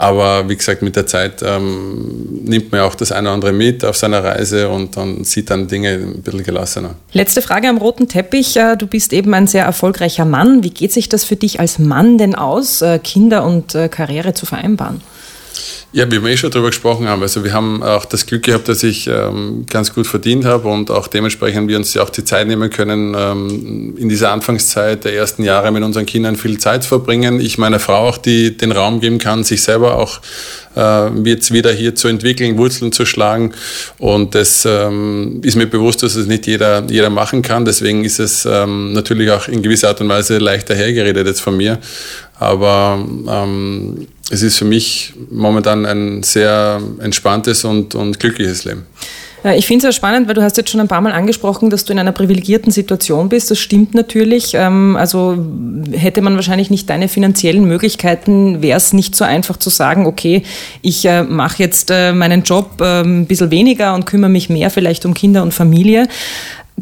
Aber 0.02 0.48
wie 0.48 0.56
gesagt, 0.56 0.82
mit 0.82 0.96
der 0.96 1.08
Zeit 1.08 1.44
ähm, 1.44 2.40
nimmt 2.46 2.72
man 2.72 2.82
auch 2.82 2.96
das 2.96 3.12
eine 3.12 3.28
oder 3.28 3.34
andere 3.34 3.52
mit 3.52 3.84
auf 3.84 3.98
seiner 3.98 4.24
Reise 4.24 4.70
und 4.70 4.96
dann 4.96 5.26
sieht 5.26 5.50
dann 5.50 5.68
Dinge 5.68 5.90
ein 5.90 6.22
bisschen 6.22 6.46
gelassener. 6.46 6.96
Letzte 7.12 7.42
Frage 7.42 7.68
am 7.68 7.78
roten 7.78 8.08
Teppich. 8.08 8.56
Äh, 8.56 8.78
du 8.78 8.88
bist 8.88 9.12
eben 9.12 9.34
ein 9.34 9.46
sehr 9.46 9.66
erfolgreicher 9.66 10.24
Mann. 10.24 10.64
Wie 10.64 10.70
geht 10.70 10.94
sich 10.94 11.10
das 11.10 11.26
für 11.26 11.36
dich 11.36 11.60
als 11.60 11.80
Mann 11.80 12.18
denn 12.18 12.34
aus, 12.34 12.82
äh, 12.82 12.98
Kinder 13.00 13.44
und 13.44 13.76
äh, 13.76 13.90
Karriere 13.90 14.34
zu 14.34 14.46
vereinbaren? 14.46 15.02
Ja, 15.92 16.06
wie 16.12 16.22
wir 16.24 16.30
eh 16.30 16.38
schon 16.38 16.52
darüber 16.52 16.70
gesprochen 16.70 17.08
haben. 17.08 17.24
Also 17.24 17.44
wir 17.44 17.52
haben 17.52 17.82
auch 17.82 18.06
das 18.06 18.28
Glück 18.28 18.44
gehabt, 18.44 18.68
dass 18.68 18.84
ich 18.84 19.08
ähm, 19.08 19.66
ganz 19.68 19.92
gut 19.92 20.06
verdient 20.06 20.46
habe 20.46 20.68
und 20.68 20.92
auch 20.92 21.08
dementsprechend 21.08 21.68
wir 21.68 21.78
uns 21.78 21.96
ja 21.96 22.04
auch 22.04 22.12
die 22.12 22.24
Zeit 22.24 22.46
nehmen 22.46 22.70
können, 22.70 23.16
ähm, 23.18 23.98
in 23.98 24.08
dieser 24.08 24.32
Anfangszeit 24.32 25.04
der 25.04 25.16
ersten 25.16 25.42
Jahre 25.42 25.72
mit 25.72 25.82
unseren 25.82 26.06
Kindern 26.06 26.36
viel 26.36 26.60
Zeit 26.60 26.84
zu 26.84 26.90
verbringen. 26.90 27.40
Ich 27.40 27.58
meiner 27.58 27.80
Frau 27.80 28.08
auch 28.08 28.20
die, 28.20 28.56
den 28.56 28.72
Raum 28.72 29.00
geben 29.00 29.18
kann, 29.18 29.44
sich 29.44 29.64
selber 29.64 29.98
auch 29.98 30.22
äh, 30.76 31.10
jetzt 31.28 31.52
wieder 31.52 31.72
hier 31.72 31.96
zu 31.96 32.08
entwickeln, 32.08 32.60
Wurzeln 32.60 32.92
zu 32.92 33.08
schlagen. 33.08 33.54
Und 33.98 34.36
das 34.36 34.66
ähm, 34.66 35.42
ist 35.44 35.56
mir 35.56 35.66
bewusst, 35.66 36.04
dass 36.04 36.16
es 36.16 36.28
nicht 36.28 36.46
jeder, 36.46 36.84
jeder 36.88 37.10
machen 37.10 37.42
kann. 37.42 37.66
Deswegen 37.66 38.06
ist 38.06 38.20
es 38.20 38.46
ähm, 38.46 38.94
natürlich 38.94 39.32
auch 39.32 39.48
in 39.48 39.64
gewisser 39.64 39.88
Art 39.88 40.02
und 40.02 40.10
Weise 40.10 40.38
leichter 40.38 40.76
hergeredet 40.76 41.26
jetzt 41.26 41.42
von 41.42 41.58
mir. 41.58 41.80
Aber 42.40 43.06
ähm, 43.28 44.08
es 44.32 44.42
ist 44.42 44.58
für 44.58 44.66
mich 44.66 45.14
momentan 45.30 45.86
ein 45.86 46.24
sehr 46.24 46.82
entspanntes 47.00 47.66
und, 47.66 47.96
und 47.96 48.20
glückliches 48.20 48.64
Leben. 48.64 48.86
Ich 49.56 49.68
finde 49.68 49.78
es 49.78 49.82
sehr 49.84 49.92
spannend, 49.94 50.28
weil 50.28 50.36
du 50.36 50.42
hast 50.42 50.58
jetzt 50.58 50.70
schon 50.70 50.82
ein 50.82 50.90
paar 50.90 51.00
Mal 51.00 51.14
angesprochen, 51.14 51.70
dass 51.70 51.86
du 51.86 51.94
in 51.94 52.00
einer 52.00 52.12
privilegierten 52.12 52.74
Situation 52.74 53.30
bist. 53.30 53.50
Das 53.50 53.58
stimmt 53.58 53.94
natürlich. 53.94 54.54
Ähm, 54.54 54.98
also 54.98 55.38
hätte 55.94 56.22
man 56.22 56.36
wahrscheinlich 56.36 56.70
nicht 56.70 56.90
deine 56.90 57.08
finanziellen 57.08 57.64
Möglichkeiten, 57.64 58.62
wäre 58.62 58.76
es 58.76 58.92
nicht 58.92 59.16
so 59.16 59.24
einfach 59.24 59.56
zu 59.56 59.70
sagen, 59.70 60.06
okay, 60.06 60.44
ich 60.82 61.06
äh, 61.06 61.24
mache 61.24 61.64
jetzt 61.64 61.90
äh, 61.90 62.12
meinen 62.12 62.44
Job 62.44 62.82
ähm, 62.82 63.22
ein 63.22 63.28
bisschen 63.28 63.50
weniger 63.50 63.96
und 63.96 64.06
kümmere 64.06 64.30
mich 64.30 64.50
mehr 64.50 64.70
vielleicht 64.70 65.06
um 65.06 65.14
Kinder 65.14 65.42
und 65.42 65.54
Familie 65.54 66.10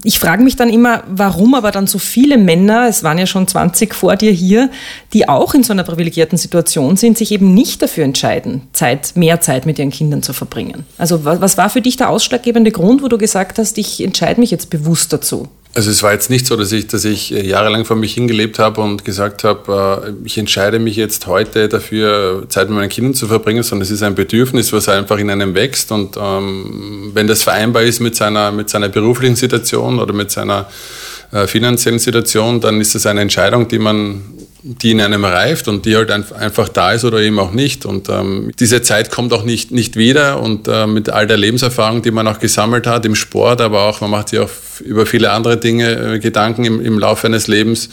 ich 0.03 0.19
frage 0.19 0.43
mich 0.43 0.55
dann 0.55 0.69
immer, 0.69 1.03
warum 1.07 1.53
aber 1.53 1.71
dann 1.71 1.87
so 1.87 1.99
viele 1.99 2.37
Männer, 2.37 2.87
es 2.87 3.03
waren 3.03 3.17
ja 3.17 3.25
schon 3.25 3.47
20 3.47 3.93
vor 3.93 4.15
dir 4.15 4.31
hier, 4.31 4.69
die 5.13 5.29
auch 5.29 5.53
in 5.53 5.63
so 5.63 5.73
einer 5.73 5.83
privilegierten 5.83 6.37
Situation 6.37 6.97
sind, 6.97 7.17
sich 7.17 7.31
eben 7.31 7.53
nicht 7.53 7.81
dafür 7.81 8.03
entscheiden, 8.03 8.63
Zeit, 8.73 9.13
mehr 9.15 9.41
Zeit 9.41 9.65
mit 9.65 9.79
ihren 9.79 9.91
Kindern 9.91 10.23
zu 10.23 10.33
verbringen. 10.33 10.85
Also 10.97 11.23
was 11.23 11.57
war 11.57 11.69
für 11.69 11.81
dich 11.81 11.97
der 11.97 12.09
ausschlaggebende 12.09 12.71
Grund, 12.71 13.01
wo 13.03 13.07
du 13.07 13.17
gesagt 13.17 13.59
hast, 13.59 13.77
ich 13.77 14.03
entscheide 14.03 14.39
mich 14.39 14.51
jetzt 14.51 14.69
bewusst 14.69 15.13
dazu? 15.13 15.47
Also 15.73 15.91
es 15.91 16.01
war 16.01 16.11
jetzt 16.11 16.29
nicht 16.29 16.47
so, 16.47 16.55
dass 16.55 16.71
ich, 16.71 16.87
dass 16.87 17.05
ich 17.05 17.33
äh, 17.33 17.45
jahrelang 17.45 17.85
vor 17.85 17.95
mich 17.95 18.13
hingelebt 18.13 18.57
habe 18.57 18.81
und 18.81 19.05
gesagt 19.05 19.43
habe, 19.43 20.07
äh, 20.07 20.25
ich 20.25 20.37
entscheide 20.37 20.79
mich 20.79 20.95
jetzt 20.95 21.27
heute 21.27 21.69
dafür, 21.69 22.45
Zeit 22.49 22.69
mit 22.69 22.77
meinen 22.77 22.89
Kindern 22.89 23.13
zu 23.13 23.27
verbringen, 23.27 23.61
sondern 23.61 23.83
es 23.83 23.91
ist 23.91 24.01
ein 24.01 24.15
Bedürfnis, 24.15 24.73
was 24.73 24.89
einfach 24.89 25.19
in 25.19 25.29
einem 25.29 25.53
wächst. 25.53 25.91
Und 25.91 26.17
ähm, 26.19 27.11
wenn 27.13 27.27
das 27.27 27.43
vereinbar 27.43 27.83
ist 27.83 27.99
mit 27.99 28.15
seiner, 28.15 28.51
mit 28.51 28.69
seiner 28.69 28.89
beruflichen 28.89 29.35
Situation 29.35 29.99
oder 29.99 30.13
mit 30.13 30.31
seiner 30.31 30.67
äh, 31.31 31.45
finanziellen 31.45 31.99
Situation, 31.99 32.59
dann 32.59 32.81
ist 32.81 32.95
das 32.95 33.05
eine 33.05 33.21
Entscheidung, 33.21 33.67
die 33.67 33.79
man 33.79 34.23
die 34.67 34.91
in 34.91 35.01
einem 35.01 35.23
reift 35.23 35.67
und 35.67 35.85
die 35.85 35.95
halt 35.95 36.11
einfach 36.11 36.67
da 36.67 36.91
ist 36.91 37.05
oder 37.05 37.19
eben 37.19 37.39
auch 37.39 37.51
nicht. 37.51 37.85
Und 37.85 38.09
ähm, 38.09 38.51
diese 38.59 38.81
Zeit 38.81 39.11
kommt 39.11 39.31
auch 39.33 39.43
nicht, 39.43 39.71
nicht 39.71 39.95
wieder 39.95 40.41
und 40.41 40.67
äh, 40.67 40.85
mit 40.85 41.09
all 41.09 41.25
der 41.25 41.37
Lebenserfahrung, 41.37 42.01
die 42.01 42.11
man 42.11 42.27
auch 42.27 42.39
gesammelt 42.39 42.85
hat 42.85 43.05
im 43.05 43.15
Sport, 43.15 43.61
aber 43.61 43.83
auch, 43.83 44.01
man 44.01 44.11
macht 44.11 44.29
sich 44.29 44.39
auch 44.39 44.49
über 44.81 45.05
viele 45.05 45.31
andere 45.31 45.57
Dinge 45.57 46.15
äh, 46.15 46.19
Gedanken 46.19 46.65
im, 46.65 46.83
im 46.83 46.99
Laufe 46.99 47.27
eines 47.27 47.47
Lebens. 47.47 47.89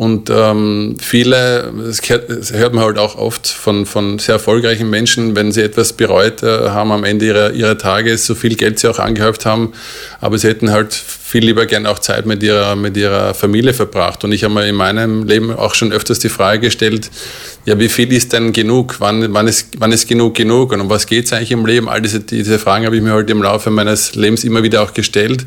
Und 0.00 0.30
ähm, 0.30 0.96
viele, 0.98 1.74
das 1.86 2.54
hört 2.54 2.72
man 2.72 2.84
halt 2.84 2.96
auch 2.96 3.16
oft 3.18 3.46
von, 3.46 3.84
von 3.84 4.18
sehr 4.18 4.36
erfolgreichen 4.36 4.88
Menschen, 4.88 5.36
wenn 5.36 5.52
sie 5.52 5.60
etwas 5.60 5.92
bereut 5.92 6.42
äh, 6.42 6.70
haben 6.70 6.90
am 6.90 7.04
Ende 7.04 7.26
ihrer, 7.26 7.52
ihrer 7.52 7.76
Tage, 7.76 8.16
so 8.16 8.34
viel 8.34 8.56
Geld 8.56 8.78
sie 8.78 8.88
auch 8.88 8.98
angehäuft 8.98 9.44
haben, 9.44 9.74
aber 10.22 10.38
sie 10.38 10.48
hätten 10.48 10.70
halt 10.70 10.94
viel 10.94 11.44
lieber 11.44 11.66
gern 11.66 11.86
auch 11.86 12.00
Zeit 12.00 12.26
mit 12.26 12.42
ihrer, 12.42 12.74
mit 12.74 12.96
ihrer 12.96 13.34
Familie 13.34 13.72
verbracht. 13.72 14.24
Und 14.24 14.32
ich 14.32 14.42
habe 14.42 14.54
mir 14.54 14.66
in 14.66 14.74
meinem 14.74 15.28
Leben 15.28 15.52
auch 15.52 15.74
schon 15.74 15.92
öfters 15.92 16.18
die 16.18 16.28
Frage 16.28 16.60
gestellt, 16.60 17.08
ja, 17.66 17.78
wie 17.78 17.88
viel 17.88 18.12
ist 18.12 18.32
denn 18.32 18.52
genug? 18.52 18.96
Wann, 18.98 19.32
wann, 19.32 19.46
ist, 19.46 19.68
wann 19.78 19.92
ist 19.92 20.08
genug 20.08 20.34
genug? 20.34 20.72
Und 20.72 20.80
um 20.80 20.90
was 20.90 21.06
geht 21.06 21.26
es 21.26 21.32
eigentlich 21.32 21.52
im 21.52 21.66
Leben? 21.66 21.88
All 21.88 22.00
diese, 22.00 22.20
diese 22.20 22.58
Fragen 22.58 22.86
habe 22.86 22.96
ich 22.96 23.02
mir 23.02 23.12
halt 23.12 23.30
im 23.30 23.42
Laufe 23.42 23.70
meines 23.70 24.16
Lebens 24.16 24.42
immer 24.42 24.62
wieder 24.62 24.82
auch 24.82 24.92
gestellt. 24.92 25.44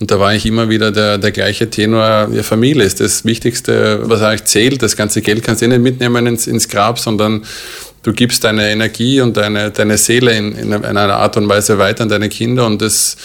Und 0.00 0.10
da 0.10 0.18
war 0.18 0.34
ich 0.34 0.44
immer 0.44 0.68
wieder 0.68 0.90
der, 0.90 1.16
der 1.16 1.30
gleiche 1.30 1.70
Tenor, 1.70 2.28
ja, 2.32 2.42
Familie 2.42 2.84
ist 2.84 3.00
das 3.00 3.24
Wichtigste, 3.24 3.83
was 4.02 4.22
eigentlich 4.22 4.44
zählt. 4.44 4.82
Das 4.82 4.96
ganze 4.96 5.22
Geld 5.22 5.42
kannst 5.42 5.62
du 5.62 5.66
eh 5.66 5.68
nicht 5.68 5.80
mitnehmen 5.80 6.26
ins, 6.26 6.46
ins 6.46 6.68
Grab, 6.68 6.98
sondern 6.98 7.44
du 8.04 8.12
gibst 8.12 8.44
deine 8.44 8.70
Energie 8.70 9.20
und 9.20 9.36
deine, 9.36 9.70
deine 9.70 9.98
Seele 9.98 10.32
in, 10.36 10.52
in 10.52 10.72
einer 10.72 11.16
Art 11.16 11.36
und 11.36 11.48
Weise 11.48 11.78
weiter 11.78 12.02
an 12.02 12.08
deine 12.10 12.28
Kinder 12.28 12.66
und 12.66 12.80
das, 12.80 13.16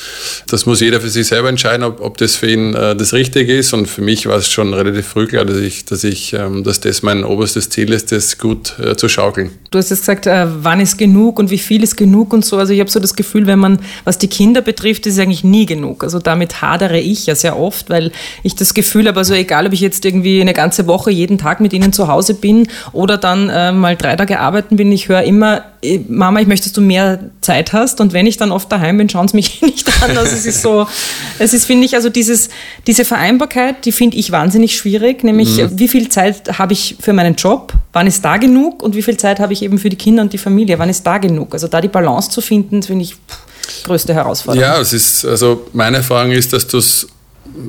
das 0.47 0.65
muss 0.65 0.79
jeder 0.79 1.01
für 1.01 1.09
sich 1.09 1.27
selber 1.27 1.49
entscheiden, 1.49 1.83
ob, 1.83 2.01
ob 2.01 2.17
das 2.17 2.35
für 2.35 2.49
ihn 2.49 2.73
äh, 2.73 2.95
das 2.95 3.13
Richtige 3.13 3.55
ist. 3.55 3.73
Und 3.73 3.87
für 3.87 4.01
mich 4.01 4.25
war 4.25 4.37
es 4.37 4.49
schon 4.49 4.73
relativ 4.73 5.07
früh 5.07 5.27
klar, 5.27 5.45
dass 5.45 5.57
ich, 5.57 5.85
dass 5.85 6.03
ich, 6.03 6.33
ähm, 6.33 6.63
dass 6.63 6.79
das 6.79 7.03
mein 7.03 7.23
oberstes 7.23 7.69
Ziel 7.69 7.91
ist, 7.91 8.11
das 8.11 8.37
gut 8.37 8.79
äh, 8.79 8.95
zu 8.95 9.09
schaukeln. 9.09 9.51
Du 9.69 9.77
hast 9.77 9.89
jetzt 9.89 9.99
gesagt, 9.99 10.27
äh, 10.27 10.47
wann 10.47 10.79
ist 10.79 10.97
genug 10.97 11.39
und 11.39 11.51
wie 11.51 11.57
viel 11.57 11.83
ist 11.83 11.97
genug 11.97 12.33
und 12.33 12.45
so, 12.45 12.57
also 12.57 12.73
ich 12.73 12.79
habe 12.79 12.89
so 12.89 12.99
das 12.99 13.15
Gefühl, 13.15 13.47
wenn 13.47 13.59
man, 13.59 13.79
was 14.05 14.17
die 14.17 14.27
Kinder 14.27 14.61
betrifft, 14.61 15.05
ist 15.05 15.19
eigentlich 15.19 15.43
nie 15.43 15.65
genug, 15.65 16.03
also 16.03 16.19
damit 16.19 16.61
hadere 16.61 16.99
ich 16.99 17.25
ja 17.25 17.35
sehr 17.35 17.59
oft, 17.59 17.89
weil 17.89 18.11
ich 18.43 18.55
das 18.55 18.73
Gefühl 18.73 19.07
habe, 19.07 19.19
also 19.19 19.33
egal, 19.33 19.67
ob 19.67 19.73
ich 19.73 19.81
jetzt 19.81 20.05
irgendwie 20.05 20.41
eine 20.41 20.53
ganze 20.53 20.87
Woche 20.87 21.11
jeden 21.11 21.37
Tag 21.37 21.59
mit 21.59 21.73
ihnen 21.73 21.93
zu 21.93 22.07
Hause 22.07 22.33
bin 22.33 22.67
oder 22.93 23.17
dann 23.17 23.49
äh, 23.49 23.71
mal 23.71 23.95
drei 23.95 24.15
Tage 24.15 24.39
arbeite 24.39 24.68
arbeiten 24.69 24.75
bin, 24.75 24.91
ich 24.91 25.09
höre 25.09 25.23
immer, 25.23 25.63
äh, 25.81 25.99
Mama, 26.07 26.39
ich 26.39 26.47
möchte, 26.47 26.65
dass 26.65 26.73
du 26.73 26.81
mehr 26.81 27.19
Zeit 27.41 27.73
hast. 27.73 27.99
Und 28.01 28.13
wenn 28.13 28.25
ich 28.25 28.37
dann 28.37 28.51
oft 28.51 28.71
daheim 28.71 28.97
bin, 28.97 29.09
schauen 29.09 29.27
sie 29.27 29.35
mich 29.35 29.61
nicht 29.61 29.87
an. 30.03 30.17
Also 30.17 30.35
es 30.35 30.45
ist 30.45 30.61
so, 30.61 30.87
es 31.39 31.53
ist, 31.53 31.65
finde 31.65 31.85
ich, 31.85 31.95
also 31.95 32.09
dieses, 32.09 32.49
diese 32.87 33.05
Vereinbarkeit, 33.05 33.85
die 33.85 33.91
finde 33.91 34.17
ich 34.17 34.31
wahnsinnig 34.31 34.77
schwierig. 34.77 35.23
Nämlich, 35.23 35.57
mhm. 35.57 35.79
wie 35.79 35.87
viel 35.87 36.09
Zeit 36.09 36.59
habe 36.59 36.73
ich 36.73 36.97
für 36.99 37.13
meinen 37.13 37.35
Job? 37.35 37.73
Wann 37.93 38.07
ist 38.07 38.23
da 38.23 38.37
genug? 38.37 38.83
Und 38.83 38.95
wie 38.95 39.01
viel 39.01 39.17
Zeit 39.17 39.39
habe 39.39 39.53
ich 39.53 39.61
eben 39.61 39.79
für 39.79 39.89
die 39.89 39.97
Kinder 39.97 40.21
und 40.21 40.33
die 40.33 40.37
Familie? 40.37 40.77
Wann 40.79 40.89
ist 40.89 41.03
da 41.03 41.17
genug? 41.17 41.53
Also 41.53 41.67
da 41.67 41.81
die 41.81 41.87
Balance 41.87 42.29
zu 42.29 42.41
finden, 42.41 42.83
finde 42.83 43.03
ich 43.03 43.15
größte 43.83 44.13
Herausforderung. 44.13 44.67
Ja, 44.67 44.79
es 44.79 44.93
ist, 44.93 45.25
also 45.25 45.67
meine 45.73 45.97
Erfahrung 45.97 46.31
ist, 46.31 46.53
dass 46.53 46.67
du 46.67 46.77
es 46.77 47.07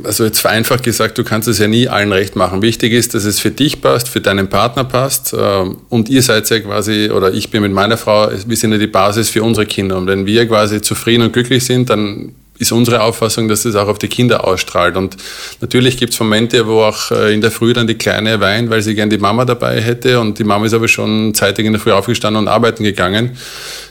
also 0.04 0.24
jetzt 0.24 0.40
vereinfacht 0.40 0.82
gesagt, 0.82 1.18
du 1.18 1.24
kannst 1.24 1.48
es 1.48 1.58
ja 1.58 1.68
nie 1.68 1.88
allen 1.88 2.12
recht 2.12 2.36
machen. 2.36 2.62
Wichtig 2.62 2.92
ist, 2.92 3.14
dass 3.14 3.24
es 3.24 3.40
für 3.40 3.50
dich 3.50 3.80
passt, 3.80 4.08
für 4.08 4.20
deinen 4.20 4.48
Partner 4.48 4.84
passt 4.84 5.34
ähm, 5.38 5.78
und 5.88 6.08
ihr 6.08 6.22
seid 6.22 6.48
ja 6.50 6.60
quasi, 6.60 7.10
oder 7.10 7.32
ich 7.32 7.50
bin 7.50 7.62
mit 7.62 7.72
meiner 7.72 7.96
Frau, 7.96 8.30
wir 8.46 8.56
sind 8.56 8.72
ja 8.72 8.78
die 8.78 8.86
Basis 8.86 9.30
für 9.30 9.42
unsere 9.42 9.66
Kinder 9.66 9.96
und 9.96 10.06
wenn 10.06 10.26
wir 10.26 10.46
quasi 10.46 10.80
zufrieden 10.80 11.22
und 11.22 11.32
glücklich 11.32 11.64
sind, 11.64 11.90
dann 11.90 12.34
ist 12.60 12.72
unsere 12.72 13.00
Auffassung, 13.00 13.48
dass 13.48 13.62
das 13.62 13.74
auch 13.74 13.88
auf 13.88 13.98
die 13.98 14.08
Kinder 14.08 14.46
ausstrahlt. 14.46 14.96
Und 14.96 15.16
natürlich 15.62 15.96
gibt 15.96 16.12
es 16.12 16.20
Momente, 16.20 16.66
wo 16.66 16.82
auch 16.82 17.10
äh, 17.10 17.32
in 17.32 17.40
der 17.40 17.50
Früh 17.50 17.72
dann 17.72 17.86
die 17.86 17.94
Kleine 17.94 18.38
weint, 18.40 18.68
weil 18.68 18.82
sie 18.82 18.94
gern 18.94 19.08
die 19.08 19.16
Mama 19.16 19.46
dabei 19.46 19.80
hätte 19.80 20.20
und 20.20 20.38
die 20.38 20.44
Mama 20.44 20.66
ist 20.66 20.74
aber 20.74 20.86
schon 20.86 21.32
zeitig 21.32 21.64
in 21.64 21.72
der 21.72 21.80
Früh 21.80 21.92
aufgestanden 21.92 22.42
und 22.42 22.48
arbeiten 22.48 22.84
gegangen. 22.84 23.38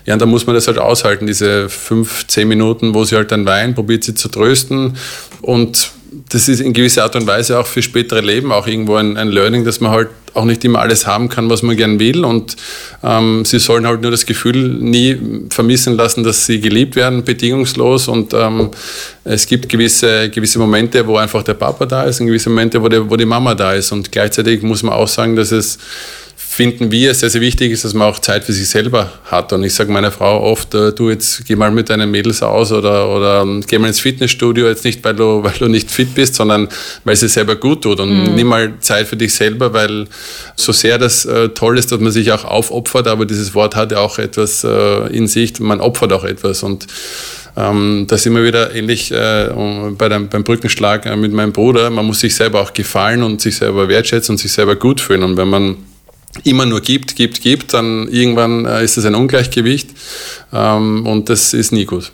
Ja, 0.06 0.14
und 0.14 0.22
da 0.22 0.28
muss 0.28 0.46
man 0.46 0.54
das 0.54 0.68
halt 0.68 0.78
aushalten, 0.78 1.26
diese 1.26 1.68
fünf, 1.68 2.28
zehn 2.28 2.48
Minuten, 2.48 2.94
wo 2.94 3.04
sie 3.04 3.16
halt 3.16 3.32
dann 3.32 3.46
weint, 3.48 3.74
probiert 3.74 4.04
sie 4.04 4.14
zu 4.14 4.30
trösten 4.30 4.96
und 5.42 5.92
das 6.30 6.48
ist 6.48 6.60
in 6.60 6.74
gewisser 6.74 7.04
Art 7.04 7.16
und 7.16 7.28
Weise 7.28 7.60
auch 7.60 7.68
für 7.68 7.82
spätere 7.82 8.22
Leben 8.22 8.52
auch 8.52 8.68
irgendwo 8.68 8.96
ein, 8.96 9.18
ein 9.18 9.30
Learning, 9.30 9.64
dass 9.64 9.80
man 9.80 9.92
halt 9.92 10.10
auch 10.34 10.46
nicht 10.46 10.64
immer 10.64 10.80
alles 10.80 11.08
haben 11.08 11.30
kann, 11.30 11.50
was 11.50 11.62
man 11.62 11.76
gern 11.76 12.00
will. 12.00 12.24
Und 12.24 12.56
ähm, 13.04 13.46
sie 13.46 13.60
sollen 13.60 13.86
halt 13.86 14.02
nur 14.02 14.12
das 14.12 14.26
Gefühl 14.26 14.70
nie 14.70 15.18
vermissen 15.50 15.96
lassen, 15.96 16.24
dass 16.24 16.46
sie 16.46 16.60
geliebt 16.60 16.96
werden, 16.96 17.24
bedingungslos. 17.24 18.08
Und 18.08 18.34
ähm, 18.34 18.70
es 19.24 19.46
gibt 19.46 19.70
gewisse, 19.70 20.30
gewisse 20.30 20.60
Momente, 20.60 21.06
wo 21.06 21.18
einfach 21.18 21.44
der 21.44 21.56
Papa 21.56 21.86
da 21.86 22.04
ist 22.04 22.20
und 22.22 22.28
gewisse 22.28 22.50
Momente, 22.50 22.82
wo, 22.82 22.88
der, 22.88 23.10
wo 23.10 23.16
die 23.16 23.26
Mama 23.26 23.56
da 23.56 23.74
ist. 23.74 23.92
Und 23.92 24.12
gleichzeitig 24.12 24.62
muss 24.62 24.84
man 24.84 24.94
auch 24.94 25.08
sagen, 25.08 25.36
dass 25.36 25.52
es 25.52 25.78
finden 26.60 26.92
wir 26.92 27.14
sehr, 27.14 27.30
sehr 27.30 27.40
wichtig 27.40 27.72
ist, 27.72 27.86
dass 27.86 27.94
man 27.94 28.10
auch 28.10 28.20
Zeit 28.20 28.44
für 28.44 28.52
sich 28.52 28.68
selber 28.68 29.10
hat. 29.32 29.54
Und 29.54 29.64
ich 29.64 29.74
sage 29.74 29.94
meiner 29.94 30.12
Frau 30.12 30.44
oft, 30.44 30.76
äh, 30.76 30.92
du 30.92 31.10
jetzt 31.10 31.46
geh 31.46 31.56
mal 31.56 31.72
mit 31.72 31.90
deinen 31.90 32.12
Mädels 32.12 32.44
aus 32.44 32.74
oder, 32.74 33.16
oder 33.16 33.44
ähm, 33.44 33.64
geh 33.66 33.80
mal 33.80 33.88
ins 33.88 34.02
Fitnessstudio, 34.02 34.68
jetzt 34.68 34.84
nicht, 34.84 35.02
weil 35.06 35.16
du, 35.16 35.42
weil 35.44 35.54
du 35.58 35.70
nicht 35.70 35.90
fit 35.90 36.14
bist, 36.16 36.36
sondern 36.36 36.68
weil 37.06 37.14
es 37.14 37.22
dir 37.22 37.30
selber 37.30 37.56
gut 37.56 37.84
tut. 37.84 38.02
Und 38.02 38.10
mhm. 38.10 38.36
nimm 38.36 38.48
mal 38.48 38.74
Zeit 38.82 39.08
für 39.08 39.16
dich 39.16 39.34
selber, 39.34 39.72
weil 39.72 40.08
so 40.58 40.74
sehr 40.74 40.98
das 40.98 41.24
äh, 41.24 41.48
toll 41.48 41.78
ist, 41.78 41.94
dass 41.94 42.02
man 42.02 42.12
sich 42.12 42.30
auch 42.34 42.44
aufopfert, 42.44 43.08
aber 43.08 43.26
dieses 43.26 43.56
Wort 43.56 43.78
hat 43.78 43.94
ja 43.94 44.00
auch 44.00 44.20
etwas 44.20 44.66
äh, 44.66 45.08
in 45.16 45.28
sich, 45.28 45.62
man 45.62 45.80
opfert 45.80 46.12
auch 46.12 46.26
etwas. 46.26 46.62
Und 46.62 46.88
ähm, 47.56 48.06
da 48.10 48.18
sind 48.18 48.36
wir 48.36 48.44
wieder 48.44 48.76
ähnlich 48.76 49.14
äh, 49.14 49.48
bei 49.98 50.10
dem, 50.10 50.28
beim 50.28 50.44
Brückenschlag 50.44 51.06
äh, 51.06 51.16
mit 51.16 51.32
meinem 51.32 51.54
Bruder. 51.54 51.90
Man 51.90 52.06
muss 52.06 52.20
sich 52.20 52.36
selber 52.36 52.60
auch 52.60 52.74
gefallen 52.74 53.24
und 53.24 53.40
sich 53.40 53.56
selber 53.56 53.88
wertschätzen 53.88 54.34
und 54.34 54.40
sich 54.40 54.52
selber 54.52 54.76
gut 54.76 55.00
fühlen. 55.00 55.24
Und 55.24 55.38
wenn 55.38 55.48
man 55.48 55.78
immer 56.44 56.66
nur 56.66 56.82
gibt, 56.82 57.16
gibt, 57.16 57.42
gibt, 57.42 57.74
dann 57.74 58.08
irgendwann 58.08 58.66
äh, 58.66 58.84
ist 58.84 58.98
es 58.98 59.06
ein 59.06 59.16
Ungleichgewicht 59.16 59.90
ähm, 60.54 61.06
und 61.06 61.30
das 61.30 61.54
ist 61.54 61.72
nie 61.72 61.86
gut. 61.86 62.12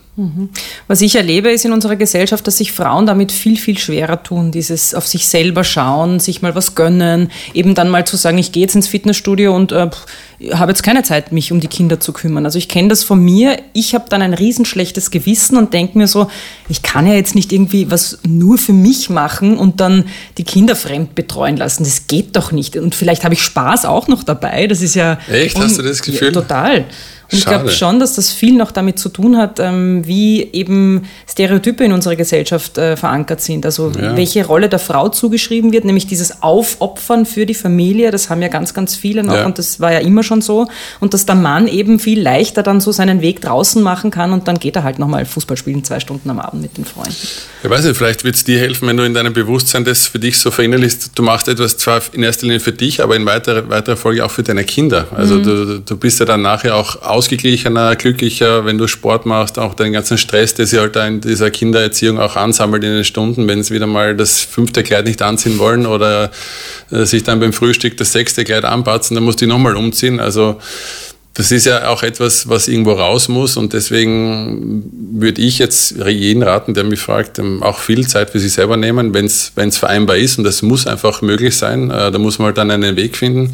Was 0.87 1.01
ich 1.01 1.15
erlebe, 1.15 1.51
ist 1.51 1.65
in 1.65 1.73
unserer 1.73 1.97
Gesellschaft, 1.97 2.47
dass 2.47 2.57
sich 2.57 2.71
Frauen 2.71 3.05
damit 3.05 3.33
viel, 3.33 3.57
viel 3.57 3.77
schwerer 3.77 4.23
tun, 4.23 4.51
dieses 4.51 4.93
auf 4.93 5.05
sich 5.05 5.27
selber 5.27 5.65
schauen, 5.65 6.21
sich 6.21 6.41
mal 6.41 6.55
was 6.55 6.73
gönnen, 6.73 7.29
eben 7.53 7.75
dann 7.75 7.89
mal 7.89 8.07
zu 8.07 8.15
sagen, 8.15 8.37
ich 8.37 8.53
gehe 8.53 8.63
jetzt 8.63 8.75
ins 8.75 8.87
Fitnessstudio 8.87 9.53
und 9.53 9.73
äh, 9.73 9.89
habe 10.53 10.71
jetzt 10.71 10.83
keine 10.83 11.03
Zeit, 11.03 11.33
mich 11.33 11.51
um 11.51 11.59
die 11.59 11.67
Kinder 11.67 11.99
zu 11.99 12.13
kümmern. 12.13 12.45
Also 12.45 12.57
ich 12.57 12.69
kenne 12.69 12.87
das 12.87 13.03
von 13.03 13.19
mir, 13.19 13.59
ich 13.73 13.93
habe 13.93 14.05
dann 14.07 14.21
ein 14.21 14.33
riesenschlechtes 14.33 15.11
Gewissen 15.11 15.57
und 15.57 15.73
denke 15.73 15.97
mir 15.97 16.07
so, 16.07 16.29
ich 16.69 16.81
kann 16.81 17.05
ja 17.07 17.13
jetzt 17.13 17.35
nicht 17.35 17.51
irgendwie 17.51 17.91
was 17.91 18.19
nur 18.25 18.57
für 18.57 18.73
mich 18.73 19.09
machen 19.09 19.57
und 19.57 19.81
dann 19.81 20.05
die 20.37 20.45
Kinder 20.45 20.77
fremd 20.77 21.15
betreuen 21.15 21.57
lassen. 21.57 21.83
Das 21.83 22.07
geht 22.07 22.37
doch 22.37 22.53
nicht. 22.53 22.77
Und 22.77 22.95
vielleicht 22.95 23.25
habe 23.25 23.33
ich 23.33 23.41
Spaß 23.41 23.83
auch 23.83 24.07
noch 24.07 24.23
dabei. 24.23 24.67
Das 24.67 24.81
ist 24.81 24.95
ja... 24.95 25.19
Echt? 25.29 25.57
Hast 25.59 25.77
du 25.77 25.81
das 25.81 26.01
Gefühl? 26.01 26.29
Ja, 26.29 26.33
total. 26.33 26.85
Und 27.31 27.37
ich 27.37 27.45
glaube 27.45 27.69
schon, 27.69 27.99
dass 27.99 28.15
das 28.15 28.31
viel 28.31 28.55
noch 28.55 28.71
damit 28.71 28.99
zu 28.99 29.09
tun 29.09 29.37
hat, 29.37 29.59
ähm, 29.59 30.05
wie 30.05 30.43
eben 30.53 31.07
Stereotype 31.29 31.83
in 31.83 31.91
unserer 31.91 32.15
Gesellschaft 32.15 32.77
äh, 32.77 32.95
verankert 32.95 33.41
sind. 33.41 33.65
Also 33.65 33.91
ja. 33.91 34.15
welche 34.15 34.45
Rolle 34.45 34.69
der 34.69 34.79
Frau 34.79 35.09
zugeschrieben 35.09 35.71
wird, 35.71 35.85
nämlich 35.85 36.07
dieses 36.07 36.43
Aufopfern 36.43 37.25
für 37.25 37.45
die 37.45 37.53
Familie. 37.53 38.11
Das 38.11 38.29
haben 38.29 38.41
ja 38.41 38.47
ganz, 38.47 38.73
ganz 38.73 38.95
viele 38.95 39.23
noch 39.23 39.35
ja. 39.35 39.45
und 39.45 39.57
das 39.57 39.79
war 39.79 39.91
ja 39.91 39.99
immer 39.99 40.23
schon 40.23 40.41
so. 40.41 40.67
Und 40.99 41.13
dass 41.13 41.25
der 41.25 41.35
Mann 41.35 41.67
eben 41.67 41.99
viel 41.99 42.21
leichter 42.21 42.63
dann 42.63 42.79
so 42.81 42.91
seinen 42.91 43.21
Weg 43.21 43.41
draußen 43.41 43.81
machen 43.81 44.11
kann 44.11 44.33
und 44.33 44.47
dann 44.47 44.59
geht 44.59 44.75
er 44.75 44.83
halt 44.83 44.99
nochmal 44.99 45.25
Fußball 45.25 45.57
spielen, 45.57 45.83
zwei 45.83 45.99
Stunden 45.99 46.29
am 46.29 46.39
Abend 46.39 46.61
mit 46.61 46.77
den 46.77 46.85
Freunden. 46.85 47.15
Ich 47.63 47.69
weiß 47.69 47.85
nicht, 47.85 47.97
vielleicht 47.97 48.23
wird 48.23 48.35
es 48.35 48.43
dir 48.43 48.59
helfen, 48.59 48.87
wenn 48.87 48.97
du 48.97 49.03
in 49.03 49.13
deinem 49.13 49.33
Bewusstsein 49.33 49.85
das 49.85 50.07
für 50.07 50.19
dich 50.19 50.37
so 50.37 50.51
verinnerlichst. 50.51 51.11
Du 51.15 51.23
machst 51.23 51.47
etwas 51.47 51.77
zwar 51.77 52.01
in 52.13 52.23
erster 52.23 52.45
Linie 52.45 52.59
für 52.59 52.71
dich, 52.71 53.01
aber 53.01 53.15
in 53.15 53.25
weiterer, 53.25 53.69
weiterer 53.69 53.97
Folge 53.97 54.23
auch 54.23 54.31
für 54.31 54.43
deine 54.43 54.63
Kinder. 54.63 55.07
Also 55.15 55.35
mhm. 55.35 55.43
du, 55.43 55.79
du 55.79 55.97
bist 55.97 56.19
ja 56.19 56.25
dann 56.25 56.41
nachher 56.41 56.75
auch 56.75 57.01
ausgeglichener, 57.15 57.95
glücklicher, 57.95 58.65
wenn 58.65 58.77
du 58.77 58.87
Sport 58.87 59.25
machst, 59.25 59.57
auch 59.57 59.73
deinen 59.73 59.93
ganzen 59.93 60.17
Stress, 60.17 60.53
der 60.53 60.67
sich 60.67 60.79
halt 60.79 60.95
in 60.97 61.21
dieser 61.21 61.49
Kindererziehung 61.49 62.19
auch 62.19 62.35
ansammelt 62.35 62.83
in 62.83 62.91
den 62.91 63.05
Stunden, 63.05 63.47
wenn 63.47 63.63
sie 63.63 63.73
wieder 63.73 63.87
mal 63.87 64.15
das 64.15 64.41
fünfte 64.41 64.83
Kleid 64.83 65.05
nicht 65.05 65.21
anziehen 65.21 65.57
wollen 65.57 65.85
oder 65.85 66.31
äh, 66.91 67.05
sich 67.05 67.23
dann 67.23 67.39
beim 67.39 67.53
Frühstück 67.53 67.95
das 67.97 68.11
sechste 68.11 68.43
Kleid 68.43 68.65
anpatzen, 68.65 69.15
dann 69.15 69.23
musst 69.23 69.41
du 69.41 69.47
nochmal 69.47 69.75
umziehen. 69.75 70.19
Also 70.19 70.59
das 71.35 71.51
ist 71.51 71.65
ja 71.65 71.89
auch 71.89 72.01
etwas, 72.01 72.47
was 72.47 72.69
irgendwo 72.69 72.93
raus 72.93 73.27
muss 73.27 73.57
und 73.57 73.73
deswegen 73.73 74.83
würde 75.11 75.41
ich 75.41 75.59
jetzt 75.59 75.95
jeden 76.07 76.41
raten, 76.43 76.73
der 76.73 76.85
mich 76.85 77.01
fragt, 77.01 77.41
auch 77.59 77.79
viel 77.79 78.07
Zeit 78.07 78.29
für 78.29 78.39
sich 78.39 78.53
selber 78.53 78.77
nehmen, 78.77 79.13
wenn 79.13 79.25
es 79.25 79.77
vereinbar 79.77 80.15
ist 80.15 80.37
und 80.37 80.45
das 80.45 80.61
muss 80.61 80.87
einfach 80.87 81.21
möglich 81.21 81.57
sein. 81.57 81.91
Äh, 81.91 82.11
da 82.11 82.17
muss 82.19 82.39
man 82.39 82.47
halt 82.47 82.57
dann 82.57 82.71
einen 82.71 82.95
Weg 82.95 83.17
finden, 83.17 83.53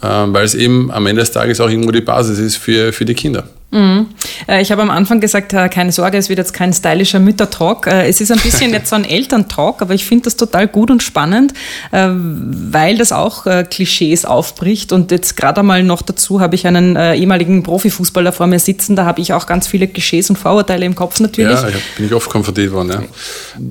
weil 0.00 0.44
es 0.44 0.54
eben 0.54 0.90
am 0.90 1.06
Ende 1.06 1.20
des 1.20 1.32
Tages 1.32 1.60
auch 1.60 1.68
irgendwo 1.68 1.90
die 1.90 2.00
Basis 2.00 2.38
ist 2.38 2.56
für, 2.56 2.92
für 2.92 3.04
die 3.04 3.14
Kinder. 3.14 3.44
Mhm. 3.72 4.06
Äh, 4.48 4.62
ich 4.62 4.70
habe 4.70 4.82
am 4.82 4.90
Anfang 4.90 5.20
gesagt, 5.20 5.52
äh, 5.52 5.68
keine 5.68 5.90
Sorge, 5.90 6.16
es 6.16 6.28
wird 6.28 6.38
jetzt 6.38 6.52
kein 6.52 6.72
stylischer 6.72 7.18
Müttertalk. 7.18 7.86
Äh, 7.88 8.08
es 8.08 8.20
ist 8.20 8.30
ein 8.30 8.38
bisschen 8.38 8.72
jetzt 8.72 8.90
so 8.90 8.96
ein 8.96 9.04
Elterntalk, 9.04 9.82
aber 9.82 9.92
ich 9.94 10.04
finde 10.06 10.24
das 10.24 10.36
total 10.36 10.68
gut 10.68 10.90
und 10.90 11.02
spannend, 11.02 11.52
weil 11.90 12.98
das 12.98 13.12
auch 13.12 13.46
Klischees 13.70 14.24
aufbricht. 14.24 14.92
Und 14.92 15.10
jetzt 15.10 15.36
gerade 15.36 15.60
einmal 15.60 15.82
noch 15.82 16.02
dazu 16.02 16.40
habe 16.40 16.54
ich 16.54 16.66
einen 16.66 16.96
ehemaligen 16.96 17.62
Profifußballer 17.62 18.32
vor 18.32 18.46
mir 18.46 18.58
sitzen. 18.58 18.96
Da 18.96 19.04
habe 19.04 19.20
ich 19.20 19.32
auch 19.32 19.46
ganz 19.46 19.66
viele 19.66 19.88
Klischees 19.88 20.30
und 20.30 20.36
Vorurteile 20.36 20.84
im 20.84 20.94
Kopf 20.94 21.20
natürlich. 21.20 21.60
Ja, 21.60 21.68
bin 21.96 22.06
ich 22.06 22.14
oft 22.14 22.30
konfrontiert 22.30 22.72
worden. 22.72 22.90
Ja. 22.90 23.02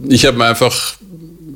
Ich 0.07 0.25
habe 0.25 0.37
mir 0.37 0.45
einfach 0.45 0.95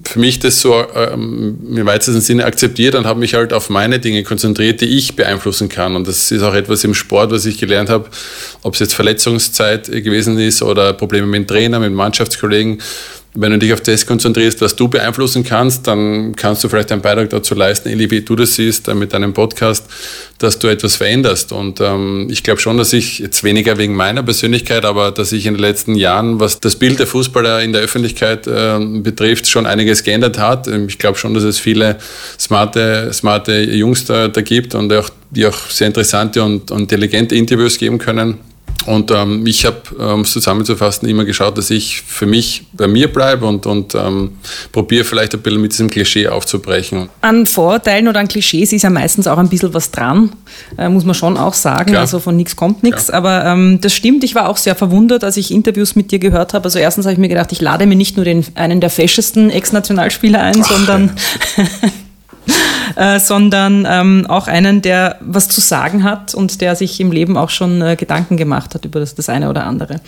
für 0.10 0.19
mich 0.19 0.39
das 0.39 0.60
so 0.60 0.84
ähm, 0.95 1.58
im 1.76 1.86
weitesten 1.86 2.19
Sinne 2.19 2.45
akzeptiert 2.45 2.95
und 2.95 3.06
habe 3.06 3.19
mich 3.19 3.36
halt 3.36 3.54
auf 3.54 3.69
meine 3.69 4.00
Dinge 4.00 4.24
konzentriert, 4.24 4.82
die 4.82 4.98
ich 4.98 5.15
beeinflussen 5.15 5.69
kann. 5.69 5.95
Und 5.95 6.08
das 6.08 6.32
ist 6.32 6.41
auch 6.41 6.56
etwas 6.56 6.84
im 6.84 6.95
Sport, 6.95 7.30
was 7.32 7.45
ich 7.45 7.60
gelernt 7.60 7.89
habe, 7.89 8.10
ob 8.63 8.74
es 8.74 8.80
jetzt 8.80 8.95
Verletzungszeit 8.95 9.86
gewesen 9.86 10.39
ist 10.39 10.63
oder 10.63 10.93
Probleme 10.93 11.28
mit 11.28 11.48
Trainer, 11.48 11.80
mit 11.80 11.93
Mannschaftskollegen 11.93 12.82
wenn 13.41 13.54
du 13.54 13.58
dich 13.58 13.71
auf 13.71 13.80
das 13.82 14.06
konzentrierst, 14.06 14.60
was 14.60 14.75
du 14.75 14.89
beeinflussen 14.89 15.45
kannst, 15.45 15.88
dann 15.88 16.36
kannst 16.36 16.62
du 16.63 16.67
vielleicht 16.67 16.91
einen 16.91 17.02
Beitrag 17.02 17.30
dazu 17.30 17.56
leisten, 17.56 17.88
Eli, 17.88 18.12
wie 18.12 18.21
du 18.21 18.36
das 18.36 18.56
siehst, 18.56 18.89
äh, 18.89 18.93
mit 18.93 19.13
deinem 19.13 19.34
Podcast, 19.34 19.86
dass 20.39 20.60
du 20.60 20.67
etwas 20.67 20.97
veränderst. 20.97 21.54
Und 21.54 21.80
ähm, 21.80 22.28
ich 22.30 22.43
glaube 22.43 22.60
schon, 22.60 22.78
dass 22.78 22.91
ich 22.91 23.19
jetzt 23.19 23.43
weniger 23.43 23.78
wegen 23.78 23.95
meiner 23.95 24.23
Persönlichkeit, 24.23 24.84
aber 24.84 25.12
dass 25.12 25.32
ich 25.32 25.45
in 25.45 25.54
den 25.54 25.62
letzten 25.62 25.95
Jahren, 25.95 26.41
was 26.41 26.60
das 26.60 26.75
Bild 26.75 26.99
der 26.99 27.08
Fußballer 27.08 27.62
in 27.62 27.71
der 27.71 27.82
Öffentlichkeit 27.82 28.45
äh, 28.45 28.78
betrifft, 28.80 29.47
schon 29.47 29.65
einiges 29.65 30.04
geändert 30.04 30.38
hat. 30.38 30.67
Ähm, 30.67 30.88
ich 30.89 30.97
glaube 30.97 31.17
schon, 31.17 31.34
dass 31.34 31.43
es 31.43 31.60
viele 31.60 31.97
smarte, 32.38 33.10
smarte 33.13 33.62
Jungs 33.62 34.04
da, 34.04 34.28
da 34.28 34.41
gibt 34.41 34.75
und 34.75 34.91
auch, 34.91 35.10
die 35.30 35.45
auch 35.45 35.69
sehr 35.69 35.88
interessante 35.88 36.43
und, 36.43 36.71
und 36.71 36.82
intelligente 36.82 37.36
Interviews 37.36 37.78
geben 37.78 37.99
können 37.99 38.49
und 38.89 39.12
ähm, 39.12 39.45
ich 39.45 39.67
habe, 39.67 40.13
um 40.13 40.21
es 40.21 40.32
zusammenzufassen, 40.32 41.08
immer 41.08 41.23
geschaut, 41.23 41.60
dass 41.60 41.69
ich 41.69 42.02
für 42.02 42.25
mich 42.25 42.63
bei 42.73 42.88
mir 42.88 43.13
bleibe 43.13 43.45
und, 43.45 43.67
und 43.67 43.93
ähm, 43.93 44.32
probiere 44.71 45.04
vielleicht 45.04 45.36
ein 45.36 45.41
bisschen 45.41 45.62
mit 45.62 45.73
diesem 45.73 45.91
Klischee 45.91 46.28
aufzubrechen. 46.28 47.08
An 47.21 47.45
Vorurteilen 47.45 48.08
oder 48.08 48.19
an 48.19 48.28
Klischees 48.28 48.73
ist 48.73 48.82
ja 48.82 48.89
meistens 48.89 49.28
auch 49.28 49.38
ein 49.38 49.47
bisschen 49.47 49.75
was 49.75 49.91
dran, 49.91 50.32
äh, 50.75 50.89
muss 50.89 51.06
man 51.06 51.13
schon 51.13 51.38
auch 51.38 51.54
sagen. 51.54 51.91
Klar. 51.91 52.02
Also 52.02 52.19
von 52.19 52.36
nichts 52.36 52.56
kommt 52.56 52.82
nichts. 52.82 53.12
Aber 53.12 53.45
ähm, 53.45 53.80
das 53.80 53.93
stimmt, 53.93 54.23
ich 54.23 54.34
war 54.34 54.49
auch 54.49 54.58
sehr 54.58 54.73
verwundert, 54.73 55.23
als 55.23 55.38
ich 55.38 55.52
Interviews 55.52 55.95
mit 55.95 56.12
dir 56.12 56.17
gehört 56.17 56.56
habe. 56.56 56.65
Also 56.65 56.80
erstens 56.80 57.06
habe 57.06 57.13
ich 57.13 57.19
mir 57.19 57.30
gedacht, 57.30 57.52
ich 57.52 57.62
lade 57.62 57.86
mir 57.86 57.95
nicht 57.95 58.15
nur 58.15 58.25
den, 58.25 58.43
einen 58.56 58.82
der 58.82 58.89
feschesten 58.89 59.52
Ex-Nationalspieler 59.52 60.41
ein, 60.41 60.63
Ach, 60.63 60.67
sondern... 60.67 61.12
Ja. 61.58 61.63
Äh, 62.96 63.20
sondern 63.20 63.88
ähm, 63.90 64.26
auch 64.28 64.48
einen, 64.48 64.82
der 64.82 65.18
was 65.22 65.48
zu 65.48 65.62
sagen 65.62 66.04
hat 66.04 66.34
und 66.34 66.60
der 66.60 66.76
sich 66.76 67.00
im 67.00 67.12
Leben 67.12 67.38
auch 67.38 67.50
schon 67.50 67.82
äh, 67.82 67.96
Gedanken 67.96 68.36
gemacht 68.36 68.74
hat 68.76 68.84
über 68.84 69.00
das, 69.00 69.16
das 69.16 69.30
eine 69.30 69.50
oder 69.50 69.66
andere. 69.66 70.02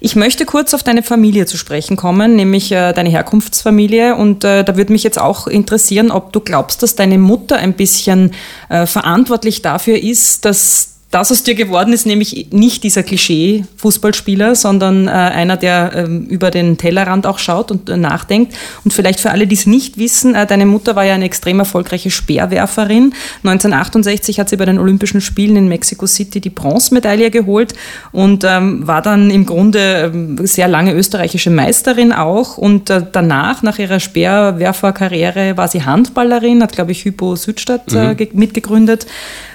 Ich 0.00 0.16
möchte 0.16 0.44
kurz 0.44 0.74
auf 0.74 0.82
deine 0.82 1.02
Familie 1.02 1.46
zu 1.46 1.56
sprechen 1.56 1.96
kommen, 1.96 2.36
nämlich 2.36 2.72
äh, 2.72 2.92
deine 2.92 3.08
Herkunftsfamilie. 3.08 4.16
Und 4.16 4.44
äh, 4.44 4.64
da 4.64 4.76
würde 4.76 4.92
mich 4.92 5.04
jetzt 5.04 5.18
auch 5.18 5.46
interessieren, 5.46 6.10
ob 6.10 6.32
du 6.32 6.40
glaubst, 6.40 6.82
dass 6.82 6.96
deine 6.96 7.16
Mutter 7.16 7.56
ein 7.56 7.74
bisschen 7.74 8.32
äh, 8.68 8.86
verantwortlich 8.86 9.62
dafür 9.62 9.96
ist, 9.96 10.44
dass 10.44 10.95
das 11.10 11.30
aus 11.30 11.44
dir 11.44 11.54
geworden 11.54 11.92
ist, 11.92 12.04
nämlich 12.04 12.48
nicht 12.50 12.82
dieser 12.82 13.04
Klischee-Fußballspieler, 13.04 14.56
sondern 14.56 15.06
äh, 15.06 15.12
einer, 15.12 15.56
der 15.56 15.92
ähm, 15.94 16.26
über 16.26 16.50
den 16.50 16.78
Tellerrand 16.78 17.26
auch 17.26 17.38
schaut 17.38 17.70
und 17.70 17.88
äh, 17.88 17.96
nachdenkt. 17.96 18.54
Und 18.84 18.92
vielleicht 18.92 19.20
für 19.20 19.30
alle, 19.30 19.46
die 19.46 19.54
es 19.54 19.66
nicht 19.66 19.98
wissen, 19.98 20.34
äh, 20.34 20.46
deine 20.46 20.66
Mutter 20.66 20.96
war 20.96 21.04
ja 21.04 21.14
eine 21.14 21.24
extrem 21.24 21.60
erfolgreiche 21.60 22.10
Speerwerferin. 22.10 23.14
1968 23.44 24.40
hat 24.40 24.48
sie 24.48 24.56
bei 24.56 24.64
den 24.64 24.78
Olympischen 24.78 25.20
Spielen 25.20 25.56
in 25.56 25.68
Mexico 25.68 26.06
City 26.08 26.40
die 26.40 26.50
Bronzemedaille 26.50 27.30
geholt 27.30 27.74
und 28.10 28.44
ähm, 28.44 28.84
war 28.86 29.00
dann 29.00 29.30
im 29.30 29.46
Grunde 29.46 30.10
ähm, 30.12 30.38
sehr 30.44 30.66
lange 30.66 30.92
österreichische 30.92 31.50
Meisterin 31.50 32.12
auch. 32.12 32.58
Und 32.58 32.90
äh, 32.90 33.02
danach, 33.10 33.62
nach 33.62 33.78
ihrer 33.78 34.00
Speerwerferkarriere, 34.00 35.56
war 35.56 35.68
sie 35.68 35.84
Handballerin, 35.84 36.64
hat, 36.64 36.72
glaube 36.72 36.90
ich, 36.90 37.04
Hypo 37.04 37.36
Südstadt 37.36 37.92
äh, 37.94 38.14
mhm. 38.14 38.28
mitgegründet. 38.32 39.06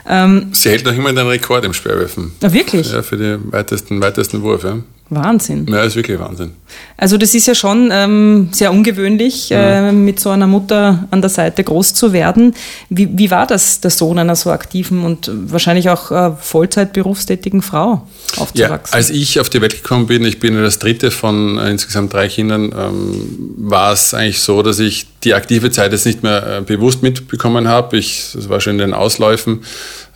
Ähm, 0.09 0.49
sie 0.51 0.69
hält 0.69 0.85
noch 0.85 0.93
immer 0.93 1.13
den 1.13 1.27
Rekord 1.41 1.65
im 1.65 1.73
Speerwerfen. 1.73 2.31
Ja, 2.41 2.53
wirklich? 2.53 2.91
Ja, 2.91 3.01
für 3.01 3.17
den 3.17 3.51
weitesten, 3.51 4.01
weitesten 4.01 4.41
Wurf. 4.43 4.63
Ja. 4.63 4.77
Wahnsinn. 5.09 5.67
Ja, 5.67 5.83
ist 5.83 5.97
wirklich 5.97 6.17
Wahnsinn. 6.19 6.51
Also 6.95 7.17
das 7.17 7.35
ist 7.35 7.45
ja 7.45 7.53
schon 7.53 7.89
ähm, 7.91 8.47
sehr 8.53 8.71
ungewöhnlich, 8.71 9.49
mhm. 9.49 9.55
äh, 9.57 9.91
mit 9.91 10.21
so 10.21 10.29
einer 10.29 10.47
Mutter 10.47 11.05
an 11.11 11.19
der 11.19 11.29
Seite 11.29 11.65
groß 11.65 11.93
zu 11.93 12.13
werden. 12.13 12.53
Wie, 12.89 13.09
wie 13.17 13.29
war 13.29 13.45
das, 13.45 13.81
der 13.81 13.91
Sohn 13.91 14.19
einer 14.19 14.37
so 14.37 14.51
aktiven 14.51 15.03
und 15.03 15.29
wahrscheinlich 15.33 15.89
auch 15.89 16.11
äh, 16.11 16.31
Vollzeit 16.39 16.93
berufstätigen 16.93 17.61
Frau 17.61 18.07
aufzuwachsen? 18.37 18.57
Ja, 18.57 18.79
als 18.97 19.09
ich 19.09 19.41
auf 19.41 19.49
die 19.49 19.59
Welt 19.59 19.83
gekommen 19.83 20.07
bin, 20.07 20.23
ich 20.23 20.39
bin 20.39 20.55
das 20.55 20.79
dritte 20.79 21.11
von 21.11 21.57
äh, 21.57 21.69
insgesamt 21.69 22.13
drei 22.13 22.29
Kindern, 22.29 22.73
ähm, 22.73 23.55
war 23.57 23.91
es 23.91 24.13
eigentlich 24.13 24.39
so, 24.39 24.63
dass 24.63 24.79
ich 24.79 25.07
die 25.25 25.33
aktive 25.33 25.71
Zeit 25.71 25.91
jetzt 25.91 26.05
nicht 26.05 26.23
mehr 26.23 26.59
äh, 26.59 26.61
bewusst 26.61 27.03
mitbekommen 27.03 27.67
habe. 27.67 27.97
Ich, 27.97 28.29
das 28.33 28.47
war 28.47 28.61
schon 28.61 28.73
in 28.73 28.79
den 28.79 28.93
Ausläufen. 28.93 29.59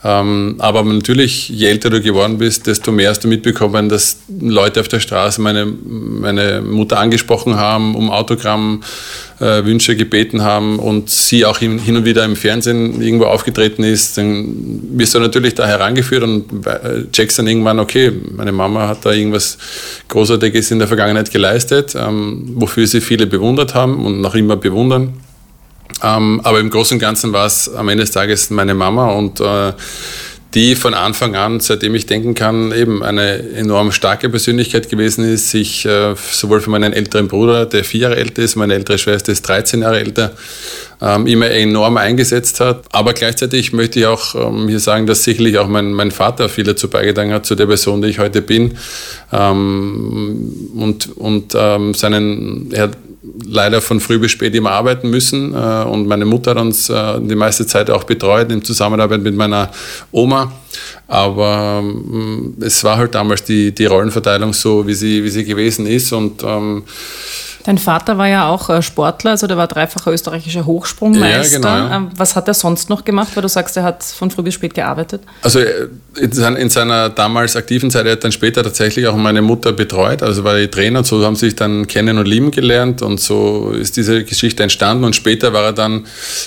Ähm, 0.08 0.58
aber 0.60 0.84
natürlich, 0.84 1.50
je 1.50 1.66
älter 1.66 1.90
du 1.90 2.00
geworden 2.00 2.38
bist, 2.38 2.68
desto 2.68 2.92
mehr 2.92 3.10
hast 3.10 3.24
du 3.24 3.28
mitbekommen, 3.28 3.90
dass 3.90 4.18
Leute 4.40 4.80
auf 4.82 4.88
der 4.88 5.00
Straße 5.00 5.42
meine, 5.42 5.66
meine 5.66 6.62
Mutter 6.62 7.00
angesprochen 7.00 7.56
haben, 7.56 7.96
um 7.96 8.12
Autogrammwünsche 8.12 9.92
äh, 9.94 9.96
gebeten 9.96 10.44
haben 10.44 10.78
und 10.78 11.10
sie 11.10 11.44
auch 11.44 11.58
hin, 11.58 11.80
hin, 11.80 11.98
und 11.98 12.06
wieder 12.06 12.24
im 12.24 12.36
Fernsehen 12.36 13.02
irgendwo 13.02 13.26
aufgetreten 13.26 13.84
ist. 13.84 14.16
Dann 14.20 14.80
wirst 14.92 15.16
du 15.16 15.20
natürlich 15.20 15.56
da 15.56 15.66
herangeführt 15.66 16.22
und 16.22 16.68
äh, 16.68 17.10
checkst 17.12 17.40
dann 17.40 17.48
irgendwann, 17.48 17.80
okay, 17.80 18.12
meine 18.32 18.52
Mama 18.52 18.88
hat 18.88 19.04
da 19.08 19.12
irgendwas 19.12 19.58
Großartiges 20.10 20.70
in 20.70 20.78
der 20.78 20.88
Vergangenheit 20.88 21.32
geleistet, 21.32 21.96
ähm, 22.00 22.52
wofür 22.54 22.86
sie 22.86 23.02
viele 23.02 23.26
bewundert 23.26 23.74
haben 23.74 24.06
und 24.06 24.22
noch 24.22 24.36
immer 24.36 24.56
bewundern. 24.56 25.25
Ähm, 26.04 26.42
aber 26.44 26.60
im 26.60 26.70
Großen 26.70 26.96
und 26.96 27.00
Ganzen 27.00 27.34
war 27.34 27.46
es 27.46 27.74
am 27.74 27.90
Ende 27.90 28.04
des 28.04 28.12
Tages 28.12 28.50
meine 28.50 28.74
Mama 28.74 29.12
und 29.12 29.40
äh, 29.40 29.74
die 30.56 30.76
von 30.76 30.94
Anfang 30.94 31.36
an, 31.36 31.60
seitdem 31.60 31.96
ich 31.96 32.06
denken 32.06 32.34
kann, 32.34 32.72
eben 32.72 33.04
eine 33.04 33.50
enorm 33.56 33.92
starke 33.92 34.30
Persönlichkeit 34.30 34.90
gewesen 34.90 35.26
ist, 35.26 35.52
sich 35.52 35.86
äh, 35.86 36.16
sowohl 36.16 36.62
für 36.62 36.70
meinen 36.70 36.94
älteren 36.94 37.28
Bruder, 37.28 37.66
der 37.66 37.84
vier 37.84 38.02
Jahre 38.02 38.16
älter 38.16 38.42
ist, 38.42 38.56
meine 38.56 38.74
ältere 38.74 38.98
Schwester 38.98 39.34
ist 39.34 39.46
13 39.46 39.82
Jahre 39.82 40.00
älter, 40.00 40.32
ähm, 41.02 41.28
immer 41.28 41.52
enorm 41.52 41.98
eingesetzt 41.98 42.62
hat. 42.62 42.86
Aber 42.94 43.12
gleichzeitig 43.14 43.74
möchte 43.74 44.00
ich 44.00 44.06
auch 44.06 44.34
ähm, 44.34 44.70
hier 44.70 44.80
sagen, 44.80 45.06
dass 45.08 45.26
sicherlich 45.26 45.58
auch 45.58 45.68
mein, 45.68 45.92
mein 45.92 46.12
Vater 46.12 46.48
viel 46.48 46.64
dazu 46.64 46.90
beigetragen 46.90 47.34
hat, 47.34 47.46
zu 47.46 47.56
der 47.56 47.66
Person, 47.66 48.02
die 48.02 48.08
ich 48.08 48.20
heute 48.20 48.42
bin. 48.42 48.78
Ähm, 49.34 50.72
und 50.74 51.18
und 51.18 51.54
ähm, 51.54 51.94
seinen, 51.94 52.72
er 52.72 52.84
hat 52.84 52.98
leider 53.46 53.82
von 53.82 54.00
früh 54.00 54.20
bis 54.20 54.32
spät 54.32 54.56
immer 54.56 54.72
arbeiten 54.72 55.10
müssen. 55.10 55.54
Äh, 55.54 55.84
und 55.84 56.08
meine 56.08 56.26
Mutter 56.26 56.52
hat 56.52 56.58
uns 56.58 56.90
äh, 56.90 57.20
die 57.22 57.36
meiste 57.36 57.66
Zeit 57.66 57.90
auch 57.90 58.04
betreut 58.04 58.52
in 58.52 58.64
Zusammenarbeit 58.64 59.22
mit 59.22 59.36
meiner 59.36 59.72
Oma. 60.12 60.52
Aber 61.08 61.82
ähm, 61.84 62.56
es 62.62 62.84
war 62.84 62.98
halt 62.98 63.16
damals 63.16 63.44
die, 63.44 63.74
die 63.74 63.86
Rollenverteilung 63.86 64.54
so, 64.54 64.86
wie 64.88 64.94
sie, 64.94 65.24
wie 65.24 65.30
sie 65.30 65.46
gewesen 65.46 65.86
ist. 65.88 66.12
Und 66.12 66.44
ähm, 66.44 66.84
Dein 67.66 67.80
Vater 67.80 68.20
war 68.20 68.28
ja 68.28 68.48
auch 68.48 68.70
äh, 68.70 68.84
Sportler, 68.84 69.32
also 69.32 69.48
der 69.48 69.58
war 69.58 69.66
dreifacher 69.66 70.12
österreichischer 70.12 70.68
Hochsprungmeister. 70.68 71.60
Ja, 71.60 71.80
genau. 71.80 71.96
Ähm, 71.96 72.10
was 72.16 72.36
hat 72.36 72.48
er 72.48 72.54
sonst 72.54 72.92
noch 72.92 73.04
gemacht, 73.04 73.30
weil 73.34 73.42
du 73.42 73.50
sagst, 73.50 73.76
er 73.76 73.82
hat 73.82 74.04
von 74.04 74.30
früh 74.30 74.44
bis 74.44 74.54
spät 74.54 74.76
gearbeitet? 74.76 75.24
Also 75.42 75.60
äh, 75.60 75.88
in 76.20 76.70
seiner 76.70 77.10
damals 77.10 77.56
aktiven 77.56 77.90
Zeit, 77.90 78.06
er 78.06 78.12
hat 78.14 78.24
dann 78.24 78.32
später 78.32 78.62
tatsächlich 78.62 79.08
auch 79.08 79.16
meine 79.16 79.42
Mutter 79.42 79.72
betreut, 79.72 80.22
also 80.22 80.44
war 80.44 80.56
die 80.56 80.68
Trainer 80.68 81.00
und 81.00 81.08
so 81.08 81.26
haben 81.26 81.36
sich 81.36 81.56
dann 81.56 81.88
kennen 81.88 82.20
und 82.20 82.28
lieben 82.28 82.52
gelernt 82.52 83.02
und 83.02 83.20
so 83.20 83.72
ist 83.72 83.98
diese 83.98 84.24
Geschichte 84.24 84.62
entstanden 84.62 85.04
und 85.04 85.16
später 85.16 85.52
war 85.52 85.64
er 85.64 85.74
dann, 85.74 86.06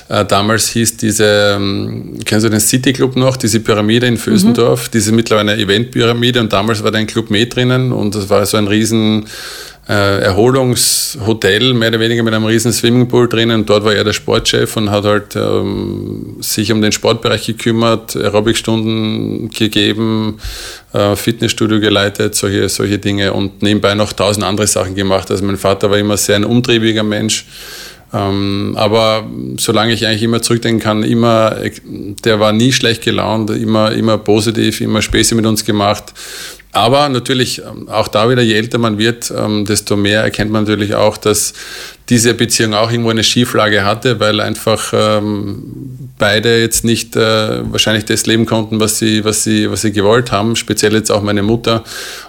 äh, 0.08 0.24
damals 0.24 0.68
hieß 0.68 0.98
diese, 0.98 1.56
ähm, 1.56 2.20
kennst 2.24 2.46
du 2.46 2.50
den 2.50 2.60
City 2.60 2.92
Club 2.92 3.16
noch, 3.16 3.36
diese 3.36 3.58
Pyramide 3.58 4.06
in 4.06 4.18
Vösendorf, 4.18 4.86
mhm. 4.86 4.90
diese 4.92 5.10
mittlerweile 5.10 5.56
Eventpyramide 5.56 6.38
und 6.38 6.52
damals 6.52 6.84
war 6.84 6.92
da 6.92 6.98
ein 6.98 7.08
Club 7.08 7.28
mit 7.28 7.56
drinnen 7.56 7.90
und 7.90 8.14
das 8.14 8.30
war 8.30 8.46
so 8.46 8.56
ein 8.56 8.68
riesen 8.68 9.26
Erholungshotel, 9.93 11.72
mehr 11.72 11.89
oder 11.89 12.01
weniger 12.01 12.22
mit 12.22 12.34
einem 12.34 12.45
riesen 12.45 12.72
Swimmingpool 12.72 13.26
drinnen. 13.26 13.64
Dort 13.64 13.84
war 13.84 13.95
er 13.95 14.05
der 14.05 14.12
Sportchef 14.12 14.76
und 14.76 14.91
hat 14.91 15.05
halt 15.05 15.34
ähm, 15.34 16.36
sich 16.41 16.70
um 16.72 16.82
den 16.82 16.93
Sportbereich 16.93 17.47
gekümmert, 17.47 18.14
Aerobikstunden 18.14 19.49
gegeben, 19.49 20.41
äh, 20.93 21.16
Fitnessstudio 21.16 21.80
geleitet, 21.80 22.34
solche, 22.34 22.68
solche 22.68 22.99
Dinge 22.99 23.32
und 23.32 23.62
nebenbei 23.62 23.95
noch 23.95 24.12
tausend 24.12 24.45
andere 24.45 24.66
Sachen 24.66 24.95
gemacht. 24.95 25.30
Also 25.30 25.43
mein 25.45 25.57
Vater 25.57 25.91
war 25.91 25.97
immer 25.97 26.18
sehr 26.18 26.36
ein 26.36 26.45
umtriebiger 26.45 27.03
Mensch. 27.03 27.47
Ähm, 28.12 28.74
aber 28.78 29.26
solange 29.59 29.93
ich 29.93 30.07
eigentlich 30.07 30.22
immer 30.22 30.41
zurückdenken 30.41 30.82
kann, 30.82 31.03
immer, 31.03 31.57
der 32.24 32.41
war 32.41 32.53
nie 32.53 32.72
schlecht 32.72 33.03
gelaunt, 33.03 33.51
immer, 33.51 33.93
immer 33.93 34.16
positiv, 34.18 34.80
immer 34.80 35.03
Späße 35.03 35.34
mit 35.34 35.47
uns 35.47 35.64
gemacht. 35.64 36.14
Aber 36.72 37.08
natürlich, 37.08 37.62
ähm, 37.62 37.88
auch 37.88 38.08
da 38.08 38.28
wieder, 38.28 38.42
je 38.42 38.54
älter 38.54 38.78
man 38.78 38.98
wird, 38.98 39.32
ähm, 39.36 39.64
desto 39.64 39.96
mehr 39.96 40.22
erkennt 40.22 40.50
man 40.50 40.64
natürlich 40.64 40.94
auch, 40.94 41.16
dass 41.16 41.54
diese 42.10 42.34
Beziehung 42.34 42.74
auch 42.74 42.90
irgendwo 42.90 43.10
eine 43.10 43.24
Schieflage 43.24 43.84
hatte, 43.84 44.20
weil 44.20 44.40
einfach 44.40 44.92
ähm, 44.94 46.08
beide 46.18 46.60
jetzt 46.60 46.84
nicht 46.84 47.16
äh, 47.16 47.70
wahrscheinlich 47.70 48.04
das 48.04 48.26
leben 48.26 48.44
konnten, 48.46 48.80
was 48.80 48.98
sie, 48.98 49.24
was, 49.24 49.44
sie, 49.44 49.70
was 49.70 49.82
sie 49.82 49.92
gewollt 49.92 50.30
haben, 50.30 50.56
speziell 50.56 50.92
jetzt 50.94 51.10
auch 51.10 51.22
meine 51.22 51.42
Mutter 51.42 51.84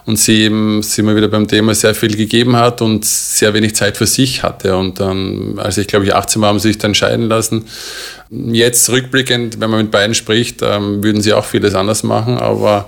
und 0.05 0.17
sie 0.17 0.43
eben, 0.43 0.83
sind 0.83 1.05
wir 1.05 1.15
wieder 1.15 1.29
beim 1.29 1.47
Thema, 1.47 1.73
sehr 1.75 1.95
viel 1.95 2.15
gegeben 2.15 2.55
hat 2.55 2.81
und 2.81 3.05
sehr 3.05 3.53
wenig 3.53 3.75
Zeit 3.75 3.97
für 3.97 4.07
sich 4.07 4.43
hatte. 4.43 4.75
Und 4.75 4.99
dann, 4.99 5.59
als 5.59 5.77
ich 5.77 5.87
glaube 5.87 6.05
ich 6.05 6.15
18 6.15 6.41
war, 6.41 6.49
haben 6.49 6.59
sie 6.59 6.69
sich 6.69 6.77
dann 6.77 6.95
scheiden 6.95 7.27
lassen. 7.27 7.65
Jetzt 8.29 8.89
rückblickend, 8.89 9.59
wenn 9.59 9.69
man 9.69 9.81
mit 9.81 9.91
beiden 9.91 10.13
spricht, 10.13 10.61
würden 10.61 11.21
sie 11.21 11.33
auch 11.33 11.45
vieles 11.45 11.73
anders 11.73 12.03
machen, 12.03 12.37
aber 12.37 12.87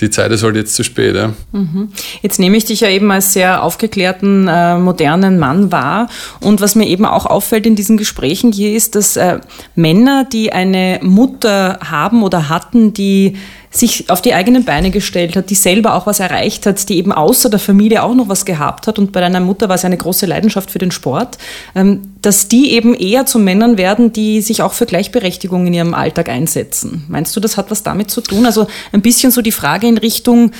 die 0.00 0.10
Zeit 0.10 0.32
ist 0.32 0.42
halt 0.42 0.56
jetzt 0.56 0.74
zu 0.74 0.84
spät. 0.84 1.14
Ja. 1.14 1.32
Mhm. 1.52 1.92
Jetzt 2.22 2.38
nehme 2.38 2.56
ich 2.56 2.64
dich 2.64 2.80
ja 2.80 2.88
eben 2.88 3.10
als 3.10 3.32
sehr 3.32 3.62
aufgeklärten, 3.62 4.48
äh, 4.48 4.78
modernen 4.78 5.38
Mann 5.38 5.70
wahr. 5.70 6.08
Und 6.40 6.60
was 6.60 6.74
mir 6.74 6.86
eben 6.86 7.04
auch 7.04 7.26
auffällt 7.26 7.66
in 7.66 7.76
diesen 7.76 7.96
Gesprächen 7.96 8.52
hier 8.52 8.74
ist, 8.74 8.94
dass 8.94 9.16
äh, 9.16 9.40
Männer, 9.74 10.24
die 10.24 10.52
eine 10.52 11.00
Mutter 11.02 11.78
haben 11.84 12.22
oder 12.22 12.48
hatten, 12.48 12.92
die 12.92 13.36
sich 13.72 14.10
auf 14.10 14.20
die 14.20 14.34
eigenen 14.34 14.64
Beine 14.64 14.90
gestellt 14.90 15.36
hat, 15.36 15.48
die 15.48 15.54
selber 15.54 15.94
auch 15.94 16.04
was 16.06 16.18
erreicht 16.18 16.66
hat, 16.66 16.88
die 16.88 16.98
eben 16.98 17.12
außer 17.12 17.48
der 17.48 17.60
Familie 17.60 18.02
auch 18.02 18.14
noch 18.14 18.28
was 18.28 18.44
gehabt 18.44 18.88
hat. 18.88 18.98
Und 18.98 19.12
bei 19.12 19.20
deiner 19.20 19.38
Mutter 19.38 19.68
war 19.68 19.76
es 19.76 19.84
eine 19.84 19.96
große 19.96 20.26
Leidenschaft 20.26 20.72
für 20.72 20.80
den 20.80 20.90
Sport, 20.90 21.38
ähm, 21.76 22.02
dass 22.20 22.48
die 22.48 22.72
eben 22.72 22.94
eher 22.94 23.26
zu 23.26 23.38
Männern 23.38 23.78
werden, 23.78 24.12
die 24.12 24.40
sich 24.40 24.62
auch 24.62 24.72
für 24.72 24.86
Gleichberechtigung 24.86 25.68
in 25.68 25.74
ihrem 25.74 25.94
Alltag 25.94 26.28
einsetzen. 26.28 27.04
Meinst 27.08 27.36
du, 27.36 27.40
das 27.40 27.56
hat 27.56 27.70
was 27.70 27.84
damit 27.84 28.10
zu 28.10 28.20
tun? 28.22 28.44
Also 28.44 28.66
ein 28.90 29.02
bisschen 29.02 29.30
so 29.30 29.40
die 29.40 29.52
Frage 29.52 29.86
in 29.86 29.98
Richtung, 29.98 30.50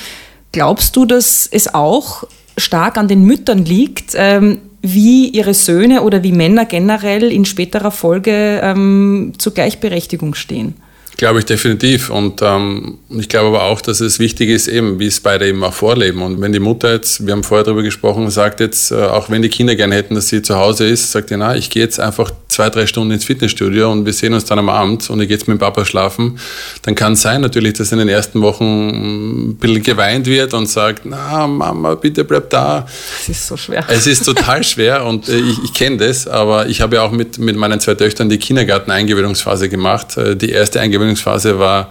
glaubst 0.53 0.95
du, 0.95 1.05
dass 1.05 1.49
es 1.51 1.75
auch 1.75 2.25
stark 2.57 2.97
an 2.97 3.09
den 3.09 3.25
Müttern 3.25 3.65
liegt, 3.65 4.13
ähm, 4.15 4.59
wie 4.83 5.29
ihre 5.29 5.53
Söhne 5.53 6.03
oder 6.03 6.23
wie 6.23 6.33
Männer 6.33 6.65
generell 6.65 7.25
in 7.25 7.45
späterer 7.45 7.91
Folge 7.91 8.61
ähm, 8.63 9.33
zur 9.37 9.53
Gleichberechtigung 9.53 10.35
stehen? 10.35 10.75
Glaube 11.21 11.41
ich 11.41 11.45
definitiv. 11.45 12.09
Und 12.09 12.41
ähm, 12.41 12.97
ich 13.11 13.29
glaube 13.29 13.49
aber 13.49 13.65
auch, 13.65 13.83
dass 13.83 14.01
es 14.01 14.19
wichtig 14.21 14.49
ist, 14.49 14.69
eben, 14.69 14.99
wie 15.01 15.07
es 15.07 15.21
beide 15.21 15.47
eben 15.47 15.63
auch 15.63 15.75
vorleben. 15.75 16.23
Und 16.23 16.41
wenn 16.41 16.51
die 16.55 16.61
Mutter 16.61 16.95
jetzt, 16.95 17.27
wir 17.27 17.35
haben 17.35 17.45
vorher 17.45 17.63
darüber 17.63 17.83
gesprochen, 17.83 18.31
sagt 18.31 18.59
jetzt, 18.61 18.91
äh, 18.91 18.95
auch 18.95 19.29
wenn 19.29 19.43
die 19.43 19.51
Kinder 19.51 19.77
gerne 19.77 19.97
hätten, 19.97 20.15
dass 20.15 20.29
sie 20.29 20.41
zu 20.41 20.57
Hause 20.57 20.87
ist, 20.87 21.13
sagt 21.13 21.31
ihr, 21.31 21.37
na, 21.37 21.55
ich 21.55 21.69
gehe 21.69 21.83
jetzt 21.83 22.01
einfach 22.01 22.31
zwei, 22.49 22.71
drei 22.71 22.87
Stunden 22.87 23.13
ins 23.13 23.27
Fitnessstudio 23.27 23.93
und 23.93 24.07
wir 24.07 24.15
sehen 24.15 24.33
uns 24.33 24.47
dann 24.47 24.61
am 24.61 24.71
Abend 24.71 25.11
und 25.11 25.21
ich 25.21 25.29
gehe 25.29 25.37
jetzt 25.37 25.47
mit 25.47 25.59
dem 25.59 25.61
Papa 25.61 25.85
schlafen, 25.85 26.39
dann 26.83 26.95
kann 26.95 27.13
es 27.13 27.21
sein 27.21 27.43
natürlich, 27.43 27.75
dass 27.75 27.93
in 27.93 27.99
den 27.99 28.09
ersten 28.09 28.41
Wochen 28.41 29.51
ein 29.51 29.57
bisschen 29.57 29.83
geweint 29.83 30.25
wird 30.25 30.55
und 30.55 30.71
sagt, 30.71 31.03
na, 31.05 31.47
Mama, 31.47 31.97
bitte 31.97 32.25
bleib 32.25 32.49
da. 32.49 32.87
Es 33.21 33.29
ist 33.29 33.47
so 33.47 33.59
schwer. 33.59 33.85
Es 33.89 34.07
ist 34.07 34.25
total 34.25 34.65
schwer 34.65 35.05
und 35.05 35.29
äh, 35.29 35.37
ich, 35.37 35.65
ich 35.65 35.75
kenne 35.75 35.99
das, 35.99 36.27
aber 36.27 36.67
ich 36.67 36.81
habe 36.81 36.97
ja 36.97 37.03
auch 37.03 37.13
mit, 37.13 37.39
mit 37.39 37.57
meinen 37.57 37.79
zwei 37.79 37.95
Töchtern 37.95 38.31
die 38.31 38.39
Kindergarten-Eingewöhnungsphase 38.39 39.69
gemacht. 39.69 40.17
Äh, 40.17 40.35
die 40.35 40.49
erste 40.49 40.81
Eingewöhnungsphase 40.81 41.10
Trainingsphase 41.11 41.59
war, 41.59 41.91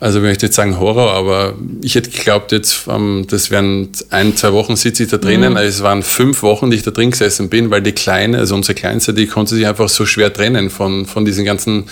also 0.00 0.18
ich 0.18 0.24
möchte 0.24 0.46
jetzt 0.46 0.56
sagen 0.56 0.80
Horror, 0.80 1.12
aber 1.12 1.54
ich 1.80 1.94
hätte 1.94 2.10
geglaubt, 2.10 2.52
jetzt, 2.52 2.88
ähm, 2.90 3.26
das 3.30 3.50
wären 3.50 3.90
ein, 4.10 4.36
zwei 4.36 4.52
Wochen 4.52 4.76
sitze 4.76 5.04
ich 5.04 5.08
da 5.08 5.18
drinnen. 5.18 5.52
Mhm. 5.52 5.56
Also 5.56 5.68
es 5.68 5.82
waren 5.82 6.02
fünf 6.02 6.42
Wochen, 6.42 6.70
die 6.70 6.76
ich 6.76 6.82
da 6.82 6.90
drin 6.90 7.12
gesessen 7.12 7.48
bin, 7.48 7.70
weil 7.70 7.80
die 7.80 7.92
Kleine, 7.92 8.38
also 8.38 8.54
unsere 8.54 8.74
Kleinste, 8.74 9.14
die 9.14 9.26
konnte 9.26 9.54
sich 9.54 9.66
einfach 9.66 9.88
so 9.88 10.04
schwer 10.04 10.32
trennen 10.32 10.68
von, 10.68 11.06
von 11.06 11.24
diesen 11.24 11.44
ganzen, 11.44 11.84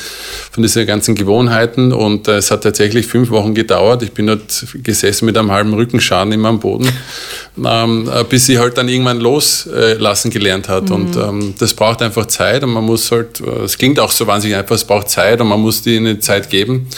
von 0.50 0.62
diesen 0.62 0.84
ganzen 0.84 1.14
Gewohnheiten. 1.14 1.92
Und 1.92 2.26
äh, 2.26 2.36
es 2.36 2.50
hat 2.50 2.64
tatsächlich 2.64 3.06
fünf 3.06 3.30
Wochen 3.30 3.54
gedauert. 3.54 4.02
Ich 4.02 4.12
bin 4.12 4.26
dort 4.26 4.66
gesessen 4.82 5.26
mit 5.26 5.38
einem 5.38 5.52
halben 5.52 5.72
Rückenschaden 5.72 6.32
immer 6.32 6.48
am 6.48 6.58
Boden, 6.58 6.88
ähm, 7.64 8.10
äh, 8.12 8.24
bis 8.24 8.46
sie 8.46 8.58
halt 8.58 8.76
dann 8.78 8.88
irgendwann 8.88 9.20
loslassen 9.20 10.30
gelernt 10.30 10.68
hat. 10.68 10.88
Mhm. 10.88 10.94
Und 10.94 11.16
ähm, 11.16 11.54
das 11.58 11.72
braucht 11.72 12.02
einfach 12.02 12.26
Zeit 12.26 12.64
und 12.64 12.72
man 12.72 12.84
muss 12.84 13.10
halt, 13.12 13.40
äh, 13.40 13.62
es 13.62 13.78
klingt 13.78 14.00
auch 14.00 14.10
so 14.10 14.26
wahnsinnig 14.26 14.56
einfach, 14.56 14.74
es 14.74 14.84
braucht 14.84 15.08
Zeit 15.08 15.40
und 15.40 15.46
man 15.46 15.60
muss 15.60 15.82
die 15.82 15.96
eine 15.96 16.18
Zeit 16.18 16.50
geben. 16.50 16.88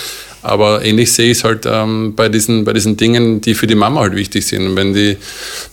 Aber 0.45 0.85
ähnlich 0.85 1.13
sehe 1.13 1.31
ich 1.31 1.39
es 1.39 1.45
halt 1.45 1.67
ähm, 1.67 2.15
bei, 2.15 2.29
diesen, 2.29 2.65
bei 2.65 2.73
diesen 2.73 2.97
Dingen, 2.97 3.41
die 3.41 3.55
für 3.55 3.67
die 3.67 3.75
Mama 3.75 4.01
halt 4.01 4.15
wichtig 4.15 4.47
sind. 4.47 4.67
Und 4.67 4.77
wenn 4.77 4.93
die, 4.93 5.17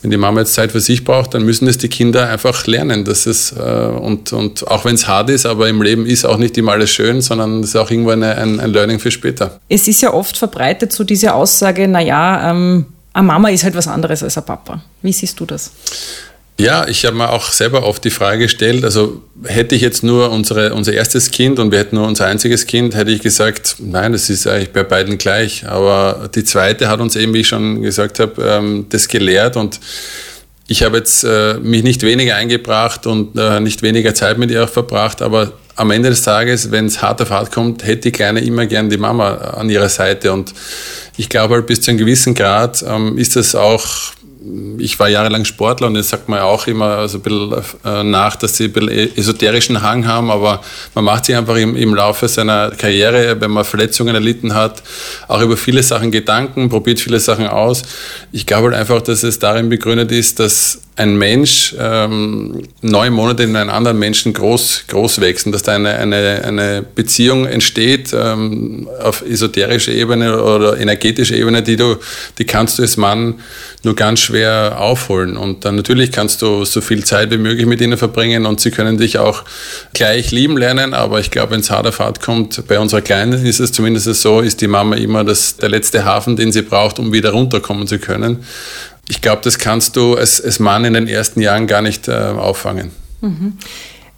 wenn 0.01 0.11
die 0.11 0.17
Mama 0.17 0.39
jetzt 0.39 0.53
Zeit 0.53 0.71
für 0.71 0.79
sich 0.79 1.03
braucht, 1.03 1.33
dann 1.33 1.43
müssen 1.43 1.67
es 1.67 1.77
die 1.77 1.89
Kinder 1.89 2.29
einfach 2.29 2.65
lernen. 2.67 3.03
Dass 3.03 3.25
es, 3.25 3.51
äh, 3.51 3.61
und, 3.61 4.33
und 4.33 4.67
auch 4.67 4.85
wenn 4.85 4.95
es 4.95 5.07
hart 5.07 5.29
ist, 5.29 5.45
aber 5.45 5.69
im 5.69 5.81
Leben 5.81 6.05
ist 6.05 6.25
auch 6.25 6.37
nicht 6.37 6.57
immer 6.57 6.71
alles 6.71 6.89
schön, 6.89 7.21
sondern 7.21 7.59
es 7.59 7.69
ist 7.69 7.75
auch 7.75 7.91
irgendwo 7.91 8.11
eine, 8.11 8.35
ein, 8.37 8.59
ein 8.59 8.71
Learning 8.71 8.99
für 8.99 9.11
später. 9.11 9.59
Es 9.69 9.87
ist 9.87 10.01
ja 10.01 10.13
oft 10.13 10.37
verbreitet 10.37 10.91
so 10.93 11.03
diese 11.03 11.33
Aussage, 11.33 11.87
naja, 11.87 12.51
ähm 12.51 12.85
eine 13.13 13.27
Mama 13.27 13.49
ist 13.49 13.63
halt 13.63 13.75
was 13.75 13.87
anderes 13.87 14.23
als 14.23 14.37
ein 14.37 14.45
Papa. 14.45 14.81
Wie 15.01 15.11
siehst 15.11 15.39
du 15.39 15.45
das? 15.45 15.71
Ja, 16.61 16.87
ich 16.87 17.05
habe 17.05 17.17
mir 17.17 17.31
auch 17.31 17.51
selber 17.51 17.83
oft 17.83 18.03
die 18.03 18.11
Frage 18.11 18.43
gestellt, 18.43 18.83
also 18.83 19.23
hätte 19.45 19.73
ich 19.73 19.81
jetzt 19.81 20.03
nur 20.03 20.29
unsere, 20.29 20.75
unser 20.75 20.93
erstes 20.93 21.31
Kind 21.31 21.57
und 21.57 21.71
wir 21.71 21.79
hätten 21.79 21.95
nur 21.95 22.05
unser 22.05 22.27
einziges 22.27 22.67
Kind, 22.67 22.93
hätte 22.93 23.09
ich 23.09 23.21
gesagt, 23.21 23.77
nein, 23.79 24.11
das 24.11 24.29
ist 24.29 24.45
eigentlich 24.45 24.71
bei 24.71 24.83
beiden 24.83 25.17
gleich. 25.17 25.67
Aber 25.67 26.29
die 26.35 26.43
zweite 26.43 26.87
hat 26.87 26.99
uns 26.99 27.15
eben, 27.15 27.33
wie 27.33 27.39
ich 27.39 27.47
schon 27.47 27.81
gesagt 27.81 28.19
habe, 28.19 28.43
ähm, 28.43 28.85
das 28.89 29.07
gelehrt 29.07 29.57
und 29.57 29.79
ich 30.67 30.83
habe 30.83 30.97
jetzt 30.97 31.23
äh, 31.23 31.55
mich 31.55 31.81
nicht 31.81 32.03
weniger 32.03 32.35
eingebracht 32.35 33.07
und 33.07 33.35
äh, 33.39 33.59
nicht 33.59 33.81
weniger 33.81 34.13
Zeit 34.13 34.37
mit 34.37 34.51
ihr 34.51 34.63
auch 34.63 34.69
verbracht, 34.69 35.23
aber 35.23 35.53
am 35.75 35.89
Ende 35.89 36.11
des 36.11 36.21
Tages, 36.21 36.69
wenn 36.69 36.85
es 36.85 37.01
hart 37.01 37.23
auf 37.23 37.31
hart 37.31 37.51
kommt, 37.51 37.83
hätte 37.83 38.01
die 38.01 38.11
Kleine 38.11 38.39
immer 38.41 38.67
gern 38.67 38.87
die 38.87 38.97
Mama 38.97 39.33
an 39.33 39.67
ihrer 39.71 39.89
Seite 39.89 40.31
und 40.31 40.53
ich 41.17 41.27
glaube 41.27 41.55
halt 41.55 41.65
bis 41.65 41.81
zu 41.81 41.89
einem 41.89 41.97
gewissen 41.97 42.35
Grad 42.35 42.85
ähm, 42.87 43.17
ist 43.17 43.35
das 43.35 43.55
auch 43.55 44.13
ich 44.79 44.99
war 44.99 45.07
jahrelang 45.07 45.45
Sportler 45.45 45.87
und 45.87 45.95
jetzt 45.95 46.09
sagt 46.09 46.27
man 46.27 46.39
ja 46.39 46.45
auch 46.45 46.65
immer 46.65 47.07
so 47.07 47.19
ein 47.19 47.21
bisschen 47.21 47.53
äh, 47.85 48.03
nach, 48.03 48.35
dass 48.35 48.57
sie 48.57 48.65
ein 48.65 48.71
bisschen 48.71 48.89
e-, 48.89 49.09
esoterischen 49.15 49.81
Hang 49.81 50.07
haben, 50.07 50.31
aber 50.31 50.61
man 50.95 51.05
macht 51.05 51.25
sich 51.25 51.35
einfach 51.35 51.55
im, 51.57 51.75
im 51.75 51.93
Laufe 51.93 52.27
seiner 52.27 52.71
Karriere, 52.71 53.39
wenn 53.39 53.51
man 53.51 53.65
Verletzungen 53.65 54.15
erlitten 54.15 54.55
hat, 54.55 54.81
auch 55.27 55.41
über 55.41 55.57
viele 55.57 55.83
Sachen 55.83 56.09
Gedanken, 56.09 56.69
probiert 56.69 56.99
viele 56.99 57.19
Sachen 57.19 57.47
aus. 57.47 57.83
Ich 58.31 58.47
glaube 58.47 58.69
halt 58.69 58.77
einfach, 58.77 59.01
dass 59.01 59.23
es 59.23 59.37
darin 59.37 59.69
begründet 59.69 60.11
ist, 60.11 60.39
dass 60.39 60.81
ein 61.01 61.17
Mensch 61.17 61.75
ähm, 61.79 62.61
neun 62.81 63.13
Monate 63.13 63.41
in 63.41 63.55
einen 63.55 63.71
anderen 63.71 63.97
Menschen 63.97 64.33
groß, 64.33 64.83
groß 64.87 65.19
wechseln, 65.19 65.51
dass 65.51 65.63
da 65.63 65.73
eine, 65.73 65.95
eine, 65.95 66.43
eine 66.45 66.83
Beziehung 66.83 67.47
entsteht 67.47 68.13
ähm, 68.13 68.87
auf 69.01 69.23
esoterischer 69.23 69.91
Ebene 69.93 70.43
oder 70.43 70.79
energetischer 70.79 71.35
Ebene, 71.35 71.63
die 71.63 71.75
du, 71.75 71.95
die 72.37 72.45
kannst 72.45 72.77
du 72.77 72.83
als 72.83 72.97
Mann 72.97 73.39
nur 73.81 73.95
ganz 73.95 74.19
schwer 74.19 74.75
aufholen. 74.79 75.37
Und 75.37 75.65
dann 75.65 75.75
natürlich 75.75 76.11
kannst 76.11 76.43
du 76.43 76.65
so 76.65 76.81
viel 76.81 77.03
Zeit 77.03 77.31
wie 77.31 77.39
möglich 77.39 77.65
mit 77.65 77.81
ihnen 77.81 77.97
verbringen 77.97 78.45
und 78.45 78.61
sie 78.61 78.69
können 78.69 78.99
dich 78.99 79.17
auch 79.17 79.43
gleich 79.93 80.29
lieben 80.29 80.55
lernen. 80.55 80.93
Aber 80.93 81.19
ich 81.19 81.31
glaube, 81.31 81.53
wenn 81.53 81.61
es 81.61 81.71
hart 81.71 81.87
auf 81.87 81.97
hart 81.97 82.21
kommt, 82.21 82.67
bei 82.67 82.77
unserer 82.77 83.01
Kleinen 83.01 83.43
ist 83.43 83.59
es 83.59 83.71
zumindest 83.71 84.05
so, 84.21 84.41
ist 84.41 84.61
die 84.61 84.67
Mama 84.67 84.97
immer 84.97 85.23
das, 85.23 85.57
der 85.57 85.69
letzte 85.69 86.05
Hafen, 86.05 86.35
den 86.35 86.51
sie 86.51 86.61
braucht, 86.61 86.99
um 86.99 87.11
wieder 87.11 87.31
runterkommen 87.31 87.87
zu 87.87 87.97
können 87.97 88.45
ich 89.07 89.21
glaube, 89.21 89.41
das 89.43 89.59
kannst 89.59 89.95
du 89.95 90.15
als, 90.15 90.41
als 90.41 90.59
Mann 90.59 90.85
in 90.85 90.93
den 90.93 91.07
ersten 91.07 91.41
Jahren 91.41 91.67
gar 91.67 91.81
nicht 91.81 92.07
äh, 92.07 92.11
auffangen. 92.11 92.91
Mhm. 93.21 93.57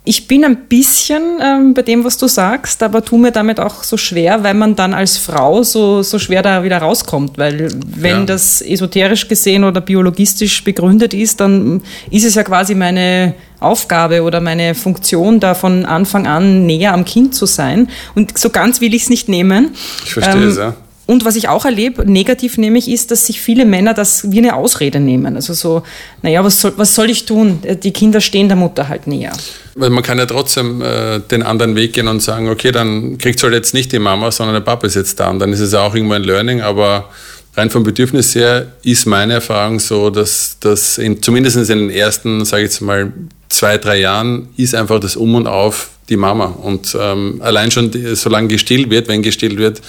Ich 0.05 0.27
bin 0.27 0.43
ein 0.43 0.65
bisschen 0.67 1.21
ähm, 1.41 1.73
bei 1.73 1.81
dem, 1.81 2.03
was 2.03 2.17
du 2.17 2.27
sagst, 2.27 2.83
aber 2.83 3.05
tu 3.05 3.17
mir 3.17 3.31
damit 3.31 3.61
auch 3.61 3.83
so 3.83 3.95
schwer, 3.95 4.43
weil 4.43 4.53
man 4.53 4.75
dann 4.75 4.93
als 4.93 5.17
Frau 5.17 5.63
so, 5.63 6.01
so 6.01 6.19
schwer 6.19 6.41
da 6.41 6.61
wieder 6.61 6.79
rauskommt. 6.79 7.37
Weil 7.37 7.69
wenn 7.85 8.19
ja. 8.19 8.25
das 8.25 8.61
esoterisch 8.61 9.29
gesehen 9.29 9.63
oder 9.63 9.79
biologistisch 9.79 10.61
begründet 10.65 11.13
ist, 11.13 11.39
dann 11.39 11.81
ist 12.11 12.25
es 12.25 12.35
ja 12.35 12.43
quasi 12.43 12.75
meine 12.75 13.35
Aufgabe 13.61 14.23
oder 14.23 14.41
meine 14.41 14.75
Funktion, 14.75 15.39
da 15.39 15.53
von 15.53 15.85
Anfang 15.85 16.27
an 16.27 16.65
näher 16.65 16.93
am 16.93 17.05
Kind 17.05 17.33
zu 17.33 17.45
sein. 17.45 17.87
Und 18.13 18.37
so 18.37 18.49
ganz 18.49 18.81
will 18.81 18.93
ich 18.93 19.03
es 19.03 19.09
nicht 19.09 19.29
nehmen. 19.29 19.69
Ich 20.03 20.13
verstehe 20.13 20.43
ähm, 20.43 20.49
es, 20.49 20.57
ja. 20.57 20.75
Und 21.05 21.25
was 21.25 21.35
ich 21.35 21.49
auch 21.49 21.65
erlebe, 21.65 22.09
negativ 22.09 22.57
nämlich, 22.57 22.89
ist, 22.89 23.11
dass 23.11 23.25
sich 23.25 23.41
viele 23.41 23.65
Männer 23.65 23.93
das 23.93 24.31
wie 24.31 24.37
eine 24.37 24.55
Ausrede 24.55 25.01
nehmen. 25.01 25.35
Also 25.35 25.53
so, 25.53 25.83
naja, 26.21 26.43
was 26.43 26.61
soll, 26.61 26.73
was 26.77 26.95
soll 26.95 27.09
ich 27.09 27.25
tun? 27.25 27.59
Die 27.83 27.91
Kinder 27.91 28.21
stehen 28.21 28.47
der 28.47 28.55
Mutter 28.55 28.87
halt 28.87 29.05
näher. 29.05 29.33
Weil 29.75 29.89
man 29.89 30.03
kann 30.03 30.17
ja 30.17 30.25
trotzdem 30.25 30.81
äh, 30.81 31.19
den 31.19 31.43
anderen 31.43 31.75
Weg 31.75 31.93
gehen 31.93 32.07
und 32.07 32.21
sagen, 32.21 32.49
okay, 32.49 32.71
dann 32.71 33.17
kriegt 33.17 33.43
halt 33.43 33.53
jetzt 33.53 33.73
nicht 33.73 33.91
die 33.91 33.99
Mama, 33.99 34.31
sondern 34.31 34.53
der 34.55 34.61
Papa 34.61 34.87
ist 34.87 34.95
jetzt 34.95 35.19
da. 35.19 35.29
Und 35.29 35.39
dann 35.39 35.51
ist 35.51 35.59
es 35.59 35.73
auch 35.73 35.93
irgendwo 35.93 36.13
ein 36.13 36.23
Learning, 36.23 36.61
aber 36.61 37.09
rein 37.55 37.69
vom 37.69 37.83
Bedürfnis 37.83 38.33
her 38.33 38.67
ist 38.83 39.05
meine 39.05 39.33
Erfahrung 39.33 39.79
so, 39.79 40.09
dass 40.09 40.57
das 40.61 41.01
zumindest 41.21 41.57
in 41.57 41.65
den 41.65 41.89
ersten, 41.89 42.45
sage 42.45 42.63
ich 42.63 42.69
jetzt 42.69 42.81
mal, 42.81 43.11
zwei, 43.49 43.77
drei 43.77 43.99
Jahren 43.99 44.47
ist 44.55 44.73
einfach 44.73 44.99
das 44.99 45.15
Um 45.15 45.35
und 45.35 45.47
Auf 45.47 45.89
die 46.09 46.17
Mama. 46.17 46.45
Und 46.45 46.97
ähm, 46.99 47.41
allein 47.41 47.71
schon, 47.71 47.91
die, 47.91 48.15
solange 48.15 48.47
gestillt 48.47 48.89
wird, 48.89 49.07
wenn 49.07 49.21
gestillt 49.21 49.57
wird, 49.57 49.81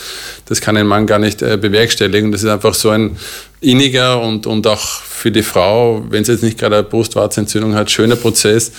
das 0.47 0.61
kann 0.61 0.77
ein 0.77 0.87
Mann 0.87 1.07
gar 1.07 1.19
nicht 1.19 1.43
äh, 1.43 1.57
bewerkstelligen. 1.57 2.33
Das 2.33 2.43
ist 2.43 2.49
einfach 2.49 2.75
so 2.75 2.91
ein 2.91 3.17
inniger 3.65 4.21
und, 4.21 4.47
und 4.47 4.67
auch 4.67 5.03
für 5.25 5.31
die 5.31 5.43
Frau, 5.43 6.05
wenn 6.11 6.25
sie 6.25 6.33
jetzt 6.33 6.43
nicht 6.43 6.59
gerade 6.59 6.77
eine 6.77 6.85
Brustwarzentzündung 6.85 7.75
hat, 7.75 7.91
schöner 7.91 8.17
Prozess. 8.17 8.73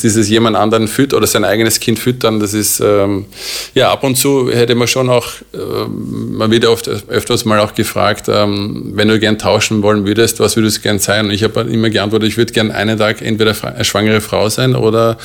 Dieses 0.00 0.28
jemand 0.28 0.56
anderen 0.56 0.86
füttern 0.86 1.18
oder 1.18 1.26
sein 1.26 1.44
eigenes 1.44 1.80
Kind 1.80 1.98
füttern, 1.98 2.38
das 2.38 2.54
ist, 2.54 2.80
ähm, 2.80 3.26
ja, 3.74 3.90
ab 3.90 4.04
und 4.04 4.16
zu 4.16 4.50
hätte 4.50 4.76
man 4.76 4.86
schon 4.86 5.10
auch, 5.10 5.26
äh, 5.52 5.88
man 5.88 6.50
wird 6.50 6.66
oft 6.66 6.88
öfters 7.08 7.44
mal 7.44 7.58
auch 7.58 7.74
gefragt, 7.74 8.26
ähm, 8.28 8.92
wenn 8.94 9.08
du 9.08 9.18
gern 9.18 9.38
tauschen 9.38 9.82
wollen 9.82 10.06
würdest, 10.06 10.38
was 10.38 10.56
würdest 10.56 10.78
du 10.78 10.82
gern 10.82 11.00
sein? 11.00 11.26
Und 11.26 11.32
ich 11.32 11.42
habe 11.42 11.62
immer 11.62 11.90
geantwortet, 11.90 12.28
ich 12.28 12.36
würde 12.36 12.52
gern 12.52 12.70
einen 12.70 12.96
Tag 12.96 13.20
entweder 13.20 13.54
eine 13.62 13.84
schwangere 13.84 14.20
Frau 14.20 14.48
sein 14.48 14.76
oder 14.76 15.18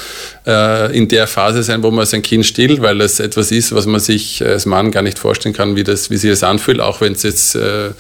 äh, 0.47 0.97
in 0.97 1.07
der 1.07 1.27
Phase 1.27 1.61
sein, 1.61 1.83
wo 1.83 1.91
man 1.91 2.07
sein 2.07 2.23
Kind 2.23 2.45
stillt, 2.45 2.81
weil 2.81 2.97
das 2.97 3.19
etwas 3.19 3.51
ist, 3.51 3.75
was 3.75 3.85
man 3.85 3.99
sich 3.99 4.43
als 4.43 4.65
Mann 4.65 4.89
gar 4.89 5.03
nicht 5.03 5.19
vorstellen 5.19 5.53
kann, 5.53 5.75
wie, 5.75 5.83
das, 5.83 6.09
wie 6.09 6.17
sich 6.17 6.31
das 6.31 6.43
anfühlt, 6.43 6.79
auch 6.79 6.99
wenn 6.99 7.13
es 7.13 7.21
jetzt 7.21 7.55
äh, 7.55 7.91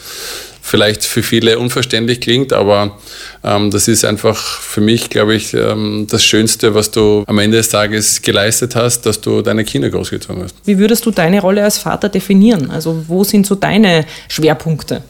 vielleicht 0.65 1.03
für 1.03 1.21
viele 1.21 1.59
unverständlich 1.59 2.21
klingt, 2.21 2.53
aber 2.53 2.97
ähm, 3.43 3.69
das 3.69 3.89
ist 3.89 4.05
einfach 4.05 4.61
für 4.61 4.79
mich, 4.79 5.09
glaube 5.09 5.35
ich, 5.35 5.53
ähm, 5.53 6.07
das 6.09 6.23
Schönste, 6.23 6.73
was 6.73 6.89
du 6.89 7.23
am 7.27 7.37
Ende 7.39 7.57
des 7.57 7.67
Tages 7.67 8.21
geleistet 8.21 8.75
hast, 8.75 9.01
dass 9.01 9.19
du 9.19 9.41
deine 9.41 9.65
Kinder 9.65 9.89
großgezogen 9.89 10.41
hast. 10.41 10.55
Wie 10.63 10.77
würdest 10.77 11.05
du 11.05 11.11
deine 11.11 11.41
Rolle 11.41 11.63
als 11.63 11.77
Vater 11.77 12.07
definieren? 12.07 12.71
Also 12.71 13.03
wo 13.07 13.25
sind 13.25 13.45
so 13.45 13.55
deine 13.55 14.05
Schwerpunkte? 14.29 15.03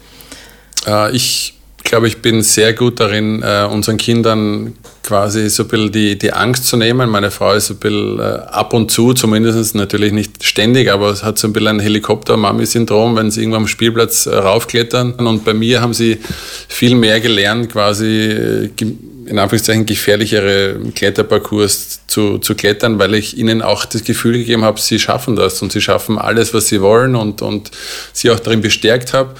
Äh, 0.88 1.16
ich 1.16 1.53
glaube, 1.84 2.08
ich 2.08 2.18
bin 2.18 2.42
sehr 2.42 2.74
gut 2.74 3.00
darin, 3.00 3.44
äh, 3.44 3.68
unseren 3.70 3.98
Kindern 3.98 4.74
quasi 5.04 5.50
so 5.50 5.64
ein 5.64 5.70
bisschen 5.70 5.92
die, 5.92 6.18
die 6.18 6.34
Angst 6.34 6.66
zu 6.68 6.78
nehmen. 6.78 7.10
Meine 7.10 7.30
Frau 7.30 7.54
ist 7.54 7.70
ein 7.70 7.78
bisschen 7.78 8.20
äh, 8.20 8.24
ab 8.24 8.74
und 8.74 8.90
zu, 8.90 9.14
zumindest 9.14 9.76
natürlich 9.76 10.14
nicht 10.14 10.44
ständig, 10.44 10.92
aber 10.92 11.14
hat 11.22 11.38
so 11.38 11.48
ein 11.48 11.54
bisschen 11.54 11.68
ein 11.68 11.80
Helikopter-Mami-Syndrom, 11.80 13.16
wenn 13.16 13.32
sie 13.32 13.42
irgendwann 13.42 13.64
am 13.64 13.68
Spielplatz 13.68 14.26
äh, 14.26 14.36
raufklettern. 14.36 15.14
Und 15.14 15.46
bei 15.46 15.54
mir 15.54 15.82
haben 15.82 15.94
sie 15.94 16.20
viel 16.68 16.96
mehr 16.96 17.20
gelernt, 17.20 17.72
quasi 17.72 18.08
äh, 18.08 18.70
in 19.26 19.40
Anführungszeichen 19.40 19.86
gefährlichere 19.86 20.76
Kletterparcours 20.96 22.02
zu, 22.08 22.40
zu 22.40 22.56
klettern, 22.56 23.00
weil 23.00 23.14
ich 23.14 23.38
ihnen 23.38 23.62
auch 23.62 23.86
das 23.86 24.04
Gefühl 24.04 24.34
gegeben 24.34 24.64
habe, 24.64 24.80
sie 24.80 25.00
schaffen 25.00 25.36
das 25.36 25.62
und 25.62 25.72
sie 25.72 25.82
schaffen 25.82 26.18
alles, 26.18 26.54
was 26.54 26.68
sie 26.68 26.82
wollen 26.82 27.16
und, 27.16 27.42
und 27.42 27.72
sie 28.12 28.32
auch 28.32 28.40
darin 28.40 28.62
bestärkt 28.62 29.14
habe. 29.14 29.36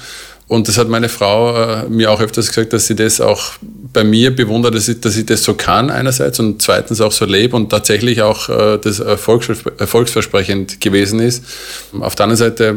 Und 0.46 0.68
das 0.68 0.76
hat 0.76 0.88
meine 0.88 1.08
Frau 1.08 1.56
äh, 1.56 1.88
mir 1.88 2.10
auch 2.10 2.20
öfters 2.20 2.48
gesagt, 2.48 2.74
dass 2.74 2.86
sie 2.86 2.94
das 2.94 3.20
auch 3.20 3.54
bei 3.92 4.04
mir 4.04 4.34
bewundert, 4.34 4.74
dass 4.74 4.88
ich, 4.88 5.00
dass 5.00 5.16
ich 5.16 5.24
das 5.24 5.42
so 5.42 5.54
kann 5.54 5.90
einerseits 5.90 6.38
und 6.38 6.60
zweitens 6.60 7.00
auch 7.00 7.12
so 7.12 7.24
lebe 7.24 7.56
und 7.56 7.70
tatsächlich 7.70 8.20
auch 8.20 8.48
äh, 8.50 8.78
das 8.78 9.00
erfolgsversprechend 9.00 10.80
gewesen 10.80 11.20
ist. 11.20 11.44
Auf 11.98 12.14
der 12.14 12.24
anderen 12.24 12.38
Seite 12.38 12.76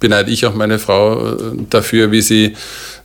beneide 0.00 0.30
ich 0.30 0.44
auch 0.44 0.54
meine 0.54 0.78
Frau 0.78 1.34
äh, 1.34 1.36
dafür, 1.70 2.10
wie 2.10 2.20
sie, 2.20 2.56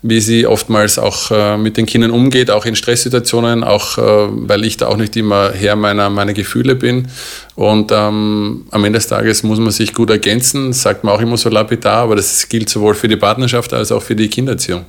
wie 0.02 0.22
sie 0.22 0.48
oftmals 0.48 0.98
auch 0.98 1.32
äh, 1.32 1.58
mit 1.58 1.76
den 1.76 1.86
Kindern 1.86 2.12
umgeht, 2.12 2.50
auch 2.52 2.66
in 2.66 2.76
Stresssituationen, 2.76 3.64
auch 3.64 3.98
äh, 3.98 4.02
weil 4.02 4.64
ich 4.64 4.78
da 4.78 4.88
auch 4.88 4.98
nicht 4.98 5.16
immer 5.18 5.52
Herr 5.52 5.76
meiner, 5.76 6.10
meiner 6.10 6.34
Gefühle 6.34 6.76
bin. 6.76 7.08
Und 7.56 7.92
ähm, 7.92 8.66
am 8.72 8.86
Ende 8.86 9.00
des 9.00 9.08
Tages 9.08 9.44
muss 9.44 9.60
man 9.60 9.72
sich 9.72 9.94
gut 9.94 10.10
ergänzen, 10.10 10.72
sagt 10.72 11.04
man 11.04 11.14
auch 11.14 11.22
immer 11.22 11.38
so 11.38 11.50
lapidar, 11.50 11.98
aber 11.98 12.16
das 12.16 12.48
gilt 12.48 12.70
sowohl 12.70 12.96
für 12.96 13.08
die 13.10 13.18
Partnerschaft 13.18 13.74
als 13.74 13.92
auch 13.92 14.02
für 14.02 14.16
die 14.16 14.30
Kindererziehung. 14.30 14.86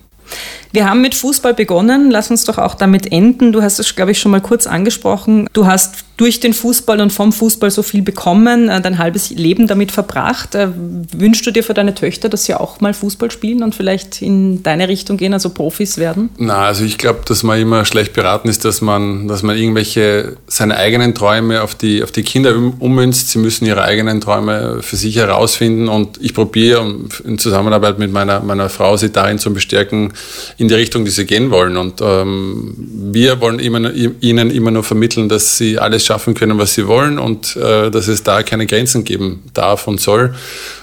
Wir 0.73 0.89
haben 0.89 1.03
mit 1.03 1.15
Fußball 1.15 1.55
begonnen. 1.55 2.11
Lass 2.11 2.31
uns 2.31 2.45
doch 2.45 2.59
auch 2.59 2.75
damit 2.75 3.11
enden. 3.11 3.53
Du 3.53 3.63
hast 3.63 3.79
es, 3.79 3.95
glaube 3.97 4.13
ich, 4.13 4.21
schon 4.21 4.31
mal 4.31 4.41
kurz 4.41 4.67
angesprochen. 4.67 5.49
Du 5.53 5.67
hast 5.67 6.05
durch 6.21 6.39
den 6.39 6.53
Fußball 6.53 7.01
und 7.01 7.15
vom 7.15 7.33
Fußball 7.33 7.71
so 7.71 7.83
viel 7.83 8.03
bekommen, 8.03 8.69
äh, 8.69 8.83
dein 8.83 8.99
halbes 8.99 9.31
Leben 9.31 9.67
damit 9.67 9.91
verbracht. 9.91 10.55
Äh, 10.55 10.69
wünschst 11.17 11.47
du 11.47 11.51
dir 11.51 11.65
für 11.65 11.73
deine 11.73 11.95
Töchter, 11.95 12.29
dass 12.29 12.45
sie 12.45 12.55
auch 12.55 12.83
mal 12.83 12.93
Fußball 12.93 13.31
spielen 13.31 13.63
und 13.63 13.75
vielleicht 13.75 14.21
in 14.21 14.63
deine 14.63 14.89
Richtung 14.89 15.17
gehen, 15.17 15.33
also 15.33 15.49
Profis 15.49 15.97
werden? 15.97 16.29
Na, 16.37 16.67
also 16.67 16.85
ich 16.85 16.99
glaube, 16.99 17.21
dass 17.25 17.43
man 17.43 17.59
immer 17.59 17.87
schlecht 17.87 18.13
beraten 18.13 18.51
ist, 18.51 18.67
dass 18.67 18.83
man, 18.83 19.29
dass 19.29 19.43
man 19.43 19.57
irgendwelche 19.57 20.37
seine 20.47 20.77
eigenen 20.77 21.15
Träume 21.15 21.63
auf 21.63 21.75
die, 21.75 22.03
auf 22.03 22.13
die 22.13 22.23
Kinder 22.23 22.55
ummünzt. 22.79 23.31
Sie 23.31 23.39
müssen 23.39 23.65
ihre 23.65 23.83
eigenen 23.83 24.21
Träume 24.21 24.83
für 24.83 24.97
sich 24.97 25.17
herausfinden 25.17 25.89
und 25.89 26.19
ich 26.21 26.35
probiere 26.35 26.97
in 27.25 27.39
Zusammenarbeit 27.39 27.99
mit 27.99 28.13
meiner, 28.13 28.41
meiner 28.41 28.69
Frau 28.69 28.99
sie 28.99 29.11
darin 29.11 29.39
zu 29.39 29.55
bestärken, 29.55 30.13
in 30.61 30.69
die 30.69 30.75
Richtung, 30.75 31.07
die 31.07 31.11
sie 31.11 31.25
gehen 31.25 31.51
wollen. 31.51 31.79
Und 31.79 32.03
ähm, 32.03 32.75
wir 32.77 33.41
wollen 33.41 33.59
immer, 33.61 33.95
ihnen 33.95 34.51
immer 34.51 34.71
nur 34.71 34.85
vermitteln, 34.85 35.27
dass 35.27 35.57
sie 35.57 35.79
alles 35.79 36.05
schaffen 36.05 36.35
können, 36.35 36.59
was 36.59 36.75
sie 36.75 36.87
wollen 36.87 37.19
und 37.19 37.57
äh, 37.57 37.91
dass 37.91 38.09
es 38.09 38.23
da 38.23 38.43
keine 38.43 38.67
Grenzen 38.67 39.05
geben 39.05 39.43
darf 39.55 39.89
und 39.89 40.03
soll. 40.03 40.35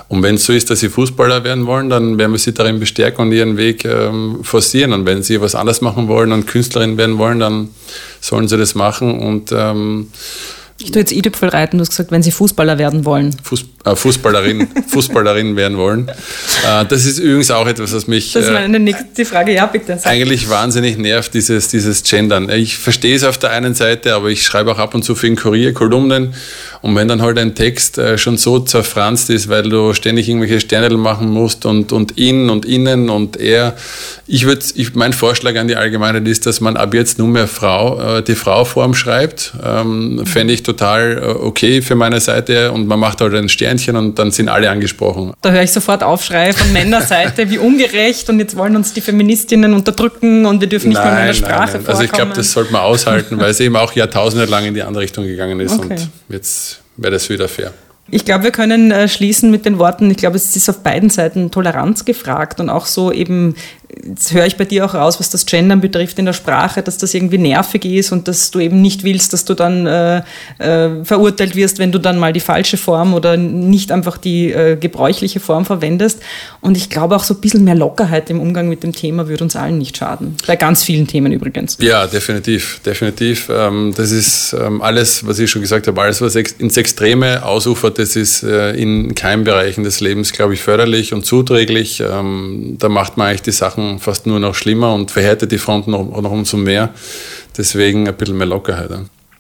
Und 0.08 0.24
wenn 0.24 0.36
es 0.36 0.46
so 0.46 0.54
ist, 0.54 0.72
dass 0.72 0.80
sie 0.80 0.90
Fußballer 0.90 1.44
werden 1.44 1.68
wollen, 1.68 1.92
dann 1.92 2.18
werden 2.18 2.32
wir 2.32 2.40
sie 2.40 2.54
darin 2.54 2.80
bestärken 2.80 3.28
und 3.28 3.32
ihren 3.32 3.56
Weg 3.58 3.86
ähm, 3.86 4.40
forcieren. 4.42 4.94
Und 4.94 5.06
wenn 5.06 5.22
sie 5.22 5.40
was 5.42 5.54
anderes 5.54 5.82
machen 5.82 6.08
wollen 6.08 6.32
und 6.32 6.48
Künstlerin 6.48 6.98
werden 6.98 7.20
wollen, 7.20 7.40
dann 7.40 7.70
sollen 8.20 8.48
sie 8.48 8.58
das 8.58 8.74
machen. 8.74 9.20
Und 9.20 9.52
ähm, 9.56 10.08
Ich 10.80 10.92
tue 10.92 11.00
jetzt 11.00 11.12
E-Tüpfel 11.12 11.50
reiten, 11.50 11.78
du 11.78 11.82
hast 11.82 11.90
gesagt, 11.90 12.12
wenn 12.12 12.22
sie 12.22 12.32
Fußballer 12.32 12.78
werden 12.78 13.04
wollen. 13.04 13.36
Fuß, 13.42 13.66
äh, 13.84 13.96
Fußballerin, 13.96 14.68
Fußballerin 14.88 15.56
werden 15.56 15.76
wollen. 15.78 16.08
Äh, 16.08 16.86
das 16.86 17.06
ist 17.06 17.18
übrigens 17.18 17.50
auch 17.50 17.66
etwas, 17.66 17.94
was 17.94 18.06
mich 18.06 18.34
das 18.34 18.46
ist 18.46 18.52
meine 18.52 18.80
nächste 18.80 19.26
Frage. 19.26 19.54
Ja, 19.54 19.66
bitte. 19.66 19.98
Sag. 19.98 20.06
eigentlich 20.06 20.50
wahnsinnig 20.50 21.00
nervt, 21.00 21.34
dieses, 21.34 21.70
dieses 21.70 22.04
Gendern. 22.04 22.50
Ich 22.52 22.78
verstehe 22.78 23.16
es 23.16 23.24
auf 23.24 23.40
der 23.40 23.52
einen 23.52 23.74
Seite, 23.74 24.14
aber 24.14 24.28
ich 24.30 24.44
schreibe 24.44 24.72
auch 24.72 24.78
ab 24.78 24.94
und 24.94 25.04
zu 25.04 25.16
für 25.16 25.26
den 25.26 25.36
Kurier 25.36 25.74
Kolumnen 25.74 26.36
und 26.82 26.96
wenn 26.96 27.08
dann 27.08 27.22
halt 27.22 27.38
ein 27.38 27.56
Text 27.56 27.98
äh, 27.98 28.18
schon 28.18 28.38
so 28.38 28.60
zerfranst 28.60 29.30
ist, 29.30 29.50
weil 29.50 29.64
du 29.64 29.94
ständig 29.94 30.30
irgendwelche 30.30 30.60
Sterne 30.60 30.96
machen 30.98 31.30
musst 31.30 31.66
und, 31.66 31.92
und 31.92 32.18
in 32.18 32.50
und 32.50 32.66
innen 32.66 33.10
und 33.10 33.38
er, 33.38 33.76
ich 34.28 34.46
würde, 34.46 34.66
ich, 34.76 34.96
mein 34.96 35.14
Vorschlag 35.14 35.56
an 35.58 35.68
die 35.68 35.76
Allgemeinheit 35.76 36.28
ist, 36.28 36.46
dass 36.46 36.62
man 36.62 36.78
ab 36.78 36.94
jetzt 36.94 37.20
nur 37.20 37.28
mehr 37.28 37.48
Frau, 37.48 38.18
äh, 38.18 38.24
die 38.24 38.36
Frau-Form 38.36 38.94
schreibt. 38.94 39.54
Ähm, 39.64 40.26
Fände 40.26 40.54
ich 40.54 40.64
total 40.64 41.18
äh, 41.18 41.26
okay 41.26 41.82
für 41.82 41.96
meine 41.96 42.20
Seite 42.20 42.72
und 42.72 42.88
man 42.88 43.00
macht 43.00 43.22
halt 43.22 43.34
ein 43.34 43.50
Sternchen 43.50 43.96
und 43.96 44.20
dann 44.20 44.32
sind 44.32 44.50
alle 44.50 44.70
angesprochen. 44.70 45.34
Da 45.42 45.52
höre 45.52 45.64
ich 45.64 45.72
sofort 45.72 46.04
Aufschrei 46.04 46.54
von 46.54 46.72
Männerseite, 46.74 47.50
wie 47.50 47.58
ungerecht 47.58 48.30
und 48.30 48.40
jetzt 48.40 48.56
wollen 48.56 48.76
uns 48.76 48.94
die 48.94 49.02
Feministinnen 49.02 49.74
unterdrücken 49.74 50.46
und 50.46 50.62
wir 50.62 50.68
dürfen 50.68 50.90
nicht 50.90 50.98
nein, 50.98 51.14
mehr 51.14 51.22
in 51.22 51.28
der 51.28 51.34
Sprache 51.34 51.74
nein, 51.74 51.82
nein. 51.84 51.88
Also 51.88 52.04
ich 52.04 52.12
glaube, 52.12 52.34
das 52.34 52.52
sollte 52.52 52.72
man 52.72 52.82
aushalten, 52.82 53.40
weil 53.40 53.52
es 53.52 53.60
eben 53.68 53.76
auch 53.76 53.94
jahrtausende 53.94 54.46
lang 54.46 54.66
in 54.66 54.74
die 54.74 54.84
andere 54.84 55.04
Richtung 55.04 55.26
gegangen 55.26 55.60
ist 55.60 55.78
okay. 55.78 55.94
und 55.94 56.10
jetzt 56.30 56.67
wäre 56.98 57.14
das 57.14 57.30
wieder 57.30 57.48
fair. 57.48 57.74
Ich 58.10 58.24
glaube, 58.24 58.46
wir 58.46 58.52
können 58.52 58.92
äh, 58.92 59.10
schließen 59.10 59.52
mit 59.52 59.66
den 59.66 59.80
Worten, 59.80 60.10
ich 60.10 60.18
glaube, 60.18 60.38
es 60.38 60.56
ist 60.56 60.70
auf 60.70 60.82
beiden 60.82 61.10
Seiten 61.10 61.52
Toleranz 61.52 62.06
gefragt 62.06 62.60
und 62.60 62.70
auch 62.70 62.86
so 62.86 63.12
eben 63.12 63.56
jetzt 63.90 64.34
höre 64.34 64.46
ich 64.46 64.58
bei 64.58 64.66
dir 64.66 64.86
auch 64.86 64.94
raus, 64.94 65.20
was 65.20 65.30
das 65.30 65.46
Gendern 65.46 65.82
betrifft 65.82 66.20
in 66.20 66.26
der 66.26 66.34
Sprache, 66.34 66.82
dass 66.82 66.98
das 66.98 67.14
irgendwie 67.14 67.38
nervig 67.38 67.86
ist 67.86 68.12
und 68.12 68.28
dass 68.28 68.52
du 68.52 68.60
eben 68.60 68.82
nicht 68.82 69.04
willst, 69.04 69.34
dass 69.34 69.46
du 69.46 69.54
dann 69.54 69.86
äh, 69.86 70.22
äh, 70.60 71.04
verurteilt 71.04 71.56
wirst, 71.56 71.80
wenn 71.80 71.92
du 71.92 72.00
dann 72.00 72.20
mal 72.20 72.34
die 72.34 72.40
falsche 72.40 72.78
Form 72.78 73.14
oder 73.14 73.38
nicht 73.38 73.92
einfach 73.92 74.18
die 74.18 74.52
äh, 74.52 74.76
gebräuchliche 74.76 75.40
Form 75.40 75.66
verwendest. 75.66 76.22
Und 76.62 76.76
ich 76.78 76.90
glaube 76.90 77.16
auch 77.16 77.24
so 77.24 77.34
ein 77.34 77.42
bisschen 77.42 77.64
mehr 77.64 77.76
Lockerheit 77.76 78.30
im 78.30 78.40
Umgang 78.40 78.68
mit 78.68 78.84
dem 78.84 78.94
Thema 78.94 79.28
würde 79.28 79.44
uns 79.44 79.56
allen 79.56 79.78
nicht 79.78 79.98
schaden. 79.98 80.36
Bei 80.46 80.56
ganz 80.56 80.84
vielen 80.84 81.08
Themen 81.08 81.32
übrigens. 81.32 81.78
Ja, 81.80 82.08
definitiv, 82.08 82.82
definitiv. 82.86 83.50
Ähm, 83.50 83.94
das 83.96 84.12
ist 84.12 84.54
ähm, 84.54 84.82
alles, 84.82 85.26
was 85.26 85.40
ich 85.40 85.50
schon 85.50 85.62
gesagt 85.62 85.88
habe, 85.88 86.02
alles, 86.02 86.22
was 86.22 86.36
ins 86.36 86.78
Extreme 86.78 87.44
ausufert, 87.44 88.00
das 88.00 88.16
ist 88.16 88.44
äh, 88.44 88.72
in 88.72 89.16
keinem 89.16 89.44
Bereichen 89.44 89.84
des 89.84 90.00
Lebens, 90.02 90.34
glaube 90.34 90.54
ich, 90.54 90.62
förderlich 90.62 91.14
und 91.14 91.26
zuträglich. 91.26 92.02
Ähm, 92.02 92.76
da 92.80 92.90
macht 92.90 93.18
man 93.18 93.28
eigentlich 93.28 93.44
die 93.44 93.52
Sachen 93.52 93.77
Sachen 93.78 94.00
fast 94.00 94.26
nur 94.26 94.40
noch 94.40 94.56
schlimmer 94.56 94.94
und 94.94 95.12
verhärtet 95.12 95.52
die 95.52 95.58
Fronten 95.58 95.92
noch, 95.92 96.22
noch 96.22 96.32
umso 96.32 96.58
mehr. 96.58 96.90
Deswegen 97.58 98.08
ein 98.08 98.16
bisschen 98.16 98.38
mehr 98.38 98.48
Lockerheit. 98.48 98.90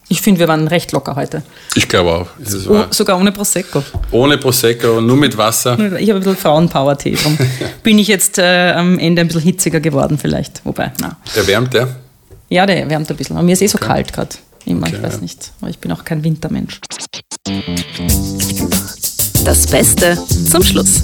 Ich 0.09 0.21
finde, 0.21 0.39
wir 0.39 0.47
waren 0.47 0.67
recht 0.67 0.91
locker 0.93 1.15
heute. 1.15 1.43
Ich 1.75 1.89
glaube 1.89 2.11
auch. 2.11 2.27
Oh, 2.69 2.83
sogar 2.91 3.19
ohne 3.19 3.31
Prosecco. 3.31 3.83
Ohne 4.11 4.37
Prosecco, 4.37 5.01
nur 5.01 5.17
mit 5.17 5.37
Wasser. 5.37 5.73
Ich 5.99 6.09
habe 6.09 6.19
ein 6.19 6.23
bisschen 6.23 6.37
Frauenpower-Tee. 6.37 7.15
Darum 7.15 7.37
bin 7.83 7.99
ich 7.99 8.07
jetzt 8.07 8.37
äh, 8.37 8.71
am 8.71 8.99
Ende 8.99 9.21
ein 9.21 9.27
bisschen 9.27 9.41
hitziger 9.41 9.79
geworden 9.79 10.17
vielleicht. 10.17 10.61
Wobei, 10.63 10.93
na. 11.01 11.17
Erwärmt 11.35 11.73
der? 11.73 11.89
Ja, 12.49 12.65
der 12.65 12.79
erwärmt 12.79 13.09
ein 13.09 13.17
bisschen. 13.17 13.35
Aber 13.35 13.43
mir 13.43 13.53
ist 13.53 13.61
eh 13.61 13.67
so 13.67 13.77
okay. 13.77 13.87
kalt 13.87 14.13
gerade. 14.13 14.35
Immer, 14.65 14.87
okay, 14.87 14.95
ich 14.97 15.03
weiß 15.03 15.15
ja. 15.15 15.19
nicht. 15.19 15.51
Aber 15.59 15.69
ich 15.69 15.79
bin 15.79 15.91
auch 15.91 16.05
kein 16.05 16.23
Wintermensch. 16.23 16.79
Das 19.43 19.67
Beste 19.67 20.17
zum 20.49 20.63
Schluss. 20.63 21.03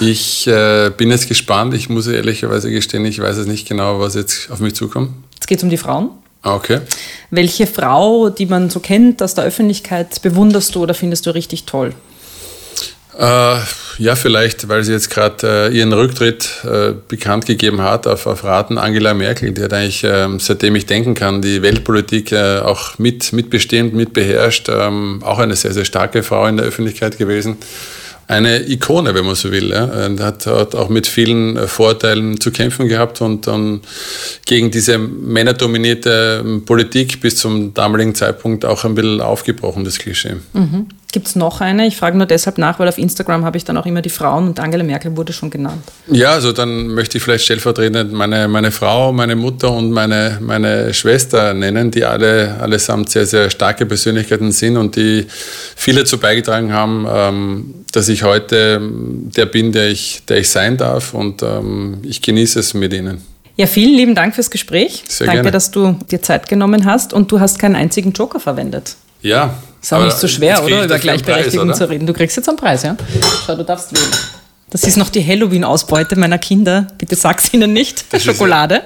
Ich 0.00 0.46
äh, 0.46 0.90
bin 0.96 1.10
jetzt 1.10 1.28
gespannt. 1.28 1.74
Ich 1.74 1.90
muss 1.90 2.06
ehrlicherweise 2.06 2.70
gestehen, 2.70 3.04
ich 3.04 3.20
weiß 3.20 3.36
es 3.36 3.46
nicht 3.46 3.68
genau, 3.68 4.00
was 4.00 4.14
jetzt 4.14 4.50
auf 4.50 4.58
mich 4.60 4.74
zukommt. 4.74 5.10
Jetzt 5.34 5.46
geht 5.46 5.58
es 5.58 5.64
um 5.64 5.70
die 5.70 5.76
Frauen. 5.76 6.10
Ah, 6.42 6.54
okay. 6.54 6.80
Welche 7.30 7.66
Frau, 7.66 8.30
die 8.30 8.46
man 8.46 8.70
so 8.70 8.80
kennt 8.80 9.22
aus 9.22 9.34
der 9.34 9.44
Öffentlichkeit, 9.44 10.22
bewunderst 10.22 10.74
du 10.74 10.82
oder 10.82 10.94
findest 10.94 11.26
du 11.26 11.34
richtig 11.34 11.64
toll? 11.64 11.92
Äh, 13.18 13.56
ja, 13.98 14.16
vielleicht, 14.16 14.68
weil 14.68 14.82
sie 14.84 14.92
jetzt 14.92 15.10
gerade 15.10 15.68
äh, 15.70 15.76
ihren 15.76 15.92
Rücktritt 15.92 16.48
äh, 16.64 16.94
bekannt 17.06 17.44
gegeben 17.44 17.82
hat 17.82 18.06
auf, 18.06 18.26
auf 18.26 18.44
Raten 18.44 18.78
Angela 18.78 19.12
Merkel. 19.12 19.52
Die 19.52 19.62
hat 19.62 19.74
eigentlich, 19.74 20.02
ähm, 20.04 20.40
seitdem 20.40 20.76
ich 20.76 20.86
denken 20.86 21.14
kann, 21.14 21.42
die 21.42 21.60
Weltpolitik 21.60 22.32
äh, 22.32 22.60
auch 22.60 22.98
mit, 22.98 23.34
mitbestimmt, 23.34 23.92
mitbeherrscht. 23.92 24.70
Ähm, 24.70 25.22
auch 25.22 25.38
eine 25.38 25.56
sehr, 25.56 25.74
sehr 25.74 25.84
starke 25.84 26.22
Frau 26.22 26.46
in 26.46 26.56
der 26.56 26.64
Öffentlichkeit 26.64 27.18
gewesen 27.18 27.58
eine 28.30 28.68
Ikone, 28.68 29.14
wenn 29.14 29.26
man 29.26 29.34
so 29.34 29.50
will. 29.50 29.70
Ja. 29.70 30.08
Hat, 30.20 30.46
hat 30.46 30.74
auch 30.74 30.88
mit 30.88 31.06
vielen 31.06 31.56
äh, 31.56 31.66
Vorteilen 31.66 32.40
zu 32.40 32.52
kämpfen 32.52 32.88
gehabt 32.88 33.20
und 33.20 33.46
dann 33.46 33.80
gegen 34.46 34.70
diese 34.70 34.98
männerdominierte 34.98 36.42
ähm, 36.44 36.64
Politik 36.64 37.20
bis 37.20 37.36
zum 37.36 37.74
damaligen 37.74 38.14
Zeitpunkt 38.14 38.64
auch 38.64 38.84
ein 38.84 38.94
bisschen 38.94 39.20
aufgebrochen, 39.20 39.84
das 39.84 39.98
Klischee. 39.98 40.36
Mhm. 40.52 40.86
Gibt 41.12 41.26
es 41.26 41.36
noch 41.36 41.60
eine? 41.60 41.86
Ich 41.86 41.96
frage 41.96 42.16
nur 42.16 42.26
deshalb 42.26 42.58
nach, 42.58 42.78
weil 42.78 42.88
auf 42.88 42.98
Instagram 42.98 43.44
habe 43.44 43.56
ich 43.56 43.64
dann 43.64 43.76
auch 43.76 43.86
immer 43.86 44.02
die 44.02 44.10
Frauen 44.10 44.46
und 44.48 44.60
Angela 44.60 44.84
Merkel 44.84 45.16
wurde 45.16 45.32
schon 45.32 45.50
genannt. 45.50 45.82
Ja, 46.06 46.32
also 46.32 46.52
dann 46.52 46.88
möchte 46.88 47.18
ich 47.18 47.24
vielleicht 47.24 47.44
stellvertretend 47.44 48.12
meine, 48.12 48.48
meine 48.48 48.70
Frau, 48.70 49.12
meine 49.12 49.36
Mutter 49.36 49.72
und 49.72 49.90
meine, 49.90 50.38
meine 50.40 50.94
Schwester 50.94 51.54
nennen, 51.54 51.90
die 51.90 52.04
alle 52.04 52.56
allesamt 52.60 53.10
sehr, 53.10 53.26
sehr 53.26 53.50
starke 53.50 53.86
Persönlichkeiten 53.86 54.52
sind 54.52 54.76
und 54.76 54.96
die 54.96 55.26
viel 55.76 55.96
dazu 55.96 56.18
beigetragen 56.18 56.72
haben, 56.72 57.06
ähm, 57.12 57.74
dass 57.92 58.08
ich 58.08 58.22
heute 58.22 58.80
der 58.80 59.46
bin, 59.46 59.72
der 59.72 59.88
ich, 59.88 60.22
der 60.28 60.38
ich 60.38 60.48
sein 60.48 60.76
darf 60.76 61.14
und 61.14 61.42
ähm, 61.42 61.98
ich 62.02 62.22
genieße 62.22 62.60
es 62.60 62.74
mit 62.74 62.92
ihnen. 62.92 63.22
Ja, 63.56 63.66
vielen 63.66 63.94
lieben 63.94 64.14
Dank 64.14 64.34
fürs 64.34 64.50
Gespräch. 64.50 65.04
Sehr 65.06 65.26
Danke, 65.26 65.42
gerne. 65.42 65.50
dass 65.50 65.70
du 65.70 65.98
dir 66.10 66.22
Zeit 66.22 66.48
genommen 66.48 66.86
hast 66.86 67.12
und 67.12 67.30
du 67.30 67.40
hast 67.40 67.58
keinen 67.58 67.76
einzigen 67.76 68.12
Joker 68.12 68.40
verwendet. 68.40 68.96
Ja. 69.20 69.54
Ist 69.82 69.92
auch 69.92 70.04
nicht 70.04 70.16
so 70.18 70.28
schwer, 70.28 70.62
oder? 70.64 70.84
Über 70.84 70.98
Gleichberechtigung 70.98 71.68
Preis, 71.68 71.78
oder? 71.78 71.86
zu 71.86 71.90
reden. 71.90 72.06
Du 72.06 72.12
kriegst 72.12 72.36
jetzt 72.36 72.48
einen 72.48 72.58
Preis, 72.58 72.82
ja? 72.82 72.96
Schau, 73.46 73.56
du 73.56 73.64
darfst 73.64 73.92
wählen. 73.94 74.10
Das 74.70 74.84
ist 74.84 74.96
noch 74.96 75.08
die 75.08 75.26
Halloween-Ausbeute 75.26 76.16
meiner 76.16 76.38
Kinder. 76.38 76.86
Bitte 76.98 77.16
sag's 77.16 77.52
ihnen 77.52 77.72
nicht. 77.72 78.04
Das 78.12 78.22
Schokolade. 78.24 78.82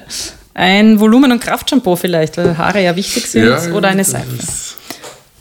Ein 0.54 1.00
Volumen- 1.00 1.32
und 1.32 1.40
Kraftshampoo 1.40 1.96
vielleicht, 1.96 2.36
weil 2.38 2.56
Haare 2.56 2.82
ja 2.82 2.94
wichtig 2.96 3.26
sind. 3.26 3.44
Ja, 3.44 3.72
oder 3.72 3.88
eine 3.88 4.04
Seife. 4.04 4.26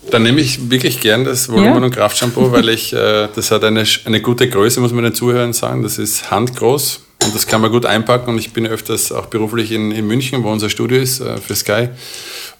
Dann 0.09 0.23
nehme 0.23 0.41
ich 0.41 0.69
wirklich 0.69 0.99
gern 0.99 1.23
das 1.23 1.49
Volumen- 1.49 1.77
ja. 1.77 1.85
und 1.85 1.91
Kraftshampoo, 1.91 2.51
weil 2.51 2.67
ich, 2.69 2.91
äh, 2.93 3.29
das 3.33 3.51
hat 3.51 3.63
eine, 3.63 3.85
eine 4.05 4.21
gute 4.21 4.49
Größe, 4.49 4.81
muss 4.81 4.91
man 4.91 5.03
den 5.03 5.13
Zuhörern 5.15 5.53
sagen. 5.53 5.83
Das 5.83 5.97
ist 5.97 6.29
handgroß 6.29 6.99
und 7.23 7.35
das 7.35 7.47
kann 7.47 7.61
man 7.61 7.71
gut 7.71 7.85
einpacken. 7.85 8.31
Und 8.31 8.39
ich 8.39 8.51
bin 8.51 8.67
öfters 8.67 9.11
auch 9.11 9.27
beruflich 9.27 9.71
in, 9.71 9.91
in 9.91 10.05
München, 10.05 10.43
wo 10.43 10.51
unser 10.51 10.69
Studio 10.69 10.99
ist 10.99 11.21
äh, 11.21 11.37
für 11.37 11.55
Sky. 11.55 11.89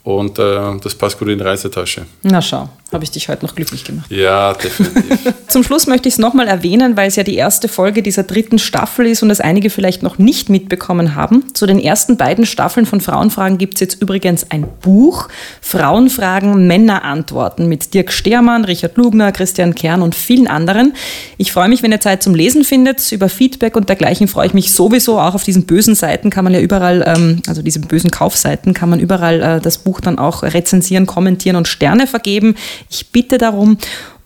Und 0.03 0.37
äh, 0.37 0.79
das 0.83 0.95
passt 0.95 1.17
gut 1.17 1.29
in 1.29 1.37
die 1.37 1.43
Reisetasche. 1.43 2.05
Na 2.23 2.41
schau, 2.41 2.67
habe 2.91 3.05
ich 3.05 3.11
dich 3.11 3.29
heute 3.29 3.45
noch 3.45 3.55
glücklich 3.55 3.85
gemacht. 3.85 4.11
Ja, 4.11 4.53
definitiv. 4.53 5.33
Zum 5.47 5.63
Schluss 5.63 5.87
möchte 5.87 6.09
ich 6.09 6.15
es 6.15 6.17
nochmal 6.19 6.47
erwähnen, 6.47 6.97
weil 6.97 7.07
es 7.07 7.15
ja 7.15 7.23
die 7.23 7.35
erste 7.35 7.67
Folge 7.67 8.03
dieser 8.03 8.23
dritten 8.23 8.59
Staffel 8.59 9.05
ist 9.07 9.23
und 9.23 9.29
das 9.29 9.39
einige 9.39 9.69
vielleicht 9.69 10.03
noch 10.03 10.17
nicht 10.17 10.49
mitbekommen 10.49 11.15
haben. 11.15 11.53
Zu 11.53 11.65
den 11.65 11.79
ersten 11.79 12.17
beiden 12.17 12.45
Staffeln 12.45 12.85
von 12.85 13.01
Frauenfragen 13.01 13.57
gibt 13.57 13.75
es 13.75 13.79
jetzt 13.79 14.01
übrigens 14.01 14.51
ein 14.51 14.67
Buch. 14.81 15.29
Frauenfragen, 15.61 16.67
Männer 16.67 17.03
antworten 17.03 17.67
mit 17.67 17.93
Dirk 17.93 18.11
Stermann, 18.11 18.65
Richard 18.65 18.97
Lugner, 18.97 19.31
Christian 19.31 19.73
Kern 19.73 20.01
und 20.01 20.15
vielen 20.15 20.47
anderen. 20.47 20.93
Ich 21.37 21.51
freue 21.51 21.69
mich, 21.69 21.81
wenn 21.81 21.91
ihr 21.91 22.01
Zeit 22.01 22.23
zum 22.23 22.35
Lesen 22.35 22.63
findet. 22.63 23.11
Über 23.11 23.29
Feedback 23.29 23.75
und 23.75 23.89
dergleichen 23.89 24.27
freue 24.27 24.47
ich 24.47 24.53
mich 24.53 24.73
sowieso. 24.73 25.19
Auch 25.19 25.35
auf 25.35 25.43
diesen 25.43 25.65
bösen 25.65 25.95
Seiten 25.95 26.29
kann 26.29 26.43
man 26.43 26.53
ja 26.53 26.59
überall, 26.59 27.03
ähm, 27.07 27.41
also 27.47 27.61
diese 27.61 27.79
bösen 27.79 28.11
Kaufseiten, 28.11 28.73
kann 28.73 28.89
man 28.89 28.99
überall 28.99 29.41
äh, 29.41 29.61
das 29.61 29.77
Buch 29.77 29.92
Buch 29.93 30.01
dann 30.01 30.17
auch 30.17 30.41
rezensieren, 30.41 31.05
kommentieren 31.05 31.55
und 31.55 31.67
Sterne 31.67 32.07
vergeben. 32.07 32.55
Ich 32.89 33.11
bitte 33.11 33.37
darum. 33.37 33.77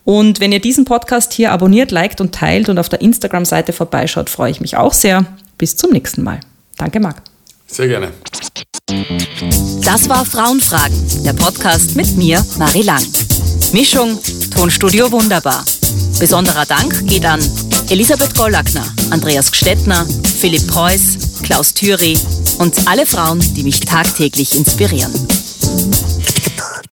Und 0.05 0.39
wenn 0.39 0.53
ihr 0.53 0.61
diesen 0.61 0.86
Podcast 0.86 1.34
hier 1.34 1.51
abonniert, 1.51 1.91
liked 1.91 2.22
und 2.22 2.34
teilt 2.34 2.70
und 2.70 2.80
auf 2.80 2.88
der 2.88 3.01
Instagram-Seite 3.01 3.74
vorbeischaut, 3.74 4.30
freue 4.30 4.51
ich 4.51 4.61
mich 4.61 4.78
auch 4.78 4.93
sehr. 4.93 5.26
Bis 5.57 5.76
zum 5.76 5.91
nächsten 5.91 6.24
Mal. 6.24 6.39
Danke, 6.78 7.01
Marc. 7.01 7.22
Sehr 7.68 7.89
gerne. 7.89 8.13
Das 9.84 10.07
war 10.07 10.24
Frauenfragen, 10.26 10.95
der 11.26 11.34
Podcast 11.34 11.97
mit 11.97 12.15
mir, 12.15 12.41
Marie 12.57 12.84
Lang. 12.84 13.03
Mischung, 13.74 14.18
Tonstudio 14.55 15.11
Wunderbar. 15.11 15.65
Besonderer 16.20 16.65
Dank 16.65 17.05
geht 17.05 17.26
an 17.26 17.41
Elisabeth 17.89 18.34
Gollackner, 18.38 18.86
Andreas 19.09 19.51
Gstettner, 19.51 20.05
Philipp 20.39 20.65
Preuß, 20.68 21.41
Klaus 21.43 21.74
Thüry 21.74 22.18
und 22.59 22.88
alle 22.88 23.05
Frauen, 23.05 23.39
die 23.55 23.63
mich 23.63 23.82
tagtäglich 23.82 24.55
inspirieren. 24.55 25.13